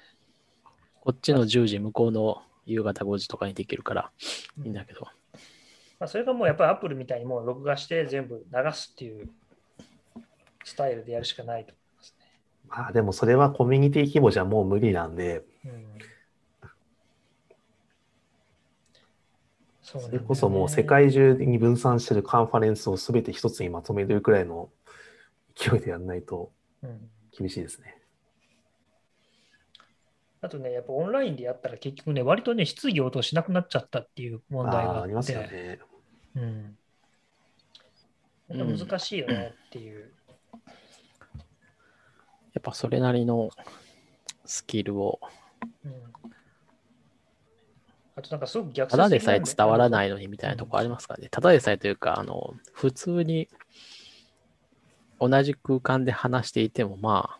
[1.01, 4.11] こっちの10時、向こうの夕方5時とかにできるから
[4.63, 5.07] いいんだけど。
[6.05, 9.27] まあ、それがもうやっぱりアップルみたいにもう録画して全部流すっていう
[10.63, 12.15] スタイルでやるしかないと思います
[12.67, 15.71] まあでもそれはコミュニティ規模じゃもう無理なんで、ね。
[15.71, 15.85] うん
[19.81, 24.69] そうそれこそもう世界中に分散してるカンファレンスを全て一つにまとめるくらいの
[25.55, 26.51] 勢いでやらないと
[26.81, 27.95] うん厳しいですね。
[30.45, 35.79] あとね、やっぱオンラインでやったら結局ね、割とね、質疑応答しなくなっちゃったっていう問題があって、ありますよね。
[36.35, 36.77] うん。
[38.49, 40.11] 難しいよねっていう。
[42.53, 43.49] やっぱそれなりの
[44.45, 45.19] スキルを、
[45.83, 45.91] うん
[48.17, 49.89] あとなんかすごく逆ただでさえ伝わらい。
[49.89, 51.27] ないのにみたいなとこありますからね。
[51.29, 53.49] ただでさえというか、あの、普通に
[55.19, 57.39] 同じ空間で話していても、まあ、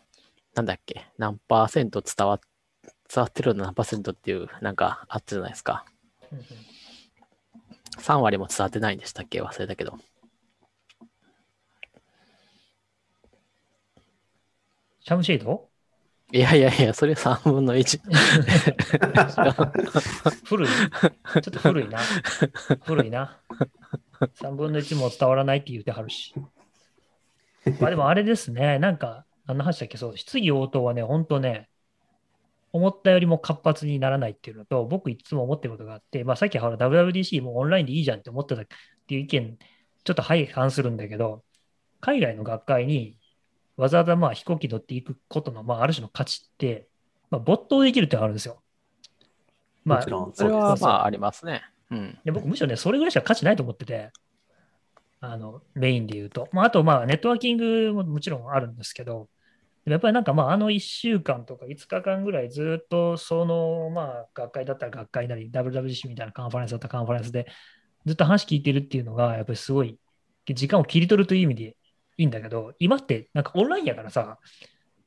[0.54, 2.38] なんだっけ、何パーセント伝わ
[3.08, 5.86] 伝わってるの何パーセントっていう、なんかあったじゃないですか。
[6.30, 6.44] うんうん
[7.98, 9.42] 3割も伝わってないんでしたっけ？
[9.42, 9.98] 忘れたけど。
[15.00, 15.68] シャムシェイド
[16.32, 18.00] いやいやいや、それ3分の1。
[20.44, 22.00] 古いちょっと古いな。
[22.84, 23.40] 古いな。
[24.40, 26.34] 3分の1も伝わらないって言ってはるし。
[27.80, 31.68] まあでもあれですね、なんか、何の話だっけ、そう、質疑応答はね、本当ね、
[32.72, 38.64] 思ったよりも活発にならないっていうのと、僕いつも思ってることがあって、まあさっきほら WWDC もオンラインでいいじゃんって思ってたっ
[39.06, 39.58] ていう意見、
[40.04, 41.44] ちょっと相反するんだけど、
[42.00, 43.18] 海外の学会に
[43.76, 46.88] わざわざまあ飛行機乗っていくことの、まあある種の価値って、
[47.30, 48.62] まあ没頭できるってのがあるんですよ。
[49.84, 50.50] まあもちろんそれ。
[50.50, 51.62] はまあありますね。
[51.90, 52.18] うん。
[52.24, 54.10] で僕、むしろね、それぐらいしか価値ないと思ってて、
[55.20, 56.48] あのメインで言うと。
[56.52, 59.28] まあ、あと、まあ、ネットワーキングももちろんあるんですけど、
[59.86, 67.46] やっぱりなんか、まあ、あの1週間とか5日間ぐらいずっと、その、まあ、学会だったら学会なり、WWC みたいなカンファレンスだったらカンファレンスで、
[68.04, 69.98] ずっと話聞いてるっていうのが、やっぱりすごい、
[70.46, 71.76] 時間を切り取るという意味で
[72.16, 74.38] いいんだけど、今って、なんかオンラインやからさ、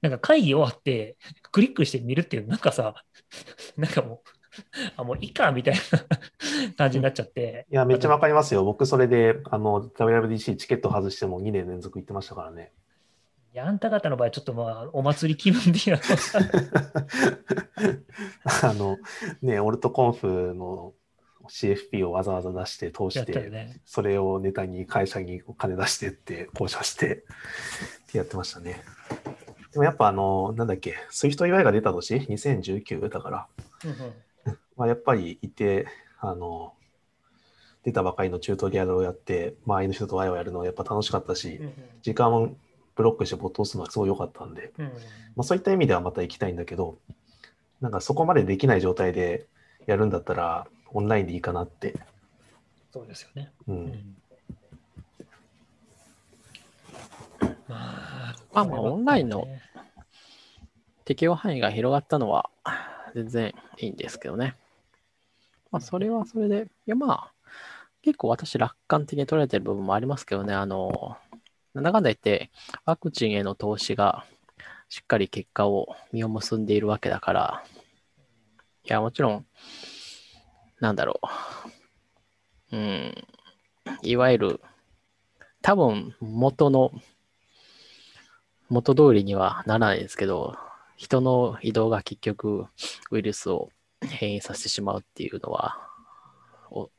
[0.01, 1.18] なんか会議終わって、
[1.51, 2.95] クリックして見るっていう、なんかさ、
[3.76, 4.30] なんかもう、
[4.95, 5.81] あ、もういいかみたいな
[6.77, 7.68] 感じになっちゃって。
[7.69, 8.64] いや、めっちゃわかりますよ。
[8.64, 12.72] 僕、それで、あの、WWDC チケット外しても2年連続行ってましたからね。
[13.60, 16.02] あんた方の場合、ちょっとまあ、お祭り気分でやる
[18.64, 18.98] あの、
[19.41, 20.94] ね、オルトコンフの
[21.49, 23.81] CFP をわざわざ出して通やして、ね。
[23.86, 27.18] それをネタに会社にお金出してって交渉してっ
[28.11, 28.81] てやってましたね。
[29.72, 33.48] でもやっぱあの、なんだっけ、SwiftUI が出た年 ?2019 だから、
[33.86, 33.98] うんうん
[34.77, 35.88] まあ、やっぱりいて、
[36.19, 36.73] あの、
[37.84, 42.56] 出たばかりのチュートリアルをやって、周りの人とワイワイやるのはやっぱ楽しかったし、うん時間を
[42.99, 44.85] ブロックして没頭するのはすごい良かったんで、うん。
[44.88, 44.97] うんま
[45.38, 46.97] あ、そういった意味ではまた行きたいんだけど、
[47.80, 49.47] なんかそこまでできない状態で
[49.85, 51.95] やるんだったら、オンラインでいいかなって。
[52.91, 53.53] そうですよね。
[53.69, 53.85] う、うん。
[53.88, 54.17] ん
[57.69, 59.47] まあ、まあオンラインの
[61.05, 62.49] 適用範囲が広がったのは
[63.15, 64.57] 全然いいんですけどね。
[65.71, 67.34] まあ、それはそれで、いやまあ、
[68.01, 71.15] 結構私楽観的に捉えてる部分もありますけどね、あの、
[71.80, 72.51] なんだかんだ言って、
[72.85, 74.26] ワクチンへの投資が
[74.89, 77.64] しっかり結果を実を結んでいるわけだから、
[78.84, 79.45] いや、もちろん、
[80.80, 81.22] なんだろ
[82.72, 83.15] う、うん、
[84.01, 84.61] いわゆる、
[85.61, 86.91] 多分元の
[88.69, 90.56] 元通りにはならないですけど、
[90.95, 92.65] 人の移動が結局
[93.10, 93.69] ウイルスを
[94.01, 95.77] 変異させてしまうっていうのは、
[96.69, 96.91] お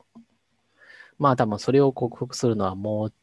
[1.17, 3.13] まあ多分それを克服するのはもう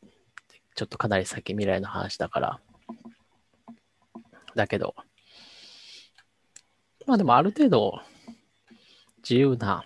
[0.78, 2.60] ちょっとかなり先未来の話だから。
[4.54, 4.94] だけど、
[7.04, 8.00] まあでもある程度
[9.28, 9.84] 自由な、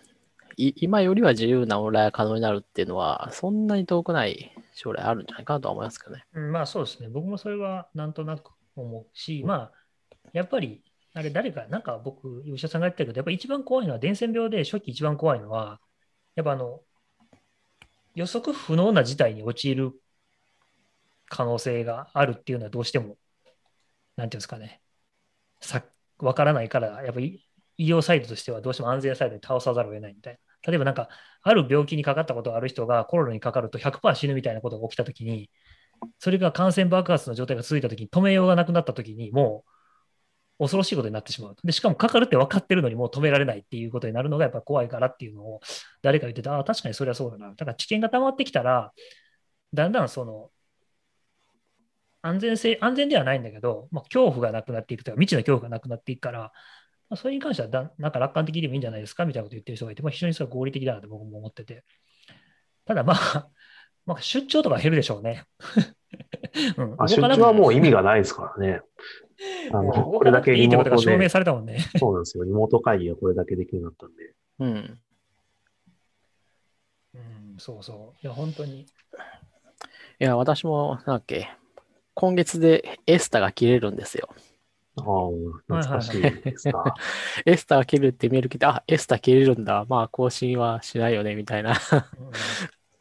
[0.59, 6.27] い今よりは自由なオンラインが可能になるっていうのは、そんなに遠くない将来あるんじゃないかなとは思いますけどね。
[6.35, 7.09] うんまあそうですね。
[7.09, 9.73] 僕もそれはなんとなく思うし、まあ、
[10.35, 10.83] やっぱり、
[11.15, 15.81] あれ誰か、なんか僕、吉田さんが言ってたけど、やっぱ一番怖いのは、伝染病で初期一番怖いのは、
[16.35, 16.81] やっぱあの、
[18.15, 19.93] 予測不能な事態に陥る
[21.33, 23.17] 可能性があるっていうのはどうしても、
[24.17, 24.83] なんていうんですかね、
[25.61, 25.83] さ
[26.19, 27.49] わからないから、やっぱり
[27.79, 30.39] 医療サイドとしてはどうしても安全サイドに倒さざるを得ないみたいな。
[30.71, 31.09] 例えばなんか、
[31.43, 35.51] ある病気にかかったことがある人がコロナにかかると100%死ぬみたいなことが起きたときに、
[36.19, 41.57] それが感染爆発の状態が続いたときに止めようがなくなったときに、もう恐ろしいことになってしまう。
[41.65, 45.61] で、しかもかかるって分かってるのにもう止められないっていうことになるのがやっぱ怖いからっていうのを
[46.03, 47.49] 誰か言ってて、ああ、確かにそれはそうだな。
[47.51, 48.93] だから知見が溜まってきたら、
[49.75, 50.51] だんだんその、
[52.23, 59.27] 安全性、安全ではないんだけど、まあ、恐怖がなくなっていくというか、未知の恐怖がなくなっていくから、まあ、それに関してはだなんか楽観的でもいいんじゃないですか？
[59.27, 61.85] みたいなこと言ってる人がいて、まあ、非常にそれは合理的だなと僕も思ってて。
[62.87, 63.49] ただまあ、
[64.07, 65.45] まあ、出張とか減るでしょうね。
[66.77, 68.83] うん、あ出張はもう意味がないですからね。
[69.73, 71.79] あのこれだけいいってことが証明リモートで、されたもんね。
[71.99, 72.45] そうなんですよ。
[72.45, 74.35] リモート会議がこれだけできるようになったんで。
[74.61, 74.99] うん。
[77.15, 77.19] う
[77.55, 78.19] ん、そうそう。
[78.23, 78.83] いや、本当に。
[78.83, 78.87] い
[80.19, 81.51] や、私も、なんだっけ、
[82.15, 84.29] 今月でエスタが切れるんですよ。
[84.97, 86.95] ああ、懐かしいですか。
[87.47, 89.87] エスタが切れるってメール来て、あ、エスタ切れるんだ。
[89.89, 91.79] まあ、更新はしないよね、みたいなうん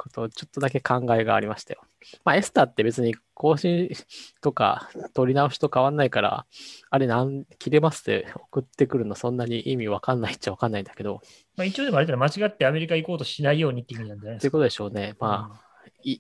[0.02, 1.82] ことをちょっとだけ考えがありましたよ。
[2.26, 3.90] まあ、エスタって別に更新
[4.42, 6.46] とか取り直しと変わんないから、
[6.90, 11.22] あれなん、切れますって送ってくるのそんなに意味わかんないっちゃわかんないんだけど、
[11.56, 14.42] まあ、一応でもあれだよ間違ってアメリカ行こうとしないようにっていう意味なんじゃないですか。
[14.42, 15.16] ということでしょうね。
[15.20, 16.18] まあ、い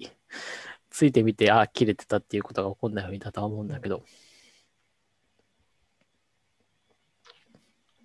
[0.91, 4.03] ついてみて、あ、切れてたっていうことが起こんないようにだとは思うんだけど、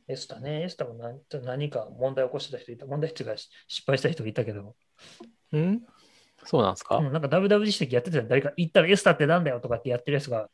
[0.09, 4.77] エスタね、エスタも何ちょっと何か問題を起こしてた人いた、問題っていうかし失敗した人がいたけど、
[5.57, 5.81] ん？
[6.45, 10.49] そうなんですか、うん、なんか WW 指摘やってたよ誰か言ったらエスタってなんだよとかってやってるやつが あ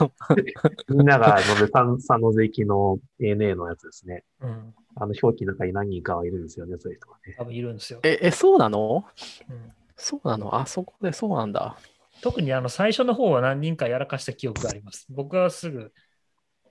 [0.00, 0.10] の、
[0.96, 4.24] みんなが飲む三三の税金の ANA のやつですね。
[4.40, 7.34] うん、あの表記の中に何人かはいるんですよね、そういう人がね。
[7.38, 8.00] 多分いるんですよ。
[8.02, 9.04] え、え、そうなの？
[9.48, 10.54] うんそうなの？
[10.54, 11.76] あそこでそうなんだ。
[12.22, 15.06] 特にあの最初の方は何人かやらかした記憶があります。
[15.10, 15.92] 僕はすぐ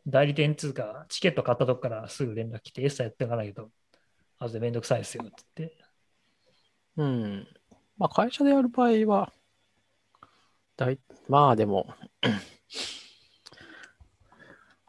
[0.07, 3.69] 代理店通かチケット買ったとこからすぐ連絡来て、エスタやっていかないと、
[4.39, 5.77] あとでめんどくさいですよって言って。
[6.97, 7.47] うん。
[7.97, 9.31] まあ、会社でやる場合は、
[10.77, 11.93] だいまあでも、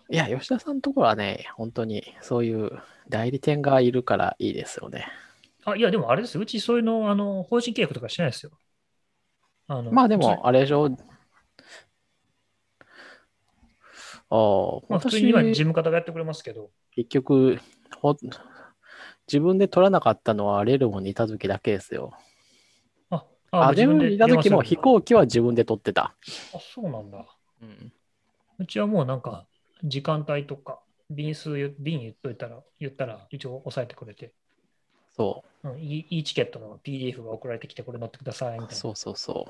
[0.09, 2.71] いや、吉田さんのところはね、本当にそういう
[3.11, 5.07] 代理店がいるからいいですよね。
[5.65, 6.41] あ、いや、でもあれですよ。
[6.43, 8.53] うちそういうの、あの、法人契約とかしてないですよ。
[9.69, 10.87] あのまあでも、あれでしょ。
[14.31, 17.59] ああ、まあ、普通私に今事務方がやってくれますけど、結局
[18.01, 18.17] ほ、
[19.27, 22.13] 自分で取らなかったのはレルモにいた時だけですよ。
[23.11, 24.83] あ、あ、レルモにいた時も飛行。
[24.83, 26.15] 行機は自分で取ってた。
[26.55, 27.25] あ、そうなんだ。
[27.63, 27.93] うん。
[28.59, 29.47] うちはもうなんか、
[29.85, 30.81] 時間帯とか、
[31.11, 34.33] 便数言、便言っといたら、言ったら、一応抑えてくれて、
[35.11, 38.73] そうん、いいいいチケットの PDF が送られてきて、これ乗ってくださいみたいな。
[38.73, 39.47] う、そうそうそ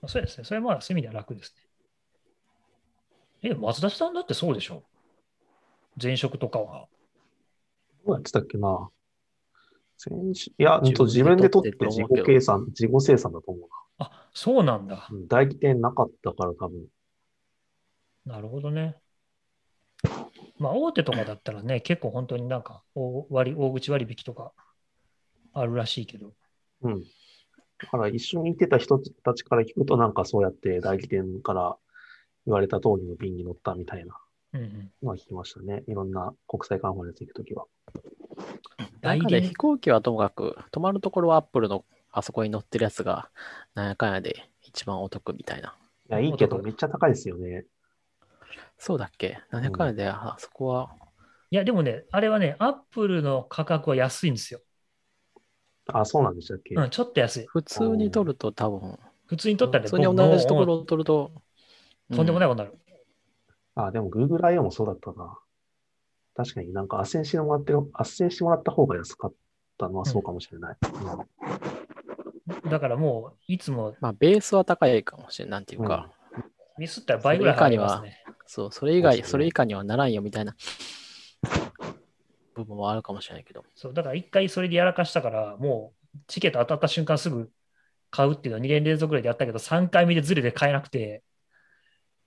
[0.00, 0.44] まあそうですね。
[0.44, 1.54] それはまあ、そういう意味では楽です
[3.42, 3.50] ね。
[3.50, 4.82] え、松田さんだってそうでしょ？
[6.00, 6.88] 前職とかは。
[8.06, 8.90] どうやってたっけな？
[9.98, 16.86] 先週いや、自自分で取って自己計算、自己生産だと思うあ、そうなんだ代理店なかったから多分。
[18.26, 18.96] なるほどね。
[20.58, 24.52] まあ、大手とかだったらね、 結構本当になんか大割、大口割引とか
[25.52, 26.32] あるらしいけど。
[26.82, 27.02] うん。
[27.02, 31.76] だから一緒に行ってた人たちから聞くと、なんかそうやって代理店から
[32.46, 34.18] 言われた通りの便に乗ったみたいな
[34.54, 35.84] うんうん、のは聞きましたね。
[35.86, 37.64] いろんな国際カンファレンス行くときは。
[37.64, 38.84] う。
[39.02, 43.30] 代理なんかね飛行機はともかく、泊まるところはアップルのあそこに乗ってるやつが、
[43.74, 45.76] なんやかんやで一番お得みたいな。
[46.08, 47.66] いや、いいけどめっちゃ高いですよね。
[48.78, 49.38] そうだっけ？
[49.50, 50.94] なんやかんやで、あそこは、
[51.50, 54.60] いや、でもね、あれはね、アップルの価格は安いんですよ。
[55.88, 57.46] あ、そうなんでしたっけ、うん、ちょっと安い。
[57.46, 61.32] 普通に取ると多分、普通に取ったらね、普通に同じところを取ると、
[62.12, 62.52] とんでもないい。
[62.52, 62.80] ことになる。
[63.76, 64.62] あ、でも Google I.O.
[64.62, 65.38] もそうだったな。
[66.34, 69.32] 確かになんか斡旋してもらってる、斡旋してもらった方が安かっ
[69.78, 70.76] たのはそうかもしれない。
[70.82, 71.26] うん
[72.70, 75.50] だからもう、いつもまあ、ベースは高いかもしれない。
[75.52, 76.10] なんていうか、
[76.78, 78.22] ミスったら倍ぐらい払いますね。
[78.46, 80.54] そう、それ以外、それ以下にはならんよみたいな
[82.54, 83.64] 部分はあるかもしれないけど。
[83.74, 87.50] そう、だから一回それでやらかしたから、もうチケット当たった瞬間すぐ
[88.10, 91.22] 買うっていうのを2年連続ぐらいでやったけど、3回目でズレで買えなくて、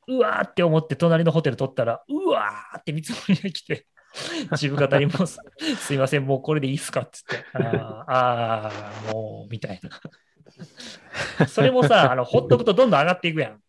[0.08, 3.88] うわーって思って隣のホテル取ったら、うわーって見積もりが来て、
[4.52, 5.38] 自分方にもす
[5.82, 11.48] すいません、もうこれでいいっすかっつって、あーあー、もう、みたいな。
[11.48, 13.62] それもさ、あのほっとくとどんどん上がっていくやん。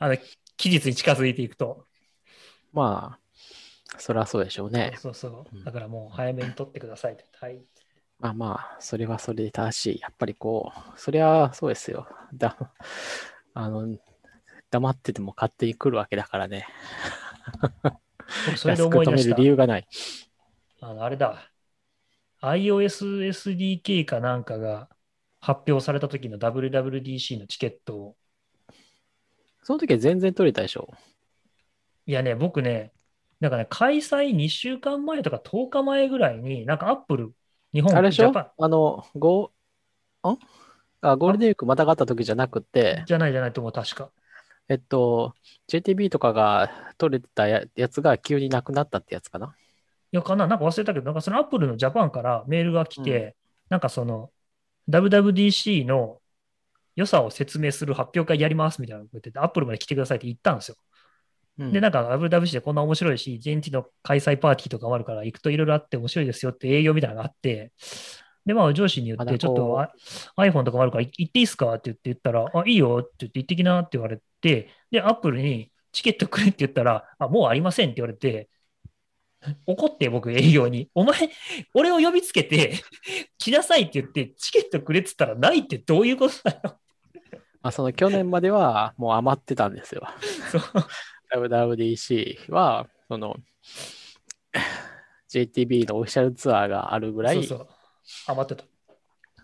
[0.00, 0.16] あの
[0.56, 1.84] 期日に近づいていくと。
[2.72, 4.94] まあ、それはそうでしょうね。
[4.98, 5.64] そうそう。
[5.64, 7.24] だからもう早めに取ってくださいって。
[7.38, 7.60] はい。
[8.18, 8.46] まあま
[8.76, 10.00] あ、それはそれで正しい。
[10.00, 12.08] やっぱりこう、そりゃそうですよ。
[12.34, 12.56] だ
[13.52, 13.98] あの、
[14.70, 16.66] 黙ってても勝手に来るわけだからね。
[18.46, 19.88] 僕それで安く止める思い出した理由がない。
[20.80, 21.50] あの、あれだ。
[22.42, 24.88] iOS SDK かなんかが
[25.40, 28.16] 発表された時の WWDC のチケットを、
[29.70, 30.88] その時は全然取れたでしょ？
[32.04, 32.90] いやね、僕ね、
[33.38, 37.32] なんかね、開催2週間前とか10日前ぐらいに、なんかアップル、
[37.72, 38.32] 日本、あれでしょ？
[38.36, 40.38] あの、ゴー、ん？
[41.02, 44.10] あ、ゴールデンウィークまたがった時じゃなくて、じゃないじゃないと思う、確か。
[44.68, 45.34] えっと、
[45.68, 46.68] JTB とかが
[46.98, 49.54] 取れてたややつが急になくなったってやつかな？
[50.10, 53.36] いや、かな、なんか忘れたけど、なんかそのアップルのジャパンからメールが来て、
[53.68, 54.32] なんかその
[54.88, 56.19] WWDC の
[57.00, 60.76] 良さを説明する発表会やりますみたいなの言ってて、アップルまで来てくださいって言ったんですよ。
[61.58, 67.72] うんで、なんか WWDC でこんな面白いし、現地の開催パーティーとかもあるから、行くといろいろあって面白いですよって営業みたいなのがあって、
[68.46, 69.92] で、まあ上司に言って、ちょっとあ
[70.38, 78.48] iPhone とかもあるから行っていいですかって言って言ったら、あ、いいよって言って行ってきなって言われて、で、アップルにチケットくれって言ったら、あ、もうありませんって言われて、
[79.66, 81.30] 怒って僕営業に、お前、
[81.74, 82.74] 俺を呼びつけて、
[83.38, 86.79] 来なさいって言って、チケットくれって言ったらないってどういうことだよ。
[87.62, 90.08] まあ、その去年まではもう余ってたんですよ。
[90.50, 90.62] そう
[91.32, 93.36] WWDC は、その、
[95.28, 97.68] JTB のオフィシャルツアーがあるぐらい、そうそう。
[98.26, 98.64] 余ってた。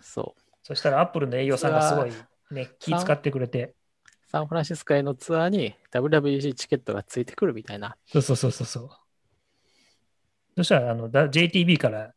[0.01, 2.13] そうそしたらアップルの営業さんがすごい
[2.51, 3.75] ね、気使ってくれて、
[4.27, 7.97] サンフランシスコへのツアーに WWDC チケットがついてくるみたいな。
[8.07, 8.91] そうそうそうそうそう。
[10.57, 12.13] そしたら、あの、だ JTB から、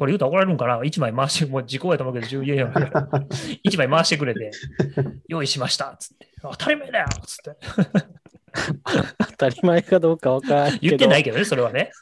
[0.00, 4.50] これ言うと怒られるんかな ?1 枚回して、もう時効やと思うけど、14円1枚回してくれて、
[5.28, 7.60] 用意しましたっつって、当たり前だよっつって。
[9.18, 10.80] 当たり前かどうかわからないけど。
[10.88, 11.92] 言ってないけどね、それはね。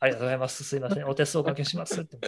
[0.00, 0.64] ありがとうございます。
[0.64, 1.08] すいません。
[1.08, 2.18] お手数おかけしますって。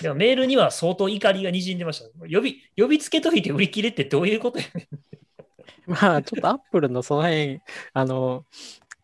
[0.00, 2.08] でもメールには相当怒りがにじんでました。
[2.20, 5.92] 呼び、呼びつけといて売り切れってどういうことやねん。
[5.92, 7.60] まあ、ちょっとアップルのその辺、
[7.92, 8.46] あの、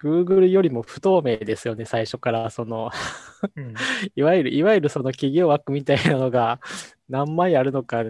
[0.01, 2.51] Google よりも不透明ですよね、最初から。
[2.51, 2.91] その、
[3.57, 3.75] うん
[4.15, 6.61] いわゆる、いわゆるその企業枠みたいなのが
[7.09, 8.05] 何枚あるのか、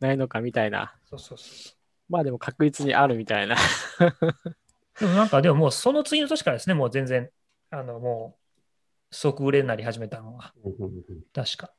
[0.00, 0.94] ないのかみたいな。
[1.04, 1.76] そうそうそう。
[2.08, 3.56] まあでも確実にあるみたいな。
[4.98, 7.30] でもなんか、でももうその次の年からですね、もう全然、
[7.70, 8.38] あの、も
[9.10, 10.54] う、即売れになり始めたのは、
[11.32, 11.72] 確か。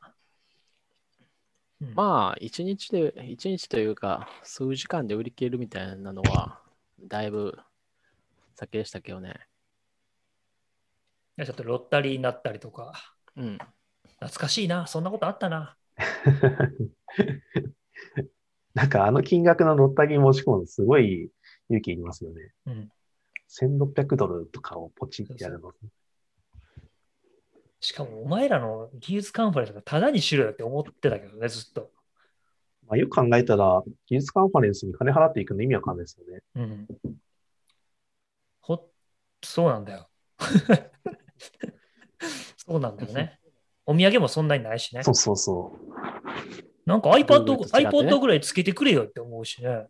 [1.80, 6.60] うんまあ、一日で、一日というか、数時間で売り切れるみたいなのは、
[7.00, 7.60] だいぶ
[8.58, 9.36] 先でしたけどね。
[11.46, 12.94] ちょっとロッタリーになったりとか、
[13.36, 13.60] うん。
[14.20, 15.78] 懐かしいな、そんなことあったな。
[18.74, 21.30] なんかあの金額のロッタリー申し込むのすごい
[21.70, 22.52] 勇気いりますよね。
[22.66, 22.92] うん。
[23.48, 25.72] 1600ドルとかをポチってやるの。
[27.80, 31.92] しかも、お前らの技術カンファレンスがただにしろよって思ってたけどね、ずっと。
[32.88, 36.42] まあ、よく考えたら、技術カンファレンスに金払っていくの意味わかんないですよね。
[36.56, 36.88] うん。
[39.48, 40.08] ほ、そうなんだよ。
[42.58, 43.40] そうなんだよね。
[43.86, 45.12] お土産もそんなにないしねそ。
[45.12, 45.78] うそうそう。
[46.86, 49.88] なんか iPad, ね iPod ぐらいつけてくれよって思うしね。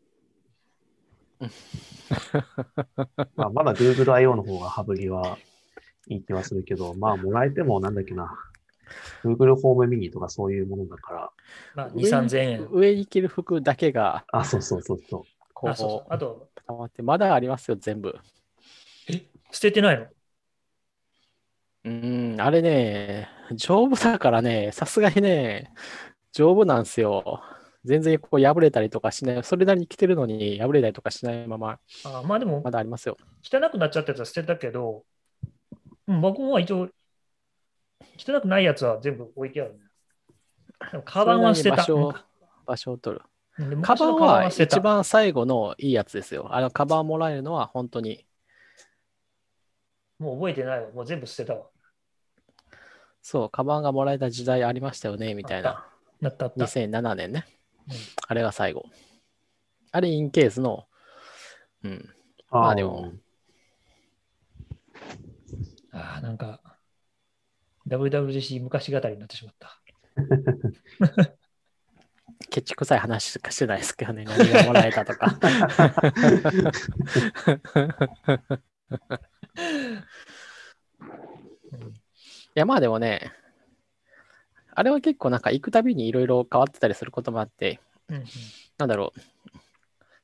[3.36, 4.36] まあ、まだ Google I.O.
[4.36, 5.38] の方が羽振りは
[6.08, 8.38] いい気はするけど、まあ、もらえてもなんだっけな。
[9.24, 11.32] Google ホームミニとかそういうものだから、
[11.76, 12.68] まあ、2、3000円。
[12.72, 15.24] 上に着る服だけが、あ、そうそうそうそう。
[15.54, 18.16] こあ、そうそうう、あと、溜まって、まだありますよ、全部。
[19.52, 20.06] 捨ててないの？
[21.86, 25.72] うん、あれね、丈夫だからね、さすがにね、
[26.34, 27.42] 丈夫なんですよ。
[27.86, 29.44] 全然こう破れたりとかしない。
[29.44, 33.16] それなりに着てるのに破れたりとかしないまま、あまあでもま、だありますよ。
[33.42, 35.06] 汚くなっちゃったやつは捨てたけど、
[36.08, 36.90] うん、僕も一応、
[38.18, 39.80] 汚くないやつは全部置いてあるね。
[41.06, 41.78] カバンは捨てた。
[41.78, 42.14] 場所
[42.66, 43.24] 場所を取る。
[43.82, 46.50] カバンは一番最後のいいやつですよ。
[46.52, 48.27] あの、カバンもらえるのは本当に、
[50.20, 50.92] もう覚えてないわ。
[50.92, 51.68] もう全部捨てたわ。
[53.22, 55.88] そう、カバンがもらえた時代ありましたよね、みたいな。
[56.22, 56.66] なったあった。
[56.66, 57.46] 2007年ね。
[57.48, 57.58] うん
[58.28, 58.84] あれが最後。
[59.92, 60.88] あれ、インケースの、
[61.84, 62.10] うん。
[62.52, 63.14] まあでも
[65.92, 66.62] ああ、なんか、
[67.88, 69.82] WWDC 昔語りになってしまった。
[72.50, 75.40] ケチくさい話しかしてないですけどね、何がもらえたとか。
[78.90, 78.96] う
[81.78, 81.88] ん
[82.56, 83.32] いや、まあでもね、
[84.74, 88.26] あれは結構なんか行くたびにいろいろ変わってたりすることもあって、うんうん
[88.78, 89.20] なんだろう。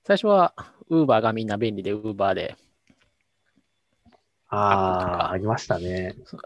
[0.05, 0.53] 最初は
[0.91, 2.55] Uber がみんな便利で Uber で、
[4.47, 6.15] あアップとかあ、ありましたね。
[6.25, 6.37] そ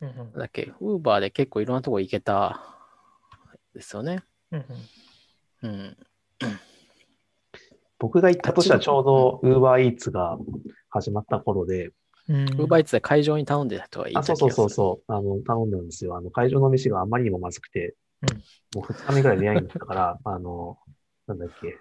[0.00, 2.60] うんうんだっけ、Uber で結構いろんなとこ行けた
[3.74, 4.22] ですよね。
[4.52, 4.64] うん
[5.62, 5.96] うんうん。
[7.98, 10.38] 僕が行った年はちょうど Uber Eats が
[10.90, 11.90] 始まった頃で、
[12.28, 12.42] うん。
[12.42, 15.12] ウーバーイーツで会場に頼んでた人がいたあ、そうそうそうそう。
[15.12, 16.16] あの、頼んだんですよ。
[16.16, 18.28] あの、会場の飯があまりにもまずくて、うん
[18.74, 20.78] もう2日目ぐらい出会いになったから、 あの、
[21.26, 21.78] なんだっけ、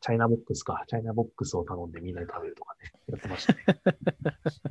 [0.00, 0.84] チャイナボックスか。
[0.88, 3.80] チャイナボックスを頼んでみんなで食べるとかね、やってましたね。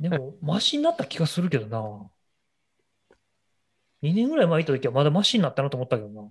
[0.00, 2.10] でも、マシになった気がするけどな。
[4.02, 6.30] 2年ぐらい前行った時はまだマシになったなと思ったけどな。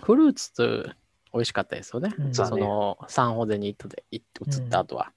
[0.00, 0.90] フルーツと
[1.36, 2.14] 美味しかったですよね。
[2.18, 5.12] うんそのサンホゼに行って移った後は。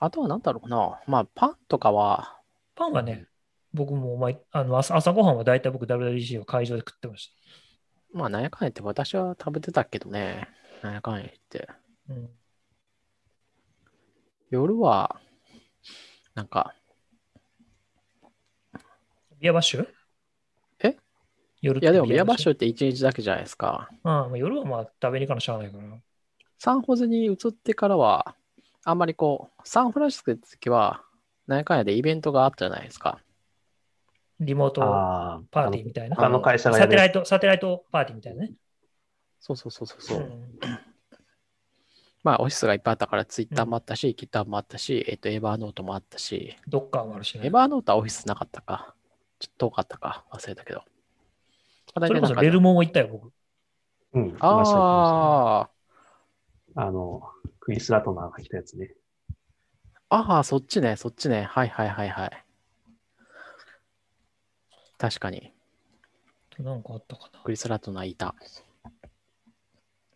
[0.00, 1.00] あとは何だろうな。
[1.06, 2.40] まあパンとかは、
[2.74, 3.26] パンはね、
[3.74, 7.32] 僕も毎あの朝朝ごはんは大体僕 WWDC は会場で食ってまし
[8.12, 10.48] まあなんやかんやって私は食べてたけどね。
[10.82, 11.66] なんやかんや言って。
[11.66, 11.78] た。
[12.10, 12.30] うん。
[14.50, 15.20] 夜は、
[16.34, 16.74] なんか、
[19.38, 19.82] ビアバッシュ？
[19.82, 19.97] え
[21.60, 23.88] 夜いやでもビアバッシュュって1日だけじゃないですか。
[24.04, 25.82] ああまあ夜はまあ食べに行かなしゃあないから。
[26.58, 28.34] サンホゼに移ってからは、
[28.84, 31.02] あんまりこう、サンフランシスコ行った時は、
[31.46, 33.20] なんやでイベントがあったじゃないですか。
[34.40, 36.16] リモートああ、パーティーみたいな。
[36.16, 36.90] 他の会社がやる。
[36.90, 38.52] サテライト、サテライトパーティーみたいなね。
[39.40, 40.18] そうそうそうそうそう。
[40.20, 40.50] ん
[42.22, 47.50] まあ、オフィスがいっぱいあったから、ツイッターもあったし、ギターもあったし、えっと、エバーノートもあったし、ドッカーもあるしねエ。
[47.50, 48.94] バーノートはオフィスなかったか。
[49.38, 50.24] ちょっと遠かったか。
[50.32, 50.82] 忘れたけど。
[51.98, 53.32] まあそれこそレルモンも行ったよ、僕。
[54.14, 55.70] うん、いましたいましたあ
[56.76, 57.22] あの、
[57.60, 58.94] クリス・ラトナーが来たやつね。
[60.08, 61.42] あ、ああ、そっちね、そっちね。
[61.42, 62.44] はいはいはいはい。
[64.96, 65.52] 確かに、
[66.58, 67.40] なんかあったかな。
[67.42, 68.34] クリス・ラトナーいた。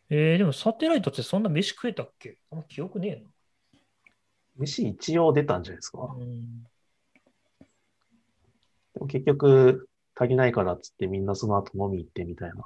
[0.09, 2.37] えー、でもサテライトってそんな飯食えたっけ？
[2.51, 3.25] あんま記憶ねえ
[4.57, 5.99] 飯一応出たんじゃないですか？
[5.99, 6.15] な。
[6.15, 6.63] うん。
[8.95, 12.65] でも結局、足りないからっつってみんなその後飲み行ってみたいな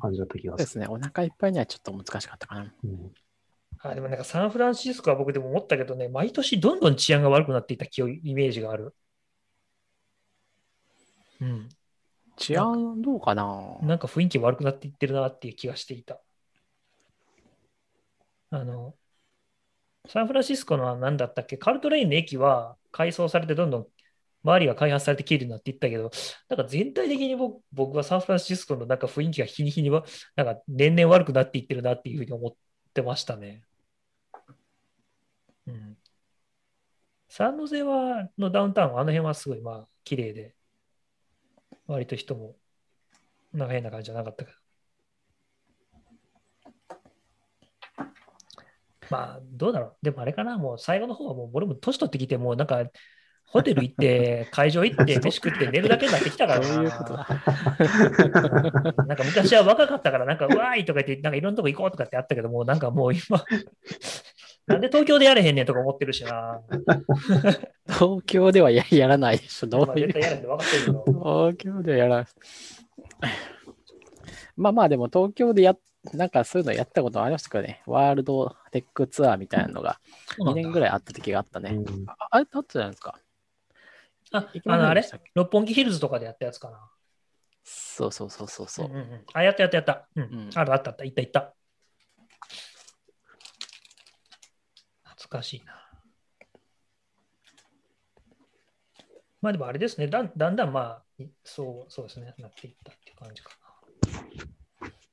[0.00, 0.58] 感じだった気がる。
[0.58, 0.86] そうですすね。
[0.88, 2.72] お腹いっぱいにはちょっと難しかったかな。
[2.84, 3.12] うん
[3.82, 8.94] あでもなんかサンフランシスコは僕でも思ったけどね、毎年どんどん治安が悪くなっていった記憶イメージがある。
[11.40, 11.68] うん。
[12.36, 13.78] 治安どうかな？
[13.80, 16.20] なんか雰囲気悪くなっていってるなっていう気がしていた。
[18.50, 18.94] あの、
[20.06, 23.86] サンフランシスコの何だったっけ、カルトレインの駅は改装されてどんどん
[24.42, 26.10] 周りが開発されて綺麗になっていったけど、
[26.48, 30.04] なんか全体的に僕僕はサンフランシスコのなんか雰囲気が日に日には
[30.36, 32.52] なんか年々悪くなっていってるなっていうふうに思っ
[32.94, 33.62] てましたね。
[35.66, 35.96] うん。
[37.28, 40.54] サンノゼはのダウンタウン、あの辺はすごいまあ綺麗で、
[41.86, 42.56] 割と人も
[43.52, 44.56] なんか変な感じじゃなかったけど。
[49.10, 49.96] まあ、どうだろう。
[50.02, 52.84] でもあれかな、もう最後の方はもう俺も年取ってきて、もうなんか、
[53.52, 56.66] ホテル行って、会場行って、 飯食って寝るだけになってきたからな。
[56.66, 57.26] そういうことだ。
[59.06, 63.44] なんか昔は若かったから、なんか、うわーいとか言って、なんかいろんなとこ行こうとかってあったけど、もうなんかもう今、
[64.66, 66.60] なんで東京でやれへんねんとか思ってるしな。
[67.88, 69.66] 東京ではややらないでしょ。
[69.66, 71.04] どまあういう絶対やれって分かってるけど。
[71.06, 72.26] 東京ではやらない。
[74.56, 75.76] まあまあでも東京でや、
[76.14, 77.82] なんかそういうのやったことありましたけどね。
[77.86, 79.98] ワールドテックツアーみたいなのが
[80.38, 80.80] 2年ぐい。
[80.80, 81.70] らいあった時があったね。
[81.70, 83.18] うんああれってあったじゃないですか。
[84.32, 85.04] ああの、あれ？
[85.34, 86.90] 六本木ヒルズとかでやったやつかな。
[87.64, 88.88] そうそうそうそうそう。
[88.88, 90.08] んんんあ、やったやったやった。
[90.16, 90.48] うん。
[90.48, 91.04] んあるあったあった。
[91.04, 91.54] いったいった。
[95.04, 95.74] 懐かしいな。
[99.42, 100.06] まあでもあれですね。
[100.06, 102.34] だんだんだんまあ、いそうそうですね。
[102.38, 103.56] なっていったっていう感じかな。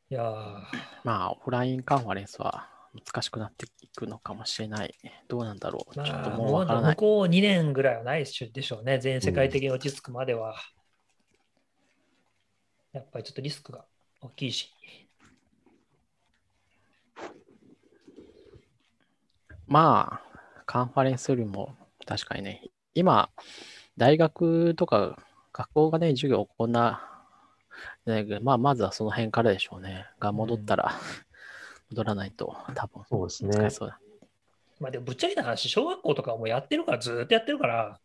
[0.10, 0.64] いやー
[1.03, 2.69] まあオフラインカンファレンスは
[3.06, 4.94] 難しくなっていくのかもしれない。
[5.28, 5.94] どうなんだろう。
[5.94, 6.91] ちょっとまあ、もうもうわからない。
[6.91, 8.99] 向こう2年ぐらいはないでしょうね。
[8.99, 10.56] 全世界的に落ち着くまでは。
[12.94, 13.86] やっぱりちょっとリスクが
[14.22, 14.74] 大きいし。
[19.68, 21.76] まあ、カンファレンスよりも
[22.06, 22.64] 確かにね、
[22.95, 23.30] 今、
[23.98, 25.18] 大学とか
[25.52, 27.03] 学校がね、授業を行な、
[28.06, 30.06] ね、まあ、まずはその辺からでしょうね。
[30.19, 30.94] が戻ったら、
[31.89, 33.69] 戻らないと、多分そうですね。
[33.69, 33.99] そうだ。
[34.80, 37.99] まあでもぶっちゃけた話、小学校とかはもうやってるから、ずーっとやってるから、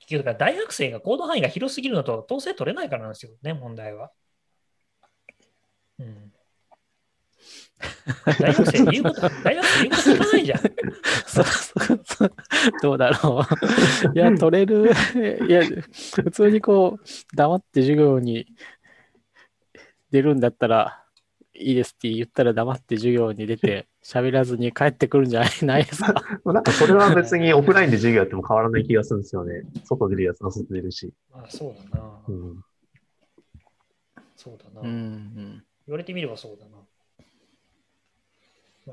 [0.00, 4.10] 結局大学生が行動範囲が広すぎるのと統制取れないからなんですよね、問題は。
[5.98, 6.32] うん。
[8.40, 10.60] 大学生言うこと、大学生言うこと聞かないじゃん。
[11.26, 12.32] そうそうそう。
[12.82, 14.16] どうだろう。
[14.16, 14.90] いや、取れる。
[15.46, 15.62] いや、
[16.24, 18.46] 普通にこう、黙って授業に
[20.10, 21.04] 出るんだったら、
[21.58, 25.50] いいですって言ったら黙って授業に出て、喋らずに帰ってくるんじゃない？
[25.66, 26.14] ないですか？
[26.44, 29.62] なんかそれは別にオフラインで授業やっても変わらない気がするんですよね。
[29.84, 31.12] 外出るやつは外出るし。
[31.30, 32.24] まあそうだな。
[32.28, 32.64] うん、
[34.36, 34.80] そうだな。
[34.80, 35.64] うんうん。
[35.86, 36.78] 言われてみればそうだな。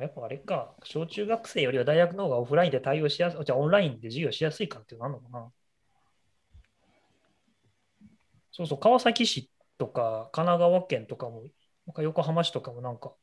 [0.02, 5.52] やっぱあれか、小中学生よりは大学の方がオフラインで対応しやすい、じゃあオンラインで授業しやすいかっていうのあるのかな。
[8.52, 11.44] そうそう、川崎市とか神奈川県とかも、
[11.88, 13.14] なんか横浜市とかもなんか、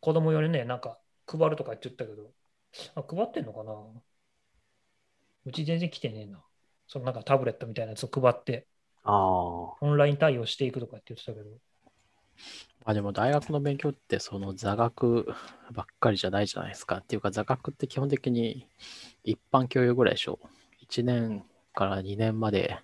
[0.00, 2.32] 子供用にね、なんか配るとか言ってたけど、
[2.94, 3.72] あ配ってんのかな
[5.44, 6.42] うち全然来てねえな。
[6.88, 8.66] そのなんかタブレットみたいなやつを配って、
[9.04, 9.14] ああ。
[9.14, 11.50] オンライン対応していくとかって言ってたけど、
[12.84, 15.26] まあでも大学の勉強ってその座学
[15.72, 16.98] ばっかりじゃないじゃないですか。
[16.98, 18.68] っていうか座学って基本的に
[19.24, 20.38] 一般教養ぐらいでしょ。
[20.80, 21.44] 1年
[21.74, 22.78] から2年まで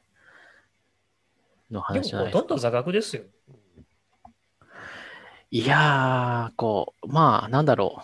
[1.71, 2.57] ので話じゃないですかもほとんど。
[2.59, 3.23] 座学ですよ。
[5.55, 8.03] いやー、こう、まあなんだろ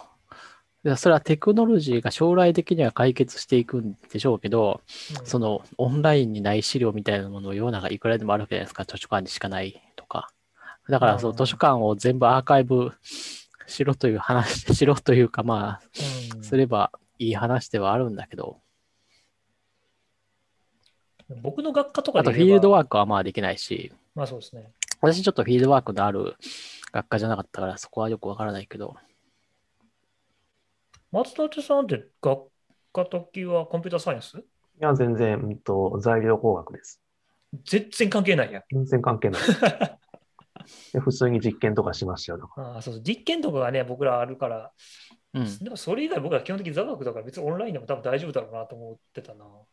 [0.84, 0.86] う。
[0.86, 4.82] いやそれはテクノロジーが将来的には解決していくんでしょうけど、
[5.18, 8.84] うんそのオンラインにない資料みたいなものを世の中いくらでもあるわけじゃないですか。
[8.84, 10.28] 図書館にしかないとか。
[10.90, 12.92] だからそのうん図書館を全部アーカイブ
[13.66, 15.80] しろという話、しろというかま
[16.34, 18.58] うんあ、すればいい話ではあるんだけど、
[21.40, 24.70] 僕の学科とかあとで言えばフィールドワークはまあできないし、まあそうですね。
[25.00, 26.36] 私ちょっとフィールドワークのある
[26.93, 28.97] 学科じゃなかったからそこはよくわからないけど、
[31.12, 32.48] 松立さんって学
[32.93, 34.39] 科時はコンピューターサイエンス？
[34.39, 34.43] い
[34.81, 37.01] や、全然、うんと、材料工学です。
[37.65, 38.62] 全然関係ないやん。
[38.70, 39.43] 全然関係ない。
[40.93, 42.39] で普通に実験とかしましたよ。
[42.39, 44.73] だからああそうそう実験とかがね、僕らあるから、
[45.35, 45.59] うん。
[45.59, 49.44] でもそれ以外僕ら基本的に座学だから別にオンラインでも多分大丈夫だろうなと思ってたな。
[49.44, 49.66] ど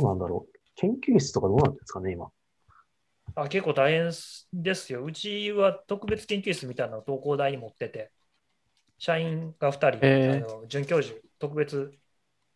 [0.00, 0.57] うなんだろう。
[0.80, 2.28] 研究室とかどうなんですかね、今。
[3.34, 4.10] あ結構大変
[4.52, 5.04] ですよ。
[5.04, 8.10] うちは特別研究室みたいなのを東工大に持ってて、
[8.98, 11.92] 社員が2人、えーあの准教授、特別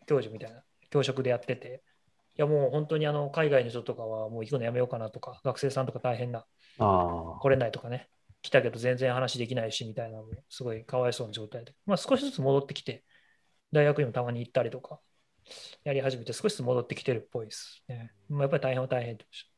[0.07, 1.83] 教授みたいな教職でやってて、
[2.37, 6.47] いやもう本当にあの海外の人とかはもう行くのやめようかなとか、学生さんとか大変な、
[6.79, 7.39] ああ。
[7.41, 8.09] 来れないとかね、
[8.41, 13.05] 来たけど全然話できないしみたいなのもすごいかわいそうな状態で、まあ少しずつ戻ってきて、
[13.73, 15.01] 大学にもたまに行ったりとか、
[15.85, 18.13] やり始めて少しずつ戻ってきてるっぽいですね。
[18.29, 19.53] まあ、やっぱり大変は大変って言ってました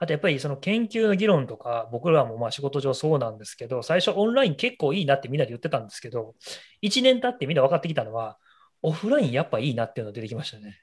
[0.00, 6.36] あとやっぱりその研究の議論とか、僕らもまあ仕事上そうなんですけど、最初オンライン結構いいなってみんなで言ってたんですけど、
[6.82, 8.38] 1年経ってみんな分かってきたのは、
[8.80, 10.78] オフラインやっぱいいなっていうのが出てきましたね。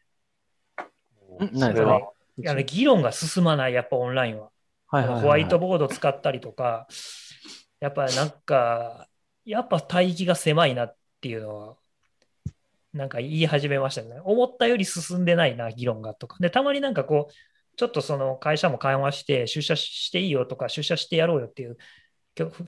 [1.42, 4.50] ん何それは、いやね議論が進まない、やっぱオンラインは。
[4.88, 6.88] はいはいはいはいホワイトボード使ったりとか、
[7.80, 9.08] やっぱなんか、
[9.46, 11.78] やっぱ帯域が狭いなっていうのは、
[12.96, 14.22] なんか言い始めましたね。
[14.24, 16.38] 思ったより進んでないな、議論がとか。
[16.40, 17.34] で、たまになんかこう、
[17.76, 21.78] ちょっとその会社も緩和して、出社していいよとか、出社してやろうよっていう、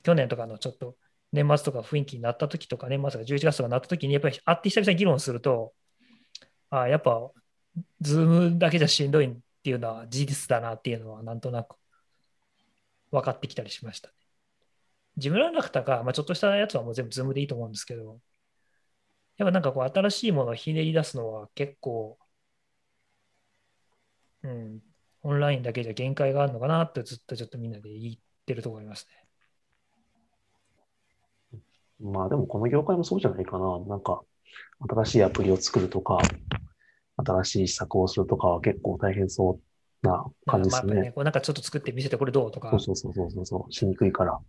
[0.04, 0.98] 去年とかのちょっと
[1.32, 5.74] 年末とか雰囲気になった時とか、年末が11月とかになった時に、やっぱり会って久々に議論すると、
[6.70, 7.32] あやっぱ、
[8.02, 11.78] Zoom だけじゃしんどいっていうのは事実だなっていうのは、なんとなく
[13.12, 14.14] 分かってきたりしましたね。
[15.16, 18.20] 自分らの中とか、まあ、ちょっとしたやつはもう全部 Zoom でいいと思うんですけど、
[19.38, 22.18] やっぱなんかこう新しいものをひねり出すのは結構、
[24.44, 24.82] うん、
[25.24, 28.16] オンラインだけじゃ限界があるのかなってずっとちょっとみんなで言っ
[28.46, 29.28] てるところありますね。
[32.00, 33.80] まあでもこの業界もそうじゃないかな。
[33.88, 34.22] なんか、
[34.88, 36.20] 新しいアプリを作るとか、
[37.18, 39.60] 新しい施策をするとかは結構大変そ
[40.04, 41.02] うな感じですね。
[41.02, 44.40] ね、こうなんかちょっと作って見せてこれどうとかそう、そうそうそうそう、しにくいから。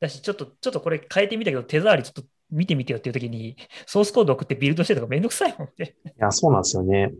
[0.00, 2.22] だし、ちょっと、ちょっとこれ変えてみたけど、手触りちょっと
[2.54, 3.56] 見てみてよっていうときに、
[3.86, 5.96] ソースコード送ってビルドしてとかめんどくさいもんね。
[6.04, 7.12] いや、そうなんですよね。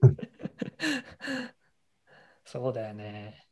[2.44, 3.46] そうだよね。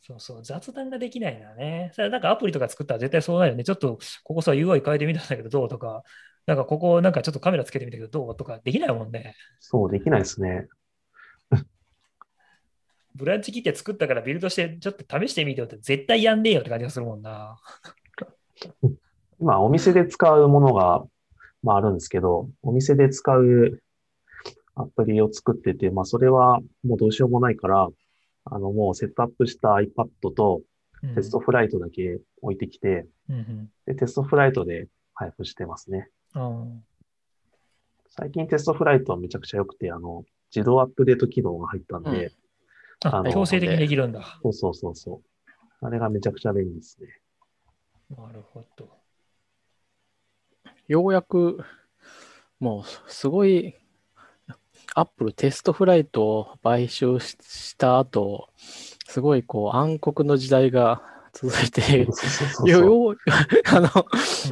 [0.00, 1.90] そうそう、雑談ができないんだね。
[1.94, 3.64] それなんかアプリとか作ったら絶対そうなるよね。
[3.64, 6.02] ちょっとここさ UI 変えてみたんだけどどうとか、
[6.46, 9.36] なんかここなんかちょっとカメラつけてみたけどどうとかできないもんね。
[9.60, 10.66] そう、できないですね。
[13.14, 17.56] ブランチ切って作ったからビルドしてちょっと試してみてよって絶対やんねえよって感じがするもんな。
[19.40, 21.04] 今、お店で使うものが、
[21.62, 23.82] まああるんですけど、お店で使う
[24.74, 27.88] アプリを作ってて、まあそれはもうどうしようもないから、
[28.44, 30.62] あのもうセットアップした iPad と
[31.02, 36.08] うんテストフライトだけ置いてきて、うんで、テストフライトで配布してますね。
[36.34, 36.84] うん
[38.12, 42.32] 最近テストフライトはめちゃくちゃ良くて、あの、自動アップデート機能が入ったんで、うん
[43.02, 44.38] あ強制的にできるんだ。
[44.42, 45.22] そうそうそうそ
[45.82, 45.86] う。
[45.86, 47.08] あれがめちゃくちゃ便利ですね。
[48.14, 48.99] なるほど。
[50.90, 51.60] ようやく、
[52.58, 53.76] もうすごい、
[54.96, 58.48] アップルテストフライトを買収しした後、
[59.06, 61.00] すごいこう暗黒の時代が
[61.32, 62.08] 続いて、
[63.72, 63.88] あの、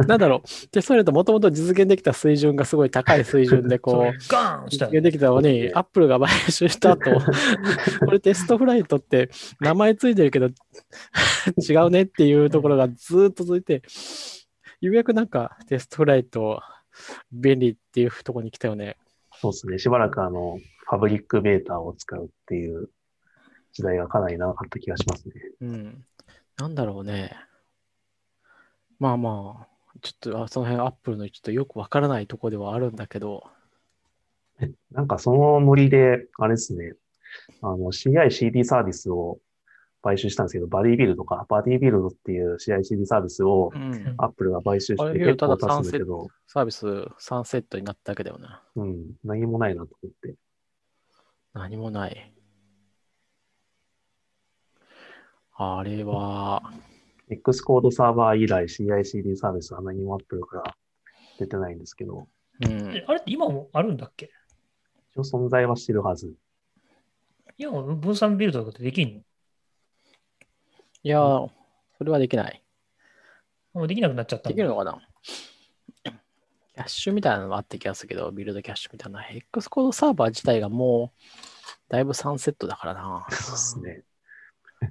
[0.07, 7.11] なんだろう、テストフライトもともと実現できた水準がすごい高い水準で、こう、ガーンしたよ実現できたのに、アップルが買収した後、
[8.07, 9.29] これテストフライトって
[9.59, 10.47] 名前ついてるけど
[11.59, 13.83] 違うねっていうところがずーっと続いて、
[14.81, 16.63] ようやくなんかテストフライト
[17.33, 18.97] 便利っていうところに来たよね。
[19.41, 19.79] そうですね。
[19.79, 22.89] しばらくあの、ファブリックベータを使うっていう
[23.73, 25.35] 時代がかなり長かった気がしますね。
[25.61, 26.05] うん。
[26.57, 27.37] なんだろうね。
[28.99, 29.69] まあまあ、
[30.01, 33.45] ちょっとあその辺アップルのちょっとよくわからないところではあるんだけど、
[34.91, 36.95] なんかそのノリで、あれですね、
[37.63, 39.39] あの CI/CD サービスを
[40.09, 48.47] 買収したんですけど、バディビルドか、バディビルドっていう CI/CD サービスをうん、アップルが買収しあれて結構ただ経つんだけど、サービス3セットになっただけだよね。
[48.77, 50.35] うん、何もないなと思って。
[51.53, 52.33] 何もない。
[55.57, 56.63] あれは、
[57.29, 60.75] X コードサーバー以来 CI/CD サービスは何もアップルから
[61.39, 62.29] 出てないんですけど、
[62.65, 63.05] うんえ。
[63.07, 64.31] あれって今もあるんだっけ？
[65.11, 66.33] 一応存在はしてるはず。
[67.61, 69.21] 今も分散ビルドとかってできんの？
[71.03, 72.63] いや、それはできない。
[73.73, 74.99] もうできなくなっちゃったできるのかな？
[76.05, 79.27] キャッシュみたいなのがあった気がするけど、ビルドキャッシュみたいな。
[79.29, 81.21] X コードサーバー自体がもう、
[81.89, 83.27] だいぶ3セットだからな。
[83.31, 84.03] そうですね。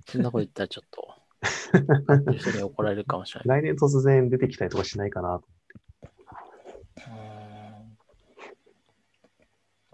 [0.05, 1.13] そんなこと言ったらちょっと、
[2.37, 3.61] 人に怒られるかもしれない。
[3.61, 5.47] 来年突然出てきたりとかしないかなと。
[7.07, 7.97] うん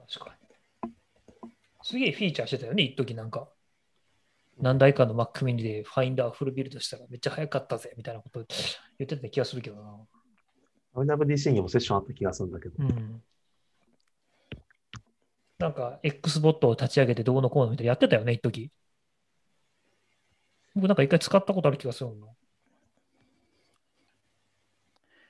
[0.08, 0.36] 確か
[0.84, 0.94] に。
[1.84, 3.50] すげえフィーチャーしてたよね、一時なんか。
[4.64, 8.46] 何台かの Mac mini でファインダーフルビルドしたらめっちゃ早かったぜみたいなこと
[8.98, 10.00] 言ってた気がするけどな。
[10.96, 12.76] WWDC にもセッションあった気がするんだけど。
[12.80, 13.22] うん。
[15.60, 18.72] なんか X ボットを立ち上げてどうのこうのみたいなやってたよね、一時
[20.76, 22.28] 僕なんか一回使ったことある気がするもんな。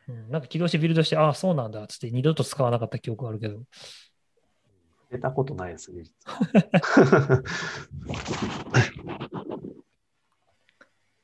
[0.09, 3.63] うん、なんか起動してビルドして、ああ、そうなんだっつって二度と使わなかった記憶があるけど。
[5.13, 7.43] 出たことないですね、実は。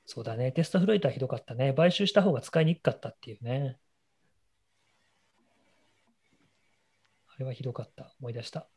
[0.06, 0.52] そうだね。
[0.52, 1.74] テストフロイトはひどかったね。
[1.74, 3.80] 買収した方が使いにくかったっていうね。
[7.28, 8.14] あれはひどかった。
[8.20, 8.68] 思い出した。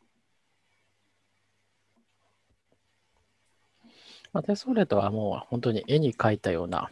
[4.32, 6.90] まあ、テストフレートはもう本当に絵に描いたような、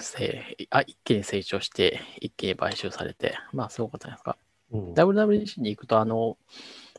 [0.00, 4.45] せあ一気に成長して、一気に買収されて、まあすごかったじゃないですか。
[4.72, 6.36] うん、WWDC に行くと、あの、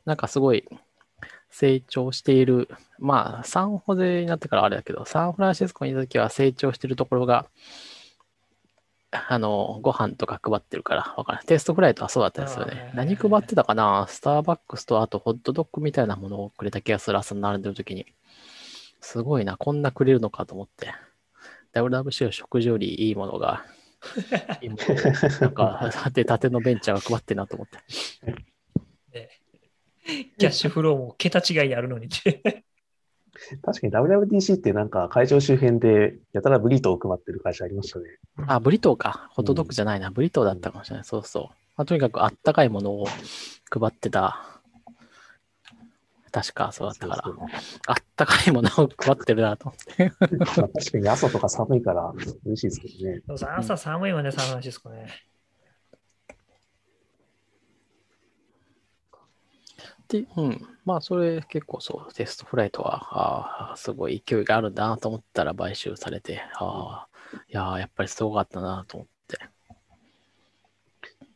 [0.06, 0.68] なんかすごい
[1.50, 2.70] 成長している、
[3.00, 7.46] まあ、サンホゼになってからあれだけど、サンフランシスコにいた時は成長してるところが、
[9.12, 11.48] あの、ご飯とか配ってるから、わからない。
[11.48, 12.66] テストフライトはそうだったんですよ。
[12.66, 14.06] ね何配ってたかな？
[14.10, 18.06] スターバックスとあとホットドッグみたいなものをくれた気がする朝に並んでる時に。
[19.00, 20.94] すごいな、こんなくれるのかと思って。
[21.74, 23.66] WWC の食事よりいいものが、
[24.62, 24.98] いいものを
[25.42, 27.78] なんか、出たてのベンチャーが配ってるなと思って。
[29.14, 29.30] ね
[30.38, 32.10] キャッシュフローも桁違いにあるのに。
[33.62, 38.06] 確かに WWDC ってなんか会場周辺でやたらブリトーを配ってる会社ありましたね。
[38.48, 39.30] あ、ブリトーか。
[39.32, 40.10] ホットドッグじゃないな。
[40.10, 41.06] ブリトーだったかもしれない。
[41.06, 41.44] そうそう。
[41.76, 43.06] まあ、とにかくあったかいものを
[43.70, 44.57] 配ってた。
[46.32, 47.36] 確かそうだったからそう。
[47.36, 47.48] そう
[47.88, 50.12] あったかいものを配ってるなと思って。
[50.20, 52.14] まあ確かに朝とか寒いから
[52.46, 53.22] 嬉しいですけどね。
[53.58, 55.08] 朝寒いわね、サンフランシスコね。
[60.08, 60.68] で、うん。
[60.86, 67.08] まあ、それ結構そう、テストフライトは、ああ、すごい勢いがあるんだなと思ったら買収されて、ああ、
[67.50, 69.38] いやーやっぱりすごかったなと思って。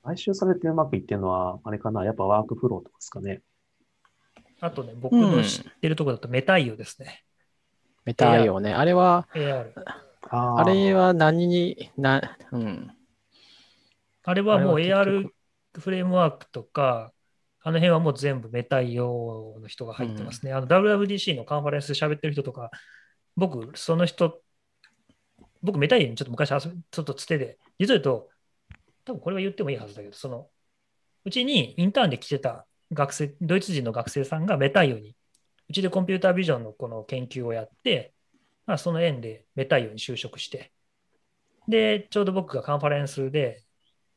[0.04, 3.42] 買収されてうまくいってるのは、あれかな、やっぱワークフローとかですかね。
[4.62, 7.24] あとね、僕の知ってるところだとメタイオですね。
[8.06, 8.74] メタイオね。
[8.74, 9.72] あれは、AR。
[10.30, 12.92] ああれは何に、な、うん。
[14.24, 15.24] あれはもう AR
[15.74, 17.12] 結フレームワークとか、
[17.64, 20.54] あの辺はもう全部メタイオの人が入ってますね。
[20.54, 22.70] あの WWDC のカンファレンスで喋ってる人とか、
[23.36, 24.42] 僕、その人、
[25.64, 28.30] 僕、メタイオにちょっと昔遊び、ちょっとつてで、実を言うと、
[29.06, 30.48] 多分これは言ってもいいはずだけど、その、
[31.26, 35.16] うちにインターンで来てた学生、ドイツ人の学生さんがメタイオに、
[35.70, 38.14] うちでコンピュータービジョンのこの研究をやって、
[38.66, 40.72] まあ、その縁でメタイオに就職して、
[41.68, 43.64] で、ちょうど僕がカンファレンスで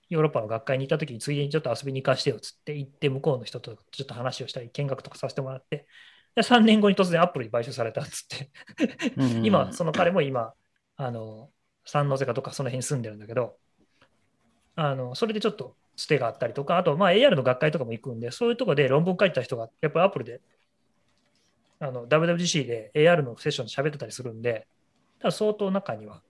[0.08, 5.86] ヨーロッパの学会に行った時についでにちょっと遊びに行かしてよっつって行って向こうの人とちょっと話をしたり見学とかさせてもらって
[6.34, 8.50] で3年後に突然アップルに買収されたっつって
[9.16, 10.52] うん今その彼も今
[10.96, 11.50] あの
[11.84, 13.56] 三ノ瀬かとかその辺に住んでるんだけど
[14.76, 20.40] あのそれでちょっとつてがあったりとかあとまあ AR の学会とかも行くんでそういうとこで論文書いた人がやっぱりアップルで
[21.80, 24.66] あの WWDC で AR のセッションで喋ってたりするんで
[25.20, 26.22] 多分相当中には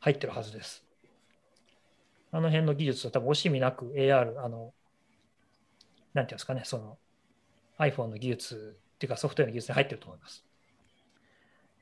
[0.00, 0.84] 入ってるはずです。
[2.32, 4.74] あの辺の技術は多分惜しみなく AR、あの、
[6.12, 6.98] なんていうんですかね、その
[7.78, 10.44] iPhone の技術っていうかソフトウェアの技術に入ってると思います。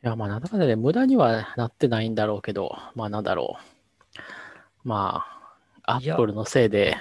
[0.03, 3.57] いや、まあ、なんだかんだね、無駄にはなってないんだろうけど、まあ、なんだろ
[4.85, 4.89] う。
[4.89, 5.34] まあ、
[5.87, 6.97] アップルのせいで、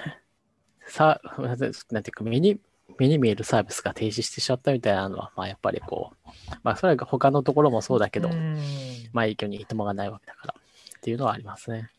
[0.88, 2.60] さ、なんていうか、目に、
[2.98, 6.30] 目に見えるサービスが停止してしまったみたいなのは、まあ、やっぱりこう、
[6.64, 8.58] まあ、それが他のところもそうだけど、うん。
[9.14, 11.90] まあ、影響にいともがないわけだから、っていうのはありますね。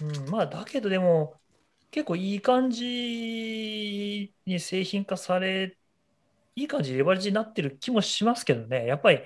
[0.00, 1.34] うん、まあだけどでも
[1.90, 5.76] 結構いい感じに製品化され
[6.54, 8.86] いい感じでレバレッジになってる気もしますけどね。
[8.86, 9.20] やっぱり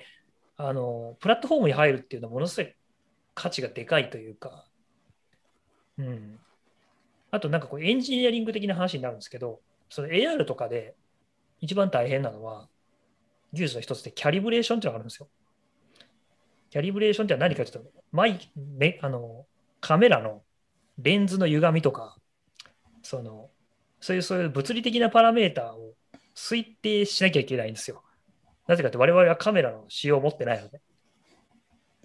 [0.57, 2.73] あのプラットフォームに入るっていうのはものすごい
[3.33, 4.65] 価値がでかいというか、
[5.97, 6.39] うん、
[7.33, 10.95] あとなんかこうエンジニアリング的な話になるんですけどその AR とかで
[11.61, 12.67] 一番大変なのは
[13.53, 15.27] 技術の一つでキャリブレーションっていうのがあるんですよ。
[16.69, 19.45] キャリブレーションって何かというとマイめあの
[19.81, 20.43] カメラの
[20.97, 22.15] レンズの歪みとか、
[23.01, 23.49] その、
[23.99, 25.93] そういうそういう物理的なパラメーターを
[26.35, 28.03] 推定しなきゃいけないんですよ。
[28.67, 30.81] なぜかって我々はカメラの仕様を持ってないので。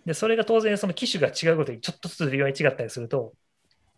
[0.06, 3.34] で、それが当然その機種が違うことにちょっとずつ微妙に違ったりすると、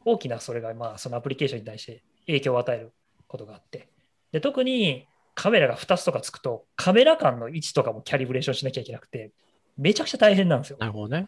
[0.05, 2.93] 大きなそれがまあそのアプリケーションに対して影響を与える
[3.27, 3.89] ことがあって。
[4.33, 9.33] で、特にカメラが2つとかつくと、カメラ間の位置とかもキャリブレーションしなきゃいけなくて、
[9.77, 10.77] めちゃくちゃ大変なんですよ。
[10.81, 11.27] なるほどね。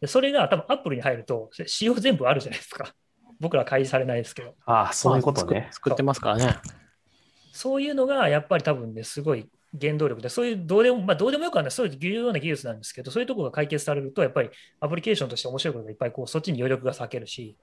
[0.00, 2.94] でそれが多分アップルに入ると、仕様全部あるじゃないですか。
[3.38, 4.54] 僕ら開示されないですけど。
[4.66, 5.68] ああ、そういうことまあね。
[5.70, 6.56] 作作ってますからね。
[7.52, 9.48] そういうのがやっぱり多分ね、すごい
[9.80, 14.50] 原動力で、そういうどうでも、まあ、どうでもよくはない、そういう重要な技術なんですけど、そういうところが解決されると、やっぱり
[14.80, 17.56] アプリケーションとして面白いことがいっぱいこう、そっちに余力が割けるし、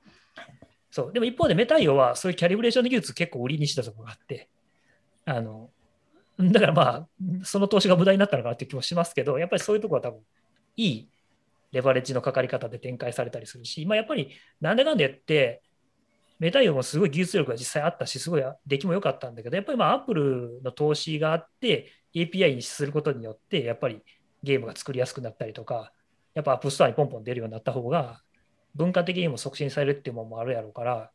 [0.92, 4.50] そう、でも一方でメタイオはそういうキャリブレーションの技術結構売りにしたところがあって、
[5.26, 5.70] あの、
[6.40, 7.08] だからまあ、
[7.44, 10.22] その投資が無駄になったのかなっていう気もしますけど、やっぱりそういうところは多分、
[10.78, 11.10] いい
[11.72, 14.30] レバレッジのかかり方で展開されたりするし、まあ、やっぱり
[14.62, 15.62] なんだかんだ言って、
[16.40, 24.02] メタイオもすごい技術力が実際あったし、すごい出来も良かったんだけど、やっぱりまあアップルの投資があって、API にすることによって、やっぱり
[24.44, 25.94] ゲームが作りやすくなったりとか、
[26.34, 28.22] やっぱアップストアにポンポン出るようになった方が、
[28.76, 31.12] 文化的にも促進されるっていうものもあるやろうから、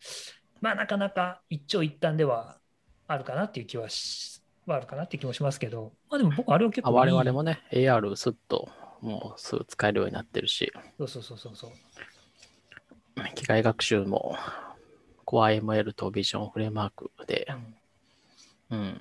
[0.60, 2.58] まあなかなか一長一短では
[3.06, 8.68] あるかなっていう気はしはあるかなって気もしますけど、まあでも僕あれを結あ構我々もね、AR すっと、
[9.00, 11.70] もうすぐ使えるようになってるし、そうそうそうそうそう。
[13.34, 14.36] 機械学習も
[15.26, 17.46] CoreML と Vision フレームワークで、
[18.70, 19.00] うんうん。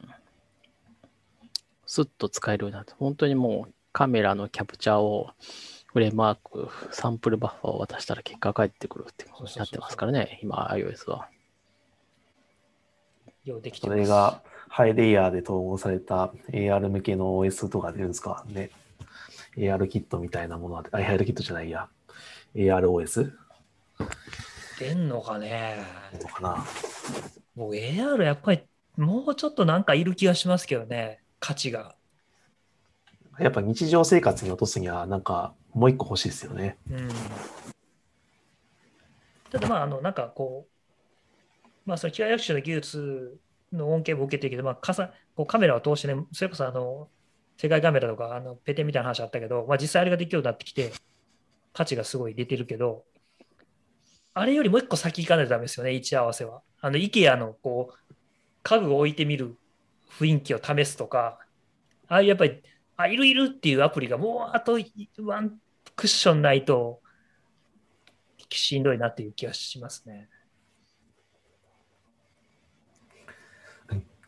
[1.93, 5.29] すっと使えるようになって、本当にもうカメラのキャプチャーを
[5.85, 11.27] フレームワーク、サンプルバッファーを渡したら結果が返ってくるってことになってますからね、今 iOS は。
[13.45, 13.99] ようできてそます。
[13.99, 18.43] れがハイレイヤーで統合された AR 向けの OS とか出るんですか？
[18.47, 18.71] ね。
[19.55, 21.89] AR キットみたいなものは、あ、AR キットじゃないや。
[22.55, 23.33] AROS?
[24.79, 25.83] 出んのかね。
[26.19, 26.65] のかな？
[27.53, 28.63] もう AR やっぱり
[28.97, 31.97] もうちょっとなんかいる気がしますけどね、価値が。
[33.37, 36.77] やっぱ日常生活に落とすには、なんかもう一個欲しいですよね。
[36.89, 37.09] うん。
[39.51, 40.67] ただまあ、あの、なんかこ
[41.65, 43.37] う、まあ、その機械学習の技術
[43.73, 47.09] の恩恵も受けてるけど、まあ、かさこうカメラを通してね、それこそあの、
[47.57, 50.93] 世界カメラとか、あの、ペテンみたいな話あったけど、まあ、実際あれができるようになってきて、
[51.73, 53.03] 価値がすごい出てるけど、
[54.33, 56.61] あれよりもう一個先行かないとダメですよね、位置合わせは。
[56.79, 58.13] あの、IKEA のこう、
[58.63, 59.57] 家具を置いてみる
[60.19, 61.39] 雰囲気を試すとか、
[62.07, 62.61] ああいうやっぱり、
[62.97, 64.77] あ、いるいるっていうアプリがもうあと
[65.19, 65.57] ワン
[65.95, 67.01] クッションないと
[68.49, 70.29] しんどいなっていう気がしますね。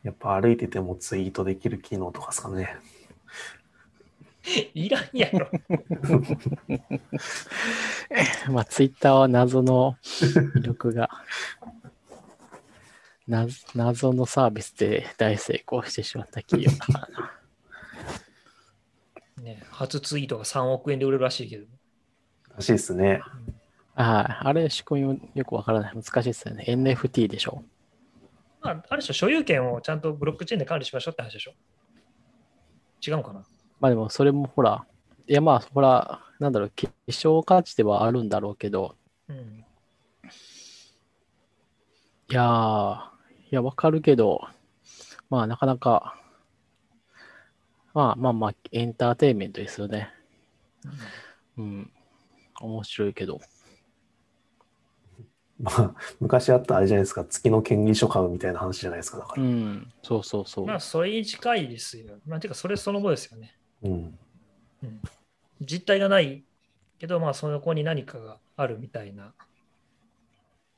[0.04, 2.78] やっぱ歩いててもツイートできる機能とかですかね。
[4.76, 5.50] いらんやろ。
[8.52, 11.10] まあ、Twitter は謎の魅力が、
[11.62, 11.74] な
[13.28, 17.00] 謎のサービスで大成功してしまった企業だから
[19.38, 19.44] な。
[19.44, 21.66] ね、初ツイートが3億円で売れるらしいけど。
[22.56, 23.22] らしいですね。
[23.96, 24.48] はい。
[24.48, 25.94] あれ、仕組みよくわからない。
[25.96, 26.66] 難しいですよね。
[26.68, 27.64] NFT でしょ。
[28.62, 31.54] まあ、ある種所有権をちゃんとブロックチェーンで管理しましょうって話でしょ。
[33.06, 33.46] 違うのかな？
[33.80, 34.86] まあでも、それもほら、
[35.28, 38.96] いやまあ、ほら、なんだろう、希少価値ではあるんだろうけど、
[39.28, 39.66] うん。
[42.30, 43.15] いやー、
[43.56, 44.42] いや、わかるけど、
[45.30, 46.20] まあ、なかなか、
[47.94, 50.10] まあまあまあ、エンターテインメントですよね。
[51.58, 51.90] うん。
[52.60, 53.40] 面白いけど。
[55.58, 59.42] まあ、昔あったあれじゃないですか、月の権利書買うみたいな話じゃないですか、だから。
[59.42, 60.66] うん、そうそうそう。
[60.66, 62.18] まあ、それに近いですよ。
[62.28, 63.56] まあ、てか、それそのものですよね。
[63.84, 64.20] うん。
[65.62, 66.44] 実体がない
[67.00, 69.34] けど、まあ、その子に何かがあるみたいな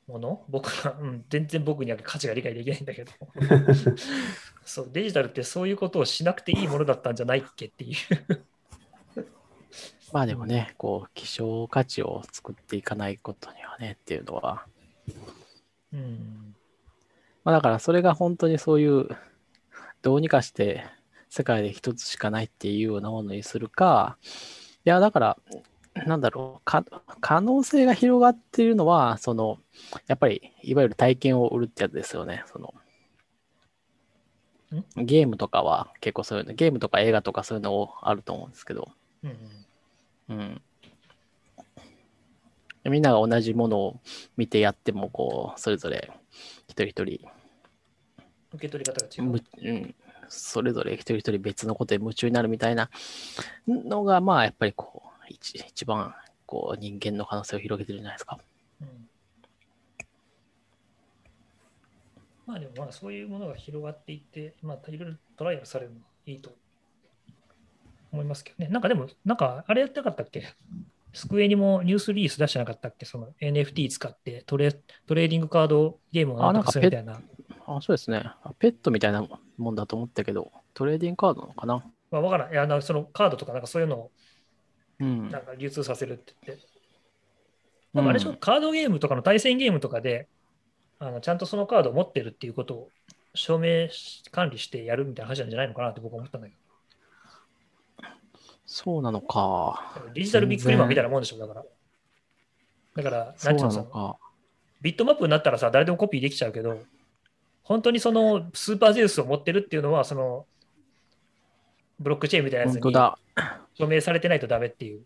[0.08, 0.44] もの？
[0.50, 3.12] 僕は、うん、全然僕には価値が理解できないんだけど。
[4.66, 8.46] そうデジタルってそういうことをしなくていいものだったんじゃないっけっていう。
[10.12, 14.66] まあでもね、こう、希少価値を作っていかないことにはねっていうのは、
[15.94, 16.56] うん。
[17.44, 19.08] まあだからそれが本当にそういう、
[20.02, 20.86] どうにかして
[21.30, 24.18] 世界で一つしかないっていうようなものにするか、
[24.86, 25.38] いやだから、
[26.06, 26.84] なんだろう、か
[27.22, 29.60] 可能性が広がっているのは、その、
[30.08, 32.44] やっぱり、いわゆる体験を売るってやつですよね。
[32.48, 32.74] その、
[34.98, 38.90] ゲームとかは結構そういうの、ゲームとか映画とかそういうのあると思うんですけど、
[39.24, 39.38] うん
[40.30, 40.62] うん。
[42.86, 44.00] みんなが同じものを
[44.36, 46.12] 見てやっても、こう、それぞれ
[46.68, 47.28] 一人一人、
[48.54, 49.24] 受け取り方が違う。
[49.24, 49.96] むうん、
[50.30, 52.90] それぞれ一人一人別のことで夢中になるみたいな
[53.68, 56.14] のが、まあ、やっぱりこう、一一番、
[56.46, 58.38] こう、人間の可能性を広げてるじゃないですか？
[58.82, 58.88] うん
[62.46, 66.56] まあでもまあそういうものが広がっていって、まあいろいろトライアルされるのはいいと
[68.14, 68.72] 思いますけどね。
[68.72, 70.46] なんかでも、なんかあれやってなかったっけ？
[71.12, 73.06] スクエニもニュースリリース出してなかったっけ？
[73.06, 74.72] その NFT 使ってトレ
[75.08, 77.20] トレーディングカードゲームをなんとかするみたいな。
[77.66, 78.24] あ、そうですね。
[78.24, 79.28] あペットみたいな
[79.58, 81.84] もんだと思ったけど、トレーディングカードなのかな？
[82.12, 82.54] まあわからん。
[82.54, 84.10] いや、なんかそのカードとかなんかそういうのをうん
[85.06, 85.30] なん。
[85.32, 86.66] か流通させるって言って。
[87.94, 90.28] なんかあれでしょ、うんカードゲームとかの対戦ゲームとかで、
[91.00, 92.90] あのちゃんとそのカードを持ってるっていうことを
[93.34, 96.54] 証明し管理してやるみたいな話なんじゃないのかなって僕は思ったんだけ
[98.66, 99.96] そうなのか。
[100.08, 100.14] ど。
[100.14, 101.64] デジタルビッグリマンみたいなもんでしょ、だから。
[102.96, 104.18] だから、なんていうのさ、なのか。
[104.82, 106.78] ビットマップになったらさ、誰でもコピーできちゃうけど、
[107.64, 110.46] 本当にそのスーパーゼウスを持ってるっていうのは、その
[112.00, 112.82] ブロックチェーンみたいなやつに
[113.78, 113.88] 本当だ。
[113.90, 115.04] 証明されてないとダメっていう。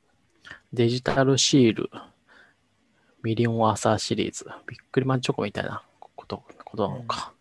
[0.74, 1.90] デジタルシール、
[3.24, 7.34] ミリオンアーサーシリーズ、ビックリマンチョコみたいなことことなのか。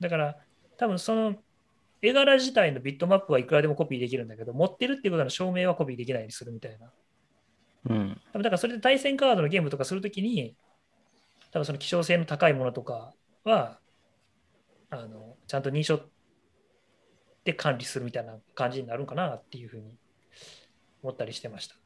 [0.00, 0.36] だから、
[0.76, 1.36] 多分その
[2.02, 6.90] 絵柄自体のビットマップはいくらでもコピーできるんだけど、持ってるっていうことの証明はコピーできないようにするみたいな。
[7.90, 8.20] うん。
[8.32, 10.56] 多分だからそれで対戦カードのゲームとかするときに、
[11.52, 13.14] 多分その希少性の高いものとか
[13.44, 13.78] は、
[14.90, 16.00] あのちゃんと認証
[17.44, 19.96] で管理するみたいな感じになるんかなっていうふうに
[21.02, 21.76] 思ったりしてました。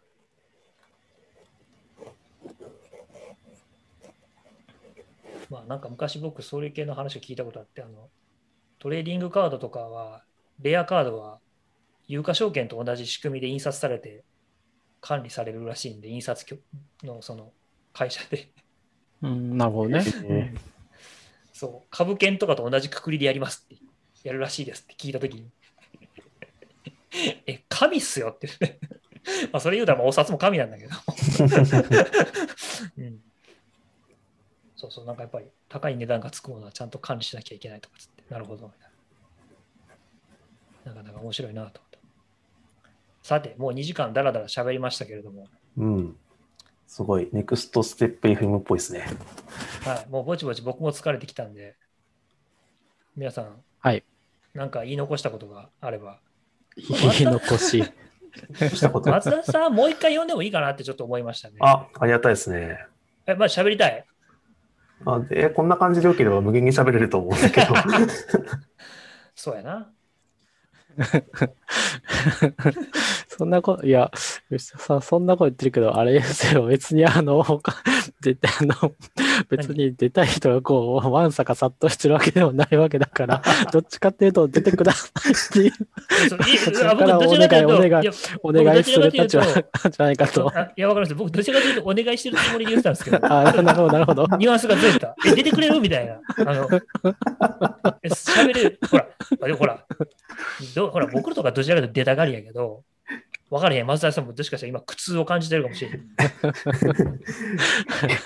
[5.50, 8.08] まあなんか昔僕そういう系の話を聞いたことあって、あの
[8.78, 10.22] トレーディングカードとかは、
[10.60, 11.38] レアカードは
[12.08, 14.24] 有価証券と同じ仕組みで印刷されて
[15.00, 16.62] 管理されるらしいんで、印刷局
[17.02, 17.52] のその
[17.92, 18.50] 会社で、
[19.22, 20.04] うん、なるほどね。
[20.24, 20.54] え
[21.52, 23.82] そう、株券とかと同じくくりでやりますって、
[24.24, 25.50] やるらしいですって聞いたときに、
[27.46, 28.48] え、神っすよって、
[29.52, 30.92] まあそれ言うたらまあお札も神なんだけど、
[32.98, 33.20] うん、
[34.76, 38.70] そうそう、なんかやっぱり高い値段がつくものはちゃんと管理しなきゃいけないとかつって、なるほど、
[40.84, 40.92] な。
[40.92, 41.98] なかなか面白いなと思って。
[43.22, 46.16] さて、もう2時間だらだら喋りましたけれども、うん。
[46.86, 47.28] すごい。
[47.32, 49.06] ネクストステップ FM っぽいですね。
[49.84, 51.76] はい、もうぼちぼち僕も疲れてきたんで、
[53.16, 54.04] 皆さん、はい。
[54.54, 56.20] なんか言い残したことがあれば、
[56.76, 57.82] 言い残し。
[58.68, 61.56] したこと松田さん、もう一回読んでもいいかなってちょっと思いましたね。
[61.60, 62.78] あ、ありがたいですね。
[63.26, 64.04] え、まあ喋りたい？
[65.04, 67.74] あでこんな感じでよければ無限に喋れると思うんですけど。
[69.34, 69.90] そうやな。
[73.28, 74.10] そんなこと、いや、
[74.58, 77.74] さそんなこと言ってるけど、あれですよ、別にあの、他
[78.22, 78.92] 絶対あの、
[79.50, 83.42] 別に出たい人がこう、わんさか殺到してるわけでもないわけだから、
[83.72, 85.72] どっちかっていうと出てくださいっていう、
[86.30, 88.08] だから僕どちらかというとお願い
[88.42, 90.52] お願いお願いする立場じゃないかと。
[90.56, 91.14] あいや、わかります。
[91.16, 94.26] 僕、どちらかというとお願いしてるつもりで言ってたんですけど、あなるほど、なるほど。
[94.38, 95.16] ニュアンスがずれた。
[95.26, 95.80] え、出てくれる？
[95.80, 96.20] みたいな。
[96.38, 96.68] あの、
[98.02, 98.78] え喋れる？
[98.88, 99.06] ほら、
[99.42, 99.84] あでもほら、
[100.76, 102.82] どほら、僕とかどちらかというと出たがりやけど、
[103.48, 103.86] わかれへん。
[103.86, 106.00] 松田さんもどしかしたら今苦痛を感じてるかもしれ ない。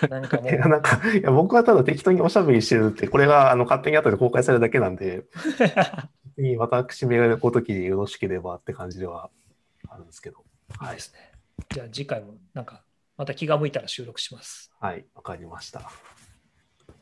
[0.08, 5.24] なんかもいやう、なんかいや僕はただ適当におしゃべりしてるって、これがあの勝手に後で公開されるだけなんで、
[6.58, 9.30] 私めがごときでよろしければって感じでは
[9.88, 10.42] あるんですけど。
[10.82, 11.32] いいですね。
[11.70, 12.82] じゃあ次回もなんか、
[13.18, 14.72] また気が向いたら収録します。
[14.80, 15.90] はい、わかりました。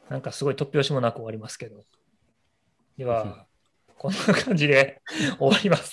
[0.08, 1.84] なんかすごい突拍子もなく終わりますけど。
[2.96, 3.46] では、
[3.98, 5.02] こんな感じで
[5.38, 5.86] 終わります。